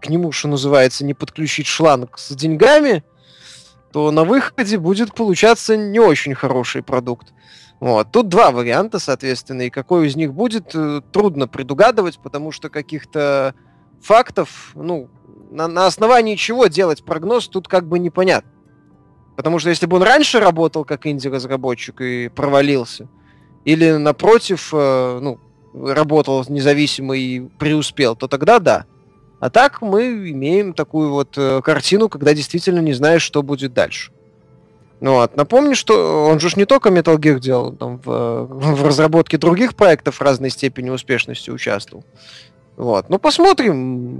к 0.00 0.08
нему, 0.08 0.30
что 0.30 0.46
называется, 0.46 1.04
не 1.04 1.12
подключить 1.12 1.66
шланг 1.66 2.18
с 2.18 2.34
деньгами, 2.36 3.02
то 3.92 4.12
на 4.12 4.24
выходе 4.24 4.78
будет 4.78 5.12
получаться 5.14 5.76
не 5.76 5.98
очень 5.98 6.34
хороший 6.34 6.84
продукт. 6.84 7.32
Вот. 7.80 8.12
Тут 8.12 8.28
два 8.28 8.52
варианта, 8.52 9.00
соответственно, 9.00 9.62
и 9.62 9.70
какой 9.70 10.06
из 10.06 10.14
них 10.14 10.32
будет, 10.32 10.70
э, 10.74 11.00
трудно 11.12 11.48
предугадывать, 11.48 12.20
потому 12.22 12.52
что 12.52 12.70
каких-то 12.70 13.54
фактов, 14.00 14.70
ну, 14.74 15.10
на, 15.50 15.66
на 15.66 15.86
основании 15.86 16.36
чего 16.36 16.68
делать 16.68 17.04
прогноз, 17.04 17.48
тут 17.48 17.66
как 17.66 17.88
бы 17.88 17.98
непонятно. 17.98 18.50
Потому 19.36 19.58
что 19.58 19.70
если 19.70 19.86
бы 19.86 19.96
он 19.96 20.04
раньше 20.04 20.38
работал 20.38 20.84
как 20.84 21.06
инди-разработчик 21.06 22.00
и 22.00 22.28
провалился, 22.28 23.08
или 23.64 23.92
напротив, 23.92 24.70
э, 24.72 25.18
ну, 25.20 25.38
работал 25.74 26.44
независимо 26.48 27.16
и 27.16 27.40
преуспел, 27.58 28.16
то 28.16 28.28
тогда 28.28 28.58
да. 28.58 28.84
А 29.40 29.50
так 29.50 29.82
мы 29.82 30.30
имеем 30.30 30.72
такую 30.72 31.10
вот 31.10 31.36
э, 31.36 31.60
картину, 31.62 32.08
когда 32.08 32.32
действительно 32.32 32.80
не 32.80 32.92
знаешь, 32.94 33.22
что 33.22 33.42
будет 33.42 33.74
дальше. 33.74 34.12
Ну 35.00 35.14
вот. 35.14 35.36
Напомню, 35.36 35.74
что 35.74 36.26
он 36.26 36.40
же 36.40 36.48
не 36.56 36.64
только 36.64 36.88
Metal 36.88 37.16
Gear 37.16 37.38
делал, 37.38 37.72
там 37.72 37.98
в, 37.98 38.06
в 38.46 38.86
разработке 38.86 39.36
других 39.36 39.74
проектов 39.74 40.16
в 40.16 40.22
разной 40.22 40.50
степени 40.50 40.90
успешности 40.90 41.50
участвовал. 41.50 42.04
Вот. 42.76 43.08
Ну, 43.08 43.18
посмотрим. 43.18 43.76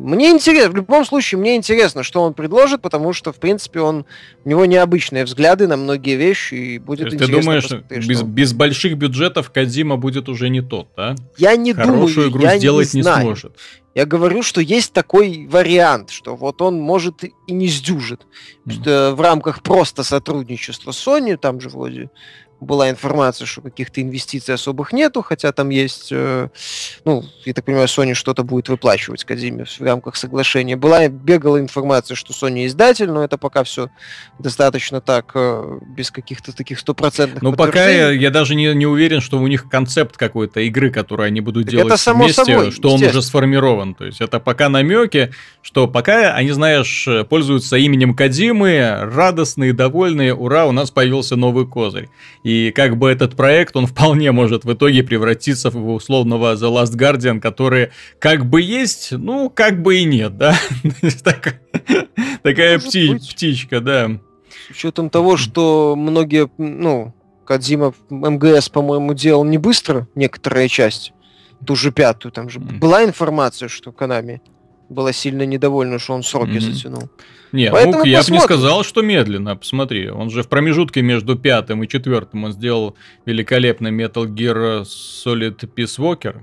Мне 0.09 0.31
интересно, 0.31 0.71
в 0.71 0.77
любом 0.77 1.05
случае, 1.05 1.41
мне 1.41 1.57
интересно, 1.57 2.03
что 2.03 2.23
он 2.23 2.35
предложит, 2.35 2.83
потому 2.83 3.13
что, 3.13 3.33
в 3.33 3.37
принципе, 3.37 3.81
он, 3.81 4.07
у 4.45 4.49
него 4.49 4.65
необычные 4.65 5.25
взгляды 5.25 5.67
на 5.67 5.77
многие 5.77 6.17
вещи, 6.17 6.55
и 6.55 6.79
будет 6.79 7.13
интересно. 7.13 7.27
Ты 7.27 7.41
думаешь, 7.41 7.71
без, 8.07 8.23
он... 8.23 8.29
без 8.29 8.53
больших 8.53 8.97
бюджетов 8.97 9.51
Кадима 9.51 9.97
будет 9.97 10.29
уже 10.29 10.51
не 10.51 10.61
тот, 10.61 10.89
да? 10.97 11.17
Я 11.37 11.57
не 11.57 11.73
Хорошую 11.73 12.15
думаю, 12.15 12.31
игру 12.31 12.43
я 12.43 12.59
сделать 12.59 12.95
не, 12.95 12.99
не 12.99 13.03
знаю. 13.03 13.23
сможет. 13.23 13.57
Я 13.95 14.07
говорю, 14.07 14.43
что 14.43 14.61
есть 14.61 14.93
такой 14.93 15.47
вариант, 15.49 16.11
что 16.11 16.35
вот 16.35 16.61
он 16.63 16.81
может 16.81 17.23
и 17.23 17.33
не 17.49 17.69
сдюжит. 17.69 18.23
Mm-hmm. 18.67 18.83
Что 18.83 19.15
в 19.15 19.21
рамках 19.21 19.63
просто 19.63 20.03
сотрудничества 20.03 20.91
с 20.91 21.07
Sony, 21.07 21.37
там 21.37 21.61
же 21.61 21.69
вроде 21.69 22.11
была 22.65 22.91
информация, 22.91 23.47
что 23.47 23.61
каких-то 23.61 24.01
инвестиций 24.03 24.55
особых 24.55 24.93
нету, 24.93 25.23
хотя 25.23 25.53
там 25.53 25.71
есть, 25.71 26.09
э, 26.11 26.49
ну, 27.05 27.25
я 27.45 27.55
так 27.55 27.65
понимаю, 27.65 27.87
Sony 27.87 28.15
что-то 28.15 28.43
будет 28.43 28.69
выплачивать 28.69 29.25
Кадиме 29.25 29.65
в 29.65 29.81
рамках 29.81 30.17
соглашения. 30.17 30.77
Была, 30.77 31.09
бегала 31.09 31.61
информация, 31.61 32.15
что 32.15 32.33
Sony 32.33 32.67
издатель, 32.67 33.11
но 33.11 33.23
это 33.23 33.39
пока 33.39 33.65
все 33.65 33.91
достаточно 34.39 35.01
так, 35.01 35.33
э, 35.35 35.79
без 35.97 36.11
каких-то 36.11 36.53
таких 36.57 36.79
стопроцентных 36.79 37.43
Ну, 37.43 37.53
пока 37.53 37.89
я, 37.89 38.11
я 38.11 38.31
даже 38.31 38.55
не, 38.55 38.75
не 38.75 38.87
уверен, 38.87 39.21
что 39.21 39.39
у 39.39 39.47
них 39.47 39.69
концепт 39.69 40.17
какой-то 40.17 40.61
игры, 40.61 40.91
которую 40.91 41.27
они 41.27 41.41
будут 41.41 41.65
так 41.65 41.73
делать 41.73 41.87
это 41.87 41.97
само 41.97 42.25
вместе, 42.25 42.45
собой, 42.45 42.71
что 42.71 42.91
он 42.91 43.03
уже 43.03 43.23
сформирован. 43.23 43.95
То 43.95 44.07
есть 44.07 44.21
это 44.21 44.41
пока 44.41 44.69
намеки, 44.69 45.33
что 45.63 45.87
пока 45.87 46.35
они, 46.35 46.51
знаешь, 46.51 47.07
пользуются 47.29 47.77
именем 47.77 48.15
Кадимы, 48.15 48.99
радостные, 49.03 49.73
довольные, 49.73 50.35
ура, 50.35 50.67
у 50.67 50.73
нас 50.73 50.91
появился 50.91 51.37
новый 51.37 51.67
козырь. 51.67 52.09
И 52.43 52.54
как 52.75 52.97
бы 52.97 53.11
этот 53.11 53.37
проект, 53.37 53.77
он 53.77 53.87
вполне 53.87 54.33
может 54.33 54.65
в 54.65 54.73
итоге 54.73 55.03
превратиться 55.03 55.71
в 55.71 55.91
условного 55.91 56.55
The 56.55 56.71
Last 56.73 56.97
Guardian, 56.97 57.41
который 57.41 57.91
как 58.19 58.47
бы 58.47 58.61
есть, 58.61 59.13
ну, 59.13 59.51
как 59.51 59.83
бы 59.83 59.97
и 59.97 60.05
нет, 60.05 60.37
да? 60.37 60.57
Такая 62.43 62.79
птичка, 62.79 63.81
да. 63.81 64.11
С 64.69 64.71
учетом 64.71 65.11
того, 65.11 65.37
что 65.37 65.95
многие, 65.97 66.49
ну, 66.59 67.15
Кадзима 67.45 67.95
МГС, 68.11 68.69
по-моему, 68.69 69.15
делал 69.15 69.45
не 69.45 69.59
быстро, 69.59 70.09
некоторая 70.15 70.69
часть, 70.69 71.13
ту 71.67 71.77
же 71.77 71.93
пятую, 71.93 72.33
там 72.33 72.49
же 72.49 72.61
была 72.61 73.05
информация, 73.05 73.69
что 73.69 73.93
Канами 73.93 74.41
была 74.89 75.13
сильно 75.13 75.45
недовольна, 75.45 75.99
что 75.99 76.15
он 76.15 76.23
сроки 76.23 76.51
mm-hmm. 76.51 76.61
затянул. 76.61 77.11
Не, 77.53 77.71
Поэтому 77.71 77.99
ну, 77.99 78.05
я 78.05 78.23
бы 78.23 78.31
не 78.33 78.41
сказал, 78.41 78.83
что 78.83 79.01
медленно. 79.03 79.57
Посмотри, 79.57 80.11
он 80.11 80.29
же 80.31 80.43
в 80.43 80.49
промежутке 80.49 81.03
между 81.03 81.37
пятым 81.37 81.85
и 81.85 81.89
четвертым 81.89 82.45
он 82.45 82.53
сделал 82.53 82.97
великолепный 83.27 83.93
Metal 83.93 84.27
Gear 84.27 84.83
Solid 84.83 85.59
Peace 85.77 85.99
Walker 85.99 86.41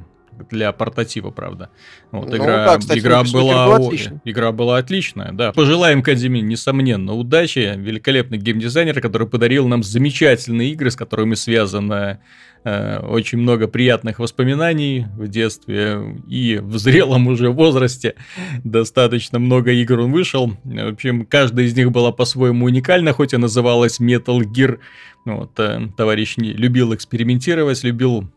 для 0.49 0.71
портатива, 0.71 1.29
правда. 1.29 1.69
Вот, 2.11 2.29
ну, 2.29 2.37
игра, 2.37 2.65
да, 2.65 2.77
кстати, 2.77 2.99
игра, 2.99 3.23
была, 3.23 3.77
о, 3.77 3.91
игра 4.23 4.51
была 4.53 4.77
отличная, 4.77 5.33
да. 5.33 5.51
Пожелаем 5.51 6.01
Кадзиме, 6.01 6.41
несомненно, 6.41 7.13
удачи. 7.13 7.73
Великолепный 7.77 8.37
геймдизайнер, 8.37 9.01
который 9.01 9.27
подарил 9.27 9.67
нам 9.67 9.83
замечательные 9.83 10.71
игры, 10.71 10.91
с 10.91 10.95
которыми 10.95 11.35
связано 11.35 11.91
Э, 12.03 12.51
очень 12.64 13.39
много 13.39 13.68
приятных 13.68 14.20
воспоминаний 14.20 15.07
в 15.18 15.28
детстве 15.28 16.18
и 16.28 16.59
в 16.62 16.78
зрелом 16.78 17.28
уже 17.28 17.49
возрасте. 17.49 18.16
Достаточно 18.64 19.39
много 19.39 19.72
игр 19.72 19.99
он 19.99 20.12
вышел. 20.12 20.53
В 20.64 20.88
общем, 20.93 21.26
каждая 21.26 21.66
из 21.66 21.76
них 21.76 21.91
была 21.91 22.12
по-своему 22.12 22.66
уникальна, 22.66 23.14
хоть 23.14 23.34
и 23.34 23.38
называлась 23.38 23.99
Metal 23.99 24.39
Gear. 24.41 24.80
Вот, 25.26 25.59
э, 25.59 25.89
товарищ 25.95 26.36
любил 26.38 26.93
экспериментировать, 26.95 27.84
любил 27.84 28.28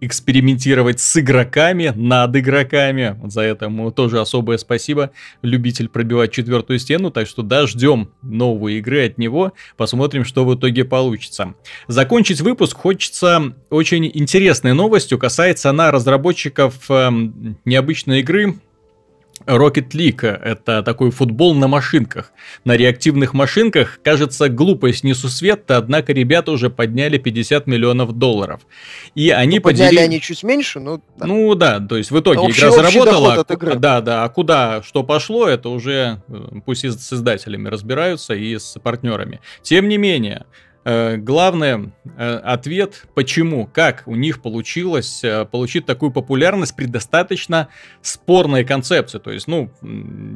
экспериментировать 0.00 1.00
с 1.00 1.16
игроками, 1.16 1.92
над 1.94 2.36
игроками. 2.36 3.16
За 3.28 3.42
это 3.42 3.66
ему 3.66 3.90
тоже 3.90 4.20
особое 4.20 4.58
спасибо. 4.58 5.10
Любитель 5.42 5.88
пробивать 5.88 6.32
четвертую 6.32 6.78
стену, 6.78 7.10
так 7.10 7.26
что 7.26 7.42
да, 7.42 7.66
ждем 7.66 8.10
новые 8.22 8.78
игры 8.78 9.06
от 9.06 9.18
него, 9.18 9.52
посмотрим, 9.76 10.24
что 10.24 10.44
в 10.44 10.54
итоге 10.54 10.84
получится. 10.84 11.54
Закончить 11.88 12.40
выпуск 12.40 12.76
хочется 12.76 13.54
очень 13.70 14.10
интересной 14.12 14.74
новостью, 14.74 15.18
касается 15.18 15.70
она 15.70 15.90
разработчиков 15.90 16.74
э, 16.90 17.10
необычной 17.64 18.20
игры 18.20 18.54
Rocket 19.46 19.90
League– 19.90 20.26
это 20.44 20.82
такой 20.82 21.10
футбол 21.10 21.54
на 21.54 21.68
машинках. 21.68 22.32
На 22.64 22.76
реактивных 22.76 23.34
машинках, 23.34 24.00
кажется, 24.02 24.48
глупость 24.48 25.04
несусветта, 25.04 25.76
однако 25.76 26.12
ребята 26.12 26.52
уже 26.52 26.70
подняли 26.70 27.18
50 27.18 27.66
миллионов 27.66 28.12
долларов. 28.12 28.62
И 29.14 29.30
они 29.30 29.56
ну, 29.56 29.62
подняли 29.62 29.88
подели... 29.88 30.04
они 30.04 30.20
чуть 30.20 30.42
меньше, 30.42 30.80
ну 30.80 31.02
да. 31.16 31.26
Ну 31.26 31.54
да, 31.54 31.80
то 31.80 31.96
есть 31.96 32.10
в 32.10 32.18
итоге 32.18 32.40
общий, 32.40 32.60
игра 32.60 32.70
заработала. 32.70 33.34
От 33.34 33.50
игры. 33.50 33.74
Да, 33.76 34.00
да, 34.00 34.24
а 34.24 34.28
куда 34.28 34.82
что 34.82 35.02
пошло, 35.02 35.48
это 35.48 35.68
уже 35.68 36.22
э, 36.28 36.60
пусть 36.64 36.84
и 36.84 36.90
с 36.90 37.12
издателями 37.12 37.68
разбираются 37.68 38.34
и 38.34 38.58
с 38.58 38.78
партнерами. 38.82 39.40
Тем 39.62 39.88
не 39.88 39.98
менее, 39.98 40.46
главное, 40.84 41.92
э, 42.16 42.36
ответ, 42.36 43.04
почему, 43.14 43.66
как 43.72 44.02
у 44.06 44.14
них 44.14 44.42
получилось 44.42 45.24
э, 45.24 45.46
получить 45.46 45.86
такую 45.86 46.12
популярность 46.12 46.76
при 46.76 46.84
достаточно 46.84 47.68
спорной 48.02 48.64
концепции. 48.64 49.18
То 49.18 49.30
есть, 49.30 49.48
ну, 49.48 49.70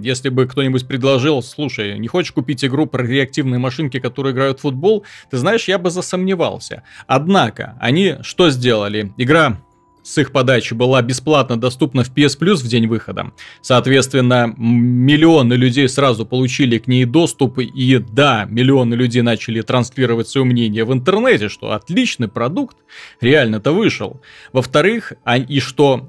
если 0.03 0.31
бы 0.31 0.47
кто-нибудь 0.47 0.89
предложил, 0.89 1.43
слушай, 1.43 1.99
не 1.99 2.09
хочешь 2.09 2.33
купить 2.33 2.65
игру 2.65 2.87
про 2.87 3.05
реактивные 3.05 3.59
машинки, 3.59 4.01
которые 4.01 4.33
играют 4.33 4.59
в 4.59 4.63
футбол, 4.63 5.05
ты 5.31 5.37
знаешь, 5.37 5.69
я 5.69 5.79
бы 5.79 5.91
засомневался. 5.91 6.83
Однако, 7.07 7.77
они 7.81 8.17
что 8.23 8.51
сделали? 8.51 9.13
Игра 9.19 9.59
с 10.03 10.19
их 10.19 10.33
подачи 10.33 10.75
была 10.75 11.03
бесплатно 11.03 11.59
доступна 11.59 12.05
в 12.05 12.15
PS 12.15 12.39
Plus 12.39 12.57
в 12.57 12.69
день 12.69 12.87
выхода. 12.87 13.33
Соответственно, 13.61 14.55
миллионы 14.57 15.55
людей 15.55 15.89
сразу 15.89 16.25
получили 16.25 16.79
к 16.79 16.87
ней 16.87 17.05
доступ, 17.05 17.59
и 17.59 17.99
да, 17.99 18.47
миллионы 18.49 18.95
людей 18.95 19.23
начали 19.23 19.61
транслировать 19.61 20.29
свое 20.29 20.47
мнение 20.47 20.85
в 20.85 20.93
интернете, 20.93 21.49
что 21.49 21.73
отличный 21.73 22.29
продукт 22.29 22.77
реально-то 23.21 23.73
вышел. 23.73 24.21
Во-вторых, 24.53 25.13
а, 25.25 25.39
и 25.39 25.61
что 25.61 26.09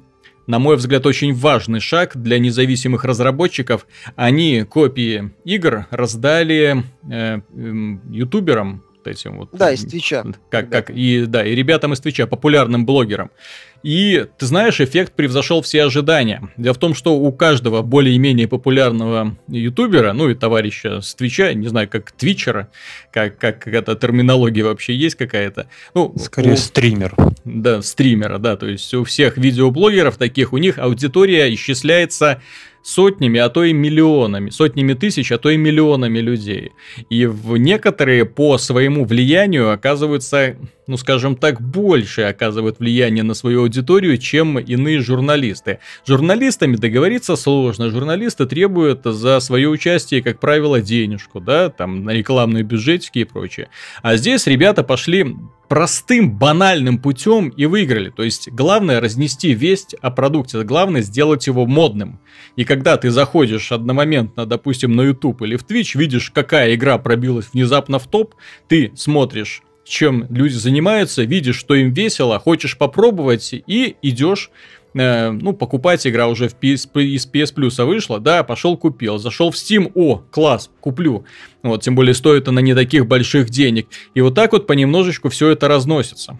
на 0.49 0.57
мой 0.57 0.77
взгляд, 0.77 1.05
очень 1.05 1.31
важный 1.31 1.79
шаг 1.79 2.17
для 2.17 2.39
независимых 2.39 3.05
разработчиков. 3.05 3.85
Они 4.15 4.63
копии 4.63 5.31
игр 5.45 5.85
раздали 5.91 6.83
э, 7.07 7.37
э, 7.37 7.97
ютуберам, 8.09 8.83
этим 9.07 9.37
вот. 9.37 9.49
Да, 9.53 9.71
из 9.71 9.85
Твича. 9.85 10.23
Как, 10.49 10.69
как, 10.69 10.89
и, 10.89 11.25
да, 11.25 11.45
и 11.45 11.55
ребятам 11.55 11.93
из 11.93 11.99
Твича, 11.99 12.27
популярным 12.27 12.85
блогерам. 12.85 13.31
И, 13.81 14.25
ты 14.37 14.45
знаешь, 14.45 14.81
эффект 14.81 15.13
превзошел 15.13 15.61
все 15.61 15.85
ожидания. 15.85 16.49
Дело 16.57 16.73
в 16.73 16.77
том, 16.77 16.93
что 16.93 17.15
у 17.15 17.31
каждого 17.31 17.81
более-менее 17.81 18.47
популярного 18.47 19.37
ютубера, 19.47 20.11
ну 20.11 20.29
и 20.29 20.35
товарища 20.35 20.99
с 20.99 21.15
Твича, 21.15 21.53
не 21.53 21.67
знаю, 21.67 21.87
как 21.87 22.11
твичера, 22.11 22.69
как, 23.11 23.37
как 23.37 23.67
эта 23.67 23.95
терминология 23.95 24.63
вообще 24.63 24.93
есть 24.95 25.15
какая-то. 25.15 25.67
Ну, 25.93 26.13
Скорее 26.17 26.53
у, 26.53 26.57
стример. 26.57 27.15
Да, 27.45 27.81
стримера, 27.81 28.37
да, 28.37 28.57
то 28.57 28.67
есть 28.67 28.93
у 28.93 29.05
всех 29.05 29.37
видеоблогеров 29.37 30.17
таких, 30.17 30.51
у 30.51 30.57
них 30.57 30.77
аудитория 30.77 31.53
исчисляется 31.53 32.41
сотнями, 32.81 33.39
а 33.39 33.49
то 33.49 33.63
и 33.63 33.73
миллионами, 33.73 34.49
сотнями 34.49 34.93
тысяч, 34.93 35.31
а 35.31 35.37
то 35.37 35.49
и 35.49 35.57
миллионами 35.57 36.19
людей. 36.19 36.71
И 37.09 37.25
в 37.25 37.57
некоторые 37.57 38.25
по 38.25 38.57
своему 38.57 39.05
влиянию 39.05 39.71
оказываются, 39.71 40.55
ну 40.89 40.97
скажем 40.97 41.35
так, 41.35 41.61
больше 41.61 42.23
оказывают 42.23 42.79
влияние 42.79 43.23
на 43.23 43.35
свою 43.35 43.61
аудиторию, 43.61 44.17
чем 44.17 44.57
иные 44.57 45.01
журналисты. 45.01 45.79
Журналистами 46.05 46.75
договориться 46.75 47.35
сложно, 47.35 47.91
журналисты 47.91 48.47
требуют 48.47 49.01
за 49.05 49.39
свое 49.39 49.69
участие, 49.69 50.23
как 50.23 50.39
правило, 50.39 50.81
денежку, 50.81 51.39
да, 51.39 51.69
там 51.69 52.03
на 52.03 52.09
рекламные 52.09 52.63
бюджетики 52.63 53.19
и 53.19 53.23
прочее. 53.23 53.69
А 54.01 54.15
здесь 54.15 54.47
ребята 54.47 54.83
пошли 54.83 55.35
простым, 55.67 56.31
банальным 56.31 56.97
путем 56.97 57.49
и 57.49 57.67
выиграли. 57.67 58.09
То 58.09 58.23
есть 58.23 58.49
главное 58.49 58.99
разнести 58.99 59.53
весть 59.53 59.93
о 60.01 60.09
продукте, 60.09 60.63
главное 60.63 61.03
сделать 61.03 61.45
его 61.45 61.67
модным. 61.67 62.19
И 62.55 62.65
когда 62.65 62.97
ты 62.97 63.11
заходишь 63.11 63.71
одномоментно, 63.71 64.47
допустим, 64.47 64.95
на 64.95 65.03
YouTube 65.03 65.43
или 65.43 65.55
в 65.55 65.65
Twitch, 65.67 65.95
видишь, 65.95 66.31
какая 66.31 66.73
игра 66.73 66.97
пробилась 66.97 67.49
внезапно 67.53 67.99
в 67.99 68.07
топ, 68.07 68.33
ты 68.67 68.91
смотришь 68.95 69.61
чем 69.89 70.27
люди 70.29 70.53
занимаются, 70.53 71.23
видишь, 71.23 71.57
что 71.57 71.75
им 71.75 71.91
весело, 71.91 72.39
хочешь 72.39 72.77
попробовать 72.77 73.53
и 73.53 73.95
идешь 74.01 74.51
э, 74.93 75.31
ну, 75.31 75.53
покупать 75.53 76.05
игра 76.07 76.27
уже 76.27 76.47
в 76.47 76.55
PS, 76.55 77.01
из 77.01 77.27
PS 77.27 77.53
Plus 77.55 77.83
вышла, 77.83 78.19
да, 78.19 78.43
пошел 78.43 78.77
купил, 78.77 79.17
зашел 79.17 79.51
в 79.51 79.55
Steam, 79.55 79.91
о, 79.95 80.23
класс, 80.31 80.69
куплю. 80.79 81.25
Вот, 81.63 81.81
тем 81.81 81.95
более 81.95 82.13
стоит 82.13 82.47
она 82.47 82.61
не 82.61 82.75
таких 82.75 83.07
больших 83.07 83.49
денег. 83.49 83.87
И 84.13 84.21
вот 84.21 84.35
так 84.35 84.53
вот 84.53 84.67
понемножечку 84.67 85.29
все 85.29 85.49
это 85.49 85.67
разносится. 85.67 86.39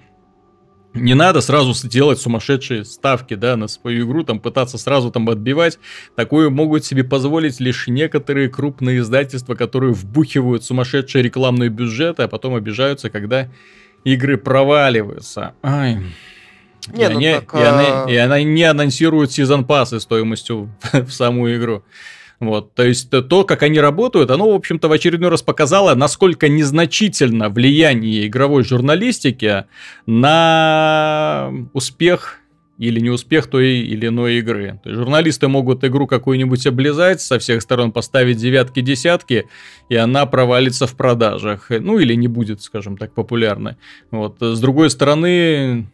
Не 0.94 1.14
надо 1.14 1.42
сразу 1.42 1.74
делать 1.88 2.20
сумасшедшие 2.20 2.84
ставки, 2.84 3.36
да, 3.36 3.56
на 3.56 3.68
свою 3.68 4.08
игру, 4.08 4.24
там 4.24 4.40
пытаться 4.40 4.78
сразу 4.78 5.12
там 5.12 5.30
отбивать. 5.30 5.78
Такое 6.16 6.50
могут 6.50 6.84
себе 6.84 7.04
позволить 7.04 7.60
лишь 7.60 7.88
некоторые 7.88 8.50
крупные 8.50 9.00
издательства, 9.00 9.54
которые 9.54 9.94
вбухивают 9.94 10.64
сумасшедшие 10.64 11.22
рекламные 11.22 11.70
бюджеты, 11.70 12.24
а 12.24 12.28
потом 12.28 12.56
обижаются, 12.56 13.12
когда 13.12 13.50
игры 14.04 14.38
проваливаются. 14.38 15.54
Ай. 15.62 16.00
Не, 16.88 17.04
и, 17.04 17.08
ну 17.08 17.18
они, 17.18 17.34
так, 17.34 17.54
и, 17.54 17.58
а... 17.58 18.04
они, 18.04 18.14
и 18.14 18.18
она 18.18 18.42
не 18.42 18.64
анонсирует 18.64 19.32
сезон 19.32 19.66
пассы 19.66 20.00
стоимостью 20.00 20.72
в 20.94 21.12
саму 21.12 21.54
игру. 21.54 21.84
Вот, 22.40 22.74
то 22.74 22.84
есть 22.84 23.10
то, 23.10 23.44
как 23.44 23.64
они 23.64 23.82
работают, 23.82 24.32
оно, 24.32 24.50
в 24.50 24.56
общем-то, 24.56 24.88
в 24.88 24.94
очередной 24.94 25.30
раз 25.30 25.42
показало, 25.42 25.94
насколько 25.96 26.48
незначительно 26.48 27.50
влияние 27.50 28.28
игровой 28.28 28.64
журналистики 28.64 29.66
на 30.06 31.52
успех 31.74 32.40
или 32.78 33.02
не 33.02 33.10
успех 33.10 33.48
той 33.48 33.80
или 33.80 34.08
иной 34.08 34.38
игры. 34.38 34.80
То 34.82 34.90
есть 34.90 35.00
журналисты 35.00 35.50
могут 35.50 35.84
игру 35.84 36.08
какую-нибудь 36.08 36.66
облизать, 36.66 37.20
со 37.20 37.38
всех 37.38 37.62
сторон 37.62 37.92
поставить 37.92 38.38
девятки-десятки, 38.38 39.48
и 39.90 39.96
она 39.96 40.26
провалится 40.26 40.88
в 40.88 40.96
продажах. 40.96 41.70
Ну 41.70 42.00
или 42.00 42.14
не 42.14 42.30
будет, 42.30 42.62
скажем 42.62 42.96
так, 42.96 43.14
популярной. 43.14 43.76
Вот. 44.12 44.38
С 44.40 44.62
другой 44.62 44.90
стороны, 44.92 45.90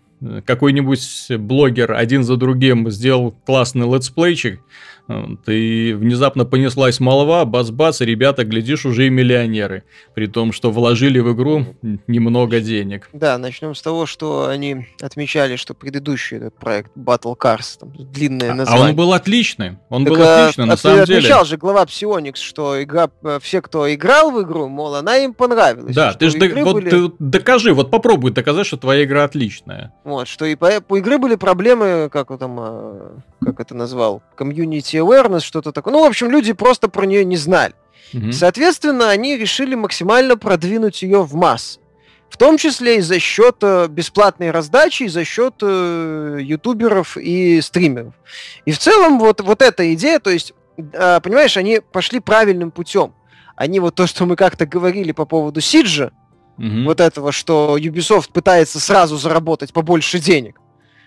какой-нибудь 0.46 1.26
блогер 1.40 1.92
один 1.94 2.24
за 2.24 2.38
другим 2.38 2.90
сделал 2.92 3.36
классный 3.46 3.92
летсплейчик, 3.92 4.62
ты 5.08 5.96
внезапно 5.96 6.46
понеслась 6.46 7.00
молва, 7.00 7.46
бац-бац, 7.46 8.02
и 8.02 8.06
ребята, 8.06 8.44
глядишь, 8.44 8.86
уже 8.86 9.08
и 9.08 9.10
миллионеры. 9.10 9.84
При 10.16 10.28
том, 10.28 10.52
что 10.52 10.72
вложили 10.72 11.20
в 11.20 11.34
игру 11.34 11.66
немного 12.08 12.60
денег. 12.60 13.10
Да, 13.14 13.38
начнем 13.38 13.76
с 13.76 13.82
того, 13.82 14.06
что 14.06 14.48
они 14.48 14.88
отмечали, 15.02 15.58
что 15.58 15.74
предыдущий 15.74 16.38
этот 16.38 16.56
проект 16.56 16.92
Battle 16.98 17.36
Cars, 17.38 17.78
там, 17.80 17.94
длинное 17.98 18.54
название. 18.54 18.86
А 18.86 18.90
он 18.90 18.96
был 18.96 19.14
отличный. 19.14 19.78
Он 19.90 20.06
так, 20.06 20.14
был 20.14 20.24
а, 20.24 20.44
отличный, 20.46 20.66
на 20.66 20.74
а 20.74 20.78
самом 20.78 21.06
деле. 21.06 21.20
отмечал 21.20 21.46
же 21.46 21.58
глава 21.58 21.84
Psionics, 21.84 22.38
что 22.38 22.82
игра, 22.82 23.10
э, 23.24 23.40
все, 23.42 23.62
кто 23.62 23.94
играл 23.94 24.32
в 24.32 24.42
игру, 24.42 24.68
мол, 24.68 24.96
она 24.96 25.18
им 25.18 25.34
понравилась. 25.34 25.96
Да, 25.96 26.14
ты 26.14 26.30
же 26.30 26.38
вот 26.64 26.74
были... 26.74 26.90
ты 26.90 27.12
докажи, 27.20 27.74
вот 27.74 27.92
попробуй 27.92 28.32
доказать, 28.32 28.66
что 28.66 28.78
твоя 28.78 29.04
игра 29.04 29.24
отличная. 29.24 29.94
Вот, 30.04 30.28
что 30.28 30.46
и 30.46 30.56
по, 30.56 30.82
по 30.82 30.98
игры 30.98 31.18
были 31.18 31.36
проблемы, 31.36 32.10
как 32.12 32.32
он 32.32 32.38
там, 32.38 32.58
а, 32.60 33.18
как 33.44 33.60
это 33.60 33.76
назвал, 33.76 34.24
комьюнити 34.36 34.95
community 34.96 35.00
awareness, 35.00 35.42
что-то 35.42 35.72
такое. 35.72 35.94
Ну, 35.94 36.04
в 36.04 36.08
общем, 36.08 36.30
люди 36.30 36.54
просто 36.54 36.88
про 36.88 37.06
нее 37.06 37.26
не 37.26 37.38
знали. 37.38 37.74
Mm-hmm. 38.14 38.32
Соответственно, 38.32 39.10
они 39.10 39.38
решили 39.38 39.76
максимально 39.76 40.38
продвинуть 40.38 41.02
ее 41.02 41.24
в 41.24 41.34
массы. 41.36 41.80
В 42.30 42.38
том 42.38 42.58
числе 42.58 42.98
и 42.98 43.02
за 43.02 43.20
счет 43.20 43.58
э, 43.62 43.88
бесплатной 43.88 44.52
раздачи, 44.52 45.04
и 45.04 45.08
за 45.08 45.24
счет 45.24 45.56
э, 45.62 46.40
ютуберов 46.42 47.18
и 47.18 47.62
стримеров. 47.62 48.14
И 48.66 48.72
в 48.72 48.80
целом 48.80 49.20
вот, 49.20 49.42
вот 49.42 49.62
эта 49.62 49.94
идея, 49.94 50.20
то 50.20 50.32
есть, 50.32 50.54
э, 50.78 51.20
понимаешь, 51.22 51.56
они 51.56 51.80
пошли 51.80 52.20
правильным 52.20 52.72
путем. 52.72 53.14
Они 53.56 53.80
вот 53.80 53.96
то, 53.96 54.06
что 54.06 54.26
мы 54.26 54.36
как-то 54.36 54.66
говорили 54.66 55.14
по 55.14 55.26
поводу 55.26 55.62
Сиджа, 55.62 56.12
mm-hmm. 56.58 56.84
вот 56.84 57.00
этого, 57.00 57.32
что 57.32 57.78
Ubisoft 57.78 58.32
пытается 58.34 58.80
сразу 58.80 59.18
заработать 59.18 59.72
побольше 59.72 60.20
денег, 60.20 60.60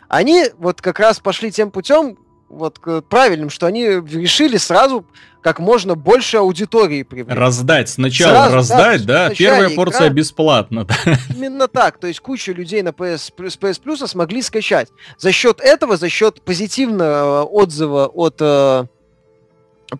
они 0.08 0.46
вот 0.56 0.80
как 0.80 0.98
раз 0.98 1.20
пошли 1.20 1.50
тем 1.50 1.70
путем, 1.70 2.16
вот 2.48 2.80
правильным, 3.08 3.50
что 3.50 3.66
они 3.66 3.84
решили 3.84 4.56
сразу 4.56 5.04
как 5.40 5.60
можно 5.60 5.94
больше 5.94 6.38
аудитории 6.38 7.02
привлечь. 7.02 7.36
Раздать. 7.36 7.88
Сначала 7.88 8.48
сразу, 8.48 8.54
раздать, 8.56 9.06
да, 9.06 9.28
да 9.28 9.34
первая 9.34 9.70
порция 9.70 10.06
игра... 10.08 10.14
бесплатно. 10.14 10.86
Именно 11.34 11.68
так. 11.68 11.98
То 11.98 12.06
есть 12.06 12.20
куча 12.20 12.52
людей 12.52 12.82
на 12.82 12.88
PS, 12.88 13.32
с 13.48 13.58
PS 13.58 13.80
Plus 13.82 14.06
смогли 14.06 14.42
скачать. 14.42 14.88
За 15.16 15.32
счет 15.32 15.60
этого, 15.60 15.96
за 15.96 16.08
счет 16.08 16.42
позитивного 16.42 17.44
отзыва 17.44 18.06
от 18.06 18.36
э, 18.40 18.86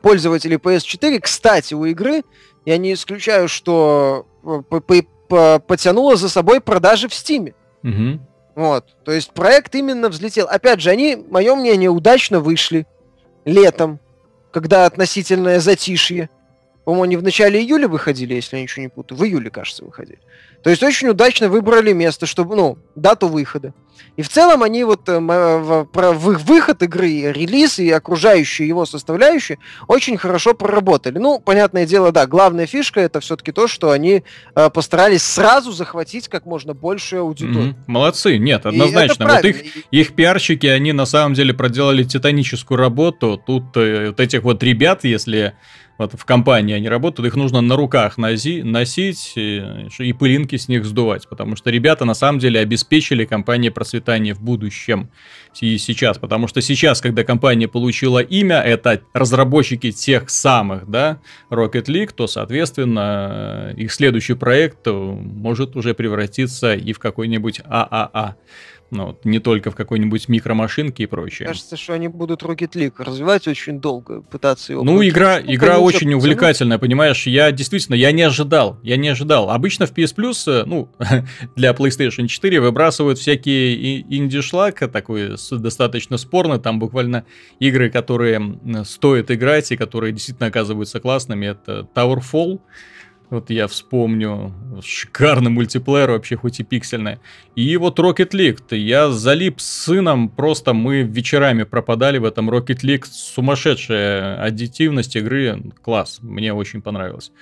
пользователей 0.03 0.57
PS4, 0.57 1.21
кстати, 1.21 1.75
у 1.75 1.85
игры, 1.85 2.23
я 2.67 2.77
не 2.77 2.93
исключаю, 2.93 3.49
что 3.49 4.27
э, 4.45 5.61
потянуло 5.61 6.17
за 6.17 6.29
собой 6.29 6.61
продажи 6.61 7.09
в 7.09 7.15
Стиме. 7.15 7.55
Угу. 7.85 8.21
Вот. 8.59 8.87
То 9.05 9.13
есть 9.13 9.31
проект 9.31 9.77
именно 9.77 10.09
взлетел. 10.09 10.49
Опять 10.49 10.81
же, 10.81 10.91
они, 10.91 11.15
мое 11.15 11.55
мнение, 11.55 11.91
удачно 11.91 12.41
вышли 12.41 12.89
летом, 13.45 14.01
когда 14.51 14.85
относительное 14.85 15.61
затишье. 15.61 16.29
По-моему, 16.85 17.05
они 17.05 17.17
в 17.19 17.23
начале 17.23 17.61
июля 17.61 17.87
выходили, 17.87 18.35
если 18.35 18.57
я 18.57 18.63
ничего 18.65 18.83
не 18.83 18.89
путаю. 18.89 19.17
В 19.17 19.25
июле, 19.25 19.51
кажется, 19.51 19.85
выходили. 19.85 20.19
То 20.65 20.71
есть 20.71 20.83
очень 20.83 21.07
удачно 21.07 21.49
выбрали 21.49 21.93
место, 21.93 22.27
чтобы, 22.27 22.57
ну, 22.57 22.79
дату 22.97 23.29
выхода. 23.29 23.75
И 24.17 24.23
в 24.23 24.29
целом 24.29 24.63
они 24.63 24.85
вот 24.85 25.09
э, 25.09 25.19
их 25.19 26.41
выход 26.41 26.83
игры, 26.83 27.33
релиз 27.33 27.79
и 27.79 27.91
окружающие 27.91 28.67
его 28.67 28.87
составляющие 28.87 29.59
очень 29.87 30.17
хорошо 30.17 30.55
проработали. 30.55 31.19
Ну, 31.19 31.41
понятное 31.41 31.87
дело, 31.87 32.13
да, 32.13 32.27
главная 32.27 32.67
фишка 32.67 33.01
это 33.01 33.21
все-таки 33.21 33.53
то, 33.53 33.69
что 33.69 33.91
они 33.91 34.25
э, 34.55 34.71
постарались 34.71 35.23
сразу 35.23 35.73
захватить 35.73 36.29
как 36.29 36.47
можно 36.47 36.75
большую 36.75 37.23
аудиторию. 37.23 37.71
Mm-hmm. 37.71 37.85
Молодцы, 37.87 38.39
нет, 38.39 38.67
однозначно. 38.67 39.27
Вот 39.27 39.45
их, 39.45 39.63
их 39.91 40.15
пиарщики, 40.15 40.67
они 40.67 40.93
на 40.93 41.07
самом 41.07 41.35
деле 41.35 41.55
проделали 41.55 42.03
титаническую 42.03 42.79
работу. 42.79 43.41
Тут 43.45 43.77
э, 43.77 44.09
вот 44.09 44.21
этих 44.21 44.43
вот 44.43 44.63
ребят, 44.63 45.05
если 45.05 45.55
вот 45.99 46.15
в 46.17 46.25
компании 46.25 46.75
они 46.75 46.89
работают, 46.89 47.27
их 47.27 47.35
нужно 47.35 47.61
на 47.61 47.75
руках 47.75 48.19
носи, 48.19 48.63
носить 48.63 49.33
и, 49.35 49.89
и 49.99 50.13
пылинки 50.13 50.57
с 50.57 50.69
них 50.69 50.85
сдувать, 50.85 51.29
потому 51.29 51.57
что 51.57 51.71
ребята 51.71 52.05
на 52.05 52.15
самом 52.15 52.39
деле 52.39 52.61
обеспечили 52.61 53.25
компании 53.25 53.69
процветание 53.89 54.35
в 54.35 54.43
будущем 54.43 55.09
и 55.61 55.79
сейчас, 55.79 56.19
потому 56.19 56.47
что 56.47 56.61
сейчас, 56.61 57.01
когда 57.01 57.25
компания 57.25 57.67
получила 57.69 58.19
имя, 58.19 58.61
это 58.61 59.01
разработчики 59.15 59.91
тех 59.91 60.29
самых, 60.31 60.89
да, 60.89 61.19
Rocket 61.51 61.87
League, 61.87 62.13
то, 62.15 62.27
соответственно, 62.27 63.73
их 63.77 63.93
следующий 63.93 64.35
проект 64.35 64.87
может 64.87 65.75
уже 65.75 65.95
превратиться 65.95 66.75
и 66.75 66.93
в 66.93 66.99
какой-нибудь 66.99 67.63
ААА. 67.65 68.37
Ну, 68.91 69.07
вот, 69.09 69.25
не 69.25 69.39
только 69.39 69.71
в 69.71 69.75
какой-нибудь 69.75 70.29
микромашинке 70.29 71.03
и 71.03 71.07
прочее. 71.07 71.47
Кажется, 71.47 71.77
что 71.77 71.93
они 71.93 72.09
будут 72.09 72.43
Rocket 72.43 72.73
League 72.73 72.95
развивать 72.99 73.47
очень 73.47 73.81
долго, 73.81 74.23
пытаться 74.23 74.73
его... 74.73 74.83
Ну, 74.83 75.07
игра, 75.07 75.41
ну, 75.45 75.53
игра 75.53 75.79
очень 75.79 76.15
увлекательная, 76.15 76.79
понимаешь? 76.79 77.27
Я 77.27 77.53
действительно, 77.53 77.95
я 77.95 78.13
не 78.13 78.23
ожидал, 78.23 78.79
я 78.83 78.97
не 78.97 79.09
ожидал. 79.09 79.51
Обычно 79.51 79.87
в 79.87 79.93
PS 79.93 80.17
Plus, 80.17 80.51
э, 80.51 80.65
ну, 80.65 80.89
для 81.57 81.73
PlayStation 81.73 82.27
4 82.27 82.61
выбрасывают 82.61 83.19
всякие 83.19 84.01
инди-шлак, 84.01 84.79
такой 84.91 85.35
достаточно 85.51 86.17
спорный, 86.17 86.59
там 86.59 86.79
буквально 86.79 87.27
игры, 87.61 87.91
которые 87.91 88.59
стоит 88.85 89.31
играть 89.31 89.71
и 89.71 89.77
которые 89.77 90.13
действительно 90.13 90.49
оказываются 90.49 90.99
классными. 90.99 91.47
Это 91.47 91.87
Towerfall, 91.95 92.61
вот 93.31 93.51
я 93.51 93.67
вспомню, 93.67 94.55
шикарный 94.83 95.51
мультиплеер 95.51 96.11
вообще, 96.11 96.37
хоть 96.37 96.61
и 96.61 96.65
пиксельный. 96.65 97.19
И 97.55 97.77
вот 97.77 97.99
Rocket 97.99 98.31
League, 98.31 98.75
я 98.75 99.11
залип 99.11 99.61
с 99.61 99.85
сыном, 99.85 100.29
просто 100.31 100.73
мы 100.73 101.03
вечерами 101.03 101.65
пропадали 101.65 102.19
в 102.19 102.25
этом 102.25 102.49
Rocket 102.51 102.81
League. 102.83 103.05
Сумасшедшая 103.05 104.43
аддитивность 104.43 105.15
игры, 105.17 105.63
класс, 105.83 106.21
мне 106.23 106.55
очень 106.55 106.81
понравилось. 106.81 107.33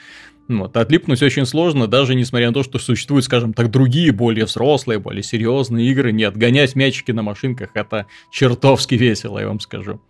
Вот, 0.49 0.76
отлипнуть 0.76 1.22
очень 1.22 1.45
сложно, 1.45 1.89
даже 1.89 2.14
несмотря 2.14 2.49
на 2.49 2.55
то, 2.55 2.62
что 2.62 2.78
существуют, 2.78 3.24
скажем 3.24 3.53
так, 3.53 3.70
другие, 3.70 4.12
более 4.12 4.45
взрослые, 4.45 4.99
более 4.99 5.22
серьезные 5.22 5.91
игры. 5.91 6.12
Нет, 6.12 6.37
гонять 6.37 6.76
мячики 6.76 7.11
на 7.11 7.22
машинках 7.22 7.70
это 7.74 8.07
чертовски 8.30 8.95
весело, 8.95 9.39
я 9.39 9.49
вам 9.49 9.59
скажу. 9.59 10.01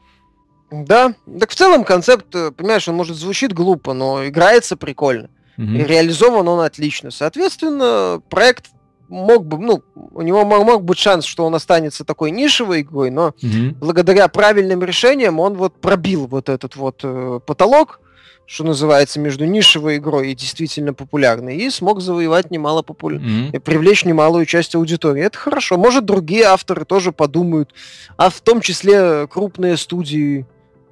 Да, 0.71 1.15
так 1.39 1.51
в 1.51 1.55
целом 1.55 1.85
концепт, 1.85 2.35
э, 2.35 2.51
понимаешь, 2.51 2.89
он 2.89 2.97
может 2.97 3.17
звучит 3.17 3.53
глупо, 3.53 3.95
но 3.95 4.27
играется 4.27 4.77
прикольно. 4.77 5.31
Угу. 5.59 5.67
И 5.67 5.79
реализован 5.79 6.47
он 6.49 6.61
отлично. 6.61 7.11
Соответственно, 7.11 8.21
проект 8.29 8.67
мог 9.09 9.47
бы, 9.47 9.59
ну, 9.59 9.83
у 9.95 10.23
него 10.23 10.45
мог, 10.45 10.65
мог 10.65 10.85
быть 10.85 10.99
шанс, 10.99 11.25
что 11.25 11.47
он 11.47 11.55
останется 11.55 12.05
такой 12.05 12.31
нишевой 12.31 12.81
игрой, 12.81 13.11
но 13.11 13.29
угу. 13.29 13.75
благодаря 13.81 14.29
правильным 14.29 14.83
решениям 14.83 15.39
он 15.41 15.55
вот 15.55 15.81
пробил 15.81 16.27
вот 16.27 16.49
этот 16.49 16.77
вот 16.77 17.01
э, 17.03 17.41
потолок, 17.47 18.01
что 18.47 18.63
называется, 18.63 19.19
между 19.19 19.45
нишевой 19.45 19.97
игрой 19.97 20.31
и 20.31 20.35
действительно 20.35 20.95
популярной, 20.95 21.57
и 21.57 21.69
смог 21.69 22.01
завоевать 22.01 22.51
немало 22.53 22.83
популя... 22.83 23.19
mm-hmm. 23.19 23.59
привлечь 23.61 24.05
немалую 24.05 24.47
часть 24.47 24.77
аудитории. 24.77 25.25
Это 25.25 25.37
хорошо. 25.37 25.77
Может, 25.77 26.05
другие 26.05 26.45
авторы 26.45 26.85
тоже 26.85 27.11
подумают, 27.11 27.75
а 28.17 28.31
в 28.31 28.41
том 28.41 28.61
числе 28.61 29.27
крупные 29.27 29.77
студии 29.77 30.47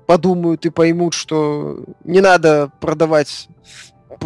подумают 0.07 0.67
и 0.67 0.71
поймут, 0.71 1.15
что 1.15 1.85
не 2.03 2.21
надо 2.21 2.73
продавать 2.81 3.49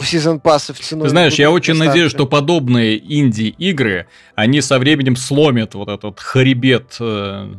сезон 0.03 0.41
пассов 0.41 0.79
ценой. 0.79 1.05
Ты 1.05 1.11
знаешь, 1.11 1.35
я 1.35 1.51
очень 1.51 1.75
надеюсь, 1.75 2.11
что 2.11 2.27
подобные 2.27 2.99
инди-игры, 2.99 4.07
они 4.35 4.61
со 4.61 4.79
временем 4.79 5.17
сломят 5.17 5.75
вот 5.75 5.89
этот 5.89 6.21
хребет 6.21 6.97
э, 7.01 7.53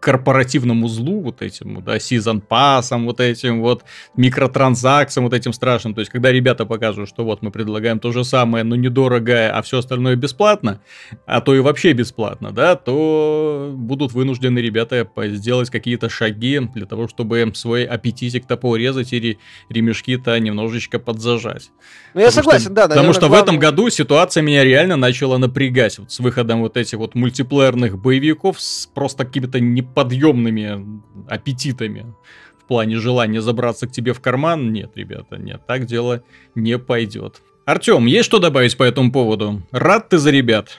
корпоративному 0.00 0.88
злу, 0.88 1.20
вот 1.20 1.42
этим, 1.42 1.82
да, 1.84 1.98
сезон 2.00 2.40
пассом, 2.40 3.04
вот 3.04 3.20
этим 3.20 3.60
вот 3.60 3.84
микротранзакциям, 4.16 5.24
вот 5.24 5.34
этим 5.34 5.52
страшным. 5.52 5.94
То 5.94 6.00
есть, 6.00 6.10
когда 6.10 6.32
ребята 6.32 6.64
покажут, 6.66 7.08
что 7.08 7.24
вот 7.24 7.42
мы 7.42 7.50
предлагаем 7.50 8.00
то 8.00 8.10
же 8.10 8.24
самое, 8.24 8.64
но 8.64 8.76
недорого, 8.76 9.50
а 9.50 9.62
все 9.62 9.78
остальное 9.78 10.16
бесплатно, 10.16 10.80
а 11.26 11.40
то 11.40 11.54
и 11.54 11.60
вообще 11.60 11.92
бесплатно, 11.92 12.50
да, 12.50 12.76
то 12.76 13.72
будут 13.76 14.12
вынуждены 14.12 14.58
ребята 14.58 15.08
сделать 15.26 15.70
какие-то 15.70 16.08
шаги 16.08 16.60
для 16.74 16.86
того, 16.86 17.06
чтобы 17.06 17.52
свой 17.54 17.84
аппетитик-то 17.84 18.56
поурезать 18.56 19.12
и 19.12 19.38
ремешки-то 19.68 20.38
немножечко 20.40 20.98
подзажать. 20.98 21.70
Ну, 22.14 22.20
я 22.20 22.30
согласен, 22.30 22.66
что, 22.66 22.74
да. 22.74 22.82
Наверное, 22.82 22.96
потому 22.96 23.12
что 23.12 23.28
главное... 23.28 23.40
в 23.40 23.44
этом 23.44 23.58
году 23.58 23.90
ситуация 23.90 24.42
меня 24.42 24.64
реально 24.64 24.96
начала 24.96 25.36
напрягать 25.36 25.98
вот 25.98 26.10
с 26.10 26.20
выходом 26.20 26.60
вот 26.60 26.76
этих 26.76 26.98
вот 26.98 27.14
мультиплеерных 27.14 27.98
боевиков 27.98 28.60
с 28.60 28.86
просто 28.86 29.24
какими-то 29.24 29.60
не 29.60 29.82
подъемными 29.94 31.02
аппетитами 31.28 32.14
в 32.58 32.66
плане 32.66 32.96
желания 32.96 33.40
забраться 33.40 33.86
к 33.86 33.92
тебе 33.92 34.12
в 34.12 34.20
карман. 34.20 34.72
Нет, 34.72 34.92
ребята, 34.94 35.36
нет, 35.36 35.62
так 35.66 35.86
дело 35.86 36.22
не 36.54 36.78
пойдет. 36.78 37.42
Артем, 37.64 38.06
есть 38.06 38.26
что 38.26 38.38
добавить 38.38 38.76
по 38.76 38.82
этому 38.82 39.12
поводу? 39.12 39.62
Рад 39.70 40.08
ты 40.08 40.18
за 40.18 40.30
ребят? 40.30 40.78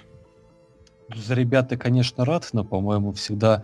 За 1.16 1.34
ребят 1.34 1.70
ты, 1.70 1.78
конечно, 1.78 2.26
рад, 2.26 2.50
но, 2.54 2.64
по-моему, 2.64 3.12
всегда 3.14 3.64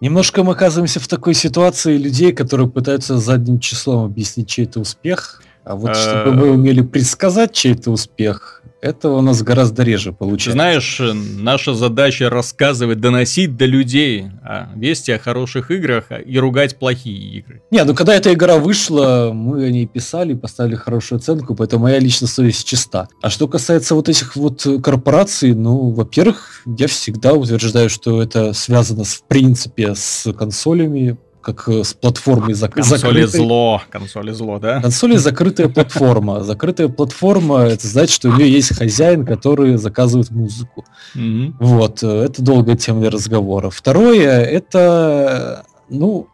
Немножко 0.00 0.42
мы 0.42 0.52
оказываемся 0.52 0.98
в 0.98 1.08
такой 1.08 1.34
ситуации 1.34 1.98
людей, 1.98 2.32
которые 2.32 2.70
пытаются 2.70 3.18
задним 3.18 3.60
числом 3.60 4.06
объяснить 4.06 4.48
чей-то 4.48 4.80
успех, 4.80 5.42
а 5.70 5.76
вот 5.76 5.96
чтобы 5.96 6.32
мы 6.32 6.50
умели 6.50 6.80
предсказать 6.80 7.52
чей-то 7.52 7.92
успех, 7.92 8.62
это 8.82 9.10
у 9.10 9.20
нас 9.20 9.40
гораздо 9.42 9.84
реже 9.84 10.12
получается. 10.12 10.52
Знаешь, 10.52 11.00
наша 11.38 11.74
задача 11.74 12.28
рассказывать, 12.28 12.98
доносить 12.98 13.56
до 13.56 13.66
людей 13.66 14.26
о 14.42 14.68
вести 14.74 15.12
о 15.12 15.18
хороших 15.20 15.70
играх 15.70 16.06
и 16.26 16.38
ругать 16.38 16.76
плохие 16.78 17.38
игры. 17.38 17.62
Не, 17.70 17.84
ну 17.84 17.94
когда 17.94 18.16
эта 18.16 18.32
игра 18.32 18.56
вышла, 18.56 19.30
мы 19.32 19.64
о 19.64 19.70
ней 19.70 19.86
писали, 19.86 20.34
поставили 20.34 20.74
хорошую 20.74 21.18
оценку, 21.18 21.54
поэтому 21.54 21.84
моя 21.84 22.00
личная 22.00 22.28
совесть 22.28 22.66
чиста. 22.66 23.06
А 23.22 23.30
что 23.30 23.46
касается 23.46 23.94
вот 23.94 24.08
этих 24.08 24.34
вот 24.34 24.66
корпораций, 24.82 25.54
ну, 25.54 25.90
во-первых, 25.90 26.62
я 26.66 26.88
всегда 26.88 27.34
утверждаю, 27.34 27.88
что 27.90 28.20
это 28.20 28.54
связано 28.54 29.04
в 29.04 29.22
принципе 29.28 29.94
с 29.94 30.32
консолями, 30.32 31.16
как 31.40 31.68
э, 31.68 31.84
с 31.84 31.94
платформой 31.94 32.52
зак- 32.52 32.70
консоли 32.70 32.98
закрытой. 32.98 33.36
зло, 33.38 33.82
консоли 33.90 34.32
зло, 34.32 34.58
да? 34.58 34.80
Консоли 34.80 35.16
закрытая 35.16 35.68
платформа. 35.68 36.42
Закрытая 36.42 36.88
платформа, 36.88 37.62
это 37.62 37.86
значит, 37.86 38.14
что 38.14 38.28
у 38.28 38.36
нее 38.36 38.50
есть 38.50 38.76
хозяин, 38.76 39.24
который 39.24 39.76
заказывает 39.76 40.30
музыку. 40.30 40.84
Mm-hmm. 41.16 41.54
Вот, 41.58 42.02
э, 42.02 42.24
это 42.24 42.42
долгая 42.42 42.76
тема 42.76 43.00
для 43.00 43.10
разговора. 43.10 43.70
Второе, 43.70 44.42
это, 44.42 45.64
ну, 45.88 46.28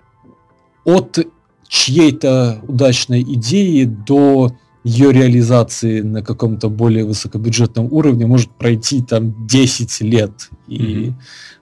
от 0.85 1.19
чьей-то 1.69 2.61
удачной 2.67 3.23
идеи 3.23 3.85
до 3.85 4.53
ее 4.85 5.11
реализации 5.13 6.01
на 6.01 6.23
каком-то 6.23 6.69
более 6.69 7.05
высокобюджетном 7.05 7.93
уровне 7.93 8.27
может 8.27 8.51
пройти 8.51 9.03
там 9.03 9.47
10 9.47 10.01
лет. 10.03 10.51
И 10.69 10.79
mm-hmm 10.79 11.15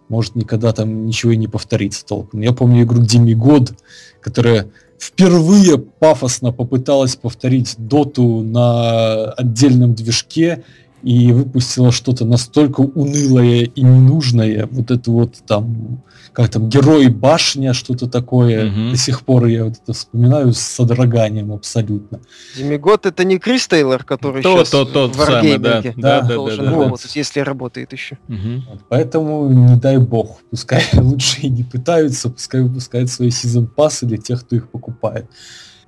может 0.09 0.37
никогда 0.37 0.73
там 0.73 1.07
ничего 1.07 1.33
и 1.33 1.37
не 1.37 1.49
повторится 1.49 2.05
толком. 2.05 2.41
Я 2.41 2.53
помню 2.53 2.83
игру 2.83 3.01
Демигод, 3.01 3.73
которая 4.21 4.69
впервые 4.99 5.79
пафосно 5.79 6.53
попыталась 6.53 7.17
повторить 7.17 7.75
доту 7.79 8.41
на 8.43 9.31
отдельном 9.33 9.95
движке 9.95 10.65
и 11.05 11.33
выпустила 11.33 11.93
что-то 11.93 12.25
настолько 12.25 12.81
унылое 12.81 13.65
и 13.65 13.83
ненужное. 13.83 14.67
Вот 14.71 14.91
это 14.91 15.11
вот 15.11 15.35
там 15.47 16.03
как 16.33 16.49
там, 16.49 16.69
Герой 16.69 17.09
Башня, 17.09 17.75
что-то 17.75 18.09
такое. 18.09 18.69
Угу. 18.69 18.91
До 18.91 18.97
сих 18.97 19.23
пор 19.23 19.47
я 19.47 19.65
вот 19.65 19.75
это 19.81 19.93
вспоминаю 19.93 20.53
с 20.53 20.59
содроганием 20.59 21.53
абсолютно. 21.53 22.21
Демигод 22.57 23.07
это 23.07 23.23
не 23.25 23.39
Крис 23.39 23.69
Тейлор, 23.69 24.03
который 24.03 24.43
то, 24.43 24.59
сейчас 24.59 24.71
то, 24.71 24.85
то, 24.85 25.09
в 25.09 25.15
самый, 25.15 25.59
да, 25.59 25.81
да, 25.83 26.23
да, 26.23 26.23
должен 26.23 26.65
да, 26.65 26.71
да, 26.71 26.79
работать, 26.79 27.13
да. 27.15 27.21
если 27.21 27.41
работает 27.41 27.93
еще. 27.93 28.19
Угу. 28.29 28.63
Вот, 28.71 28.81
поэтому 28.89 29.49
не 29.49 29.77
дай 29.77 29.99
бог, 29.99 30.41
пускай 30.51 30.83
лучше 30.95 31.43
и 31.43 31.51
не 31.51 31.63
пытаются, 31.63 32.31
пускай 32.31 32.63
выпускают 32.63 33.11
свои 33.11 33.31
сезон 33.31 33.67
пассы 33.67 34.07
для 34.07 34.17
тех, 34.17 34.41
кто 34.41 34.57
их 34.57 34.69
покупает. 34.71 35.27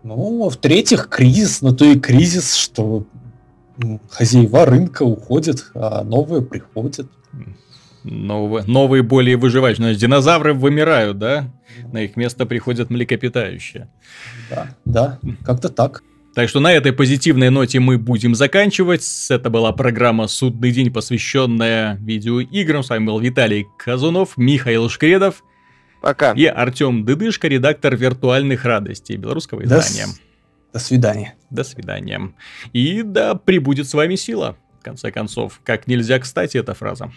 Ну, 0.05 0.47
а 0.47 0.51
в-третьих, 0.51 1.09
кризис, 1.09 1.63
но 1.63 1.73
то 1.73 1.85
и 1.85 1.99
кризис, 1.99 2.55
что 2.55 3.07
хозяева 4.09 4.65
рынка 4.65 5.03
уходят, 5.03 5.71
а 5.75 6.03
новые 6.05 6.43
приходят 6.43 7.09
новые, 8.07 8.65
новые 8.67 9.03
более 9.03 9.37
выживающие. 9.37 9.85
Значит, 9.85 10.01
динозавры 10.01 10.55
вымирают, 10.55 11.19
да? 11.19 11.51
На 11.93 12.03
их 12.03 12.17
место 12.17 12.47
приходят 12.47 12.91
млекопитающие. 12.91 13.89
Да, 14.51 14.69
да, 14.85 15.19
как-то 15.45 15.69
так. 15.69 16.03
Так 16.35 16.49
что 16.49 16.61
на 16.61 16.73
этой 16.73 16.93
позитивной 16.93 17.51
ноте 17.51 17.81
мы 17.81 17.99
будем 17.99 18.35
заканчивать. 18.35 19.07
Это 19.31 19.49
была 19.49 19.73
программа 19.73 20.27
«Судный 20.27 20.71
день», 20.71 20.93
посвященная 20.93 21.97
видеоиграм. 21.97 22.83
С 22.83 22.91
вами 22.91 23.07
был 23.07 23.19
Виталий 23.19 23.67
Казунов, 23.79 24.37
Михаил 24.37 24.89
Шкредов. 24.91 25.43
Пока. 26.03 26.33
И 26.33 26.45
Артем 26.45 27.05
Дыдышко, 27.05 27.49
редактор 27.49 27.97
«Виртуальных 27.97 28.65
радостей» 28.67 29.17
белорусского 29.17 29.65
издания. 29.65 30.07
До, 30.07 30.26
до 30.77 30.81
свидания. 30.81 31.35
До 31.49 31.65
свидания. 31.65 32.35
И 32.75 33.03
да 33.03 33.35
прибудет 33.35 33.89
с 33.89 33.95
вами 33.95 34.15
сила, 34.15 34.59
в 34.79 34.85
конце 34.85 35.11
концов. 35.11 35.59
Как 35.65 35.87
нельзя 35.87 36.19
кстати 36.19 36.59
эта 36.59 36.75
фраза. 36.75 37.11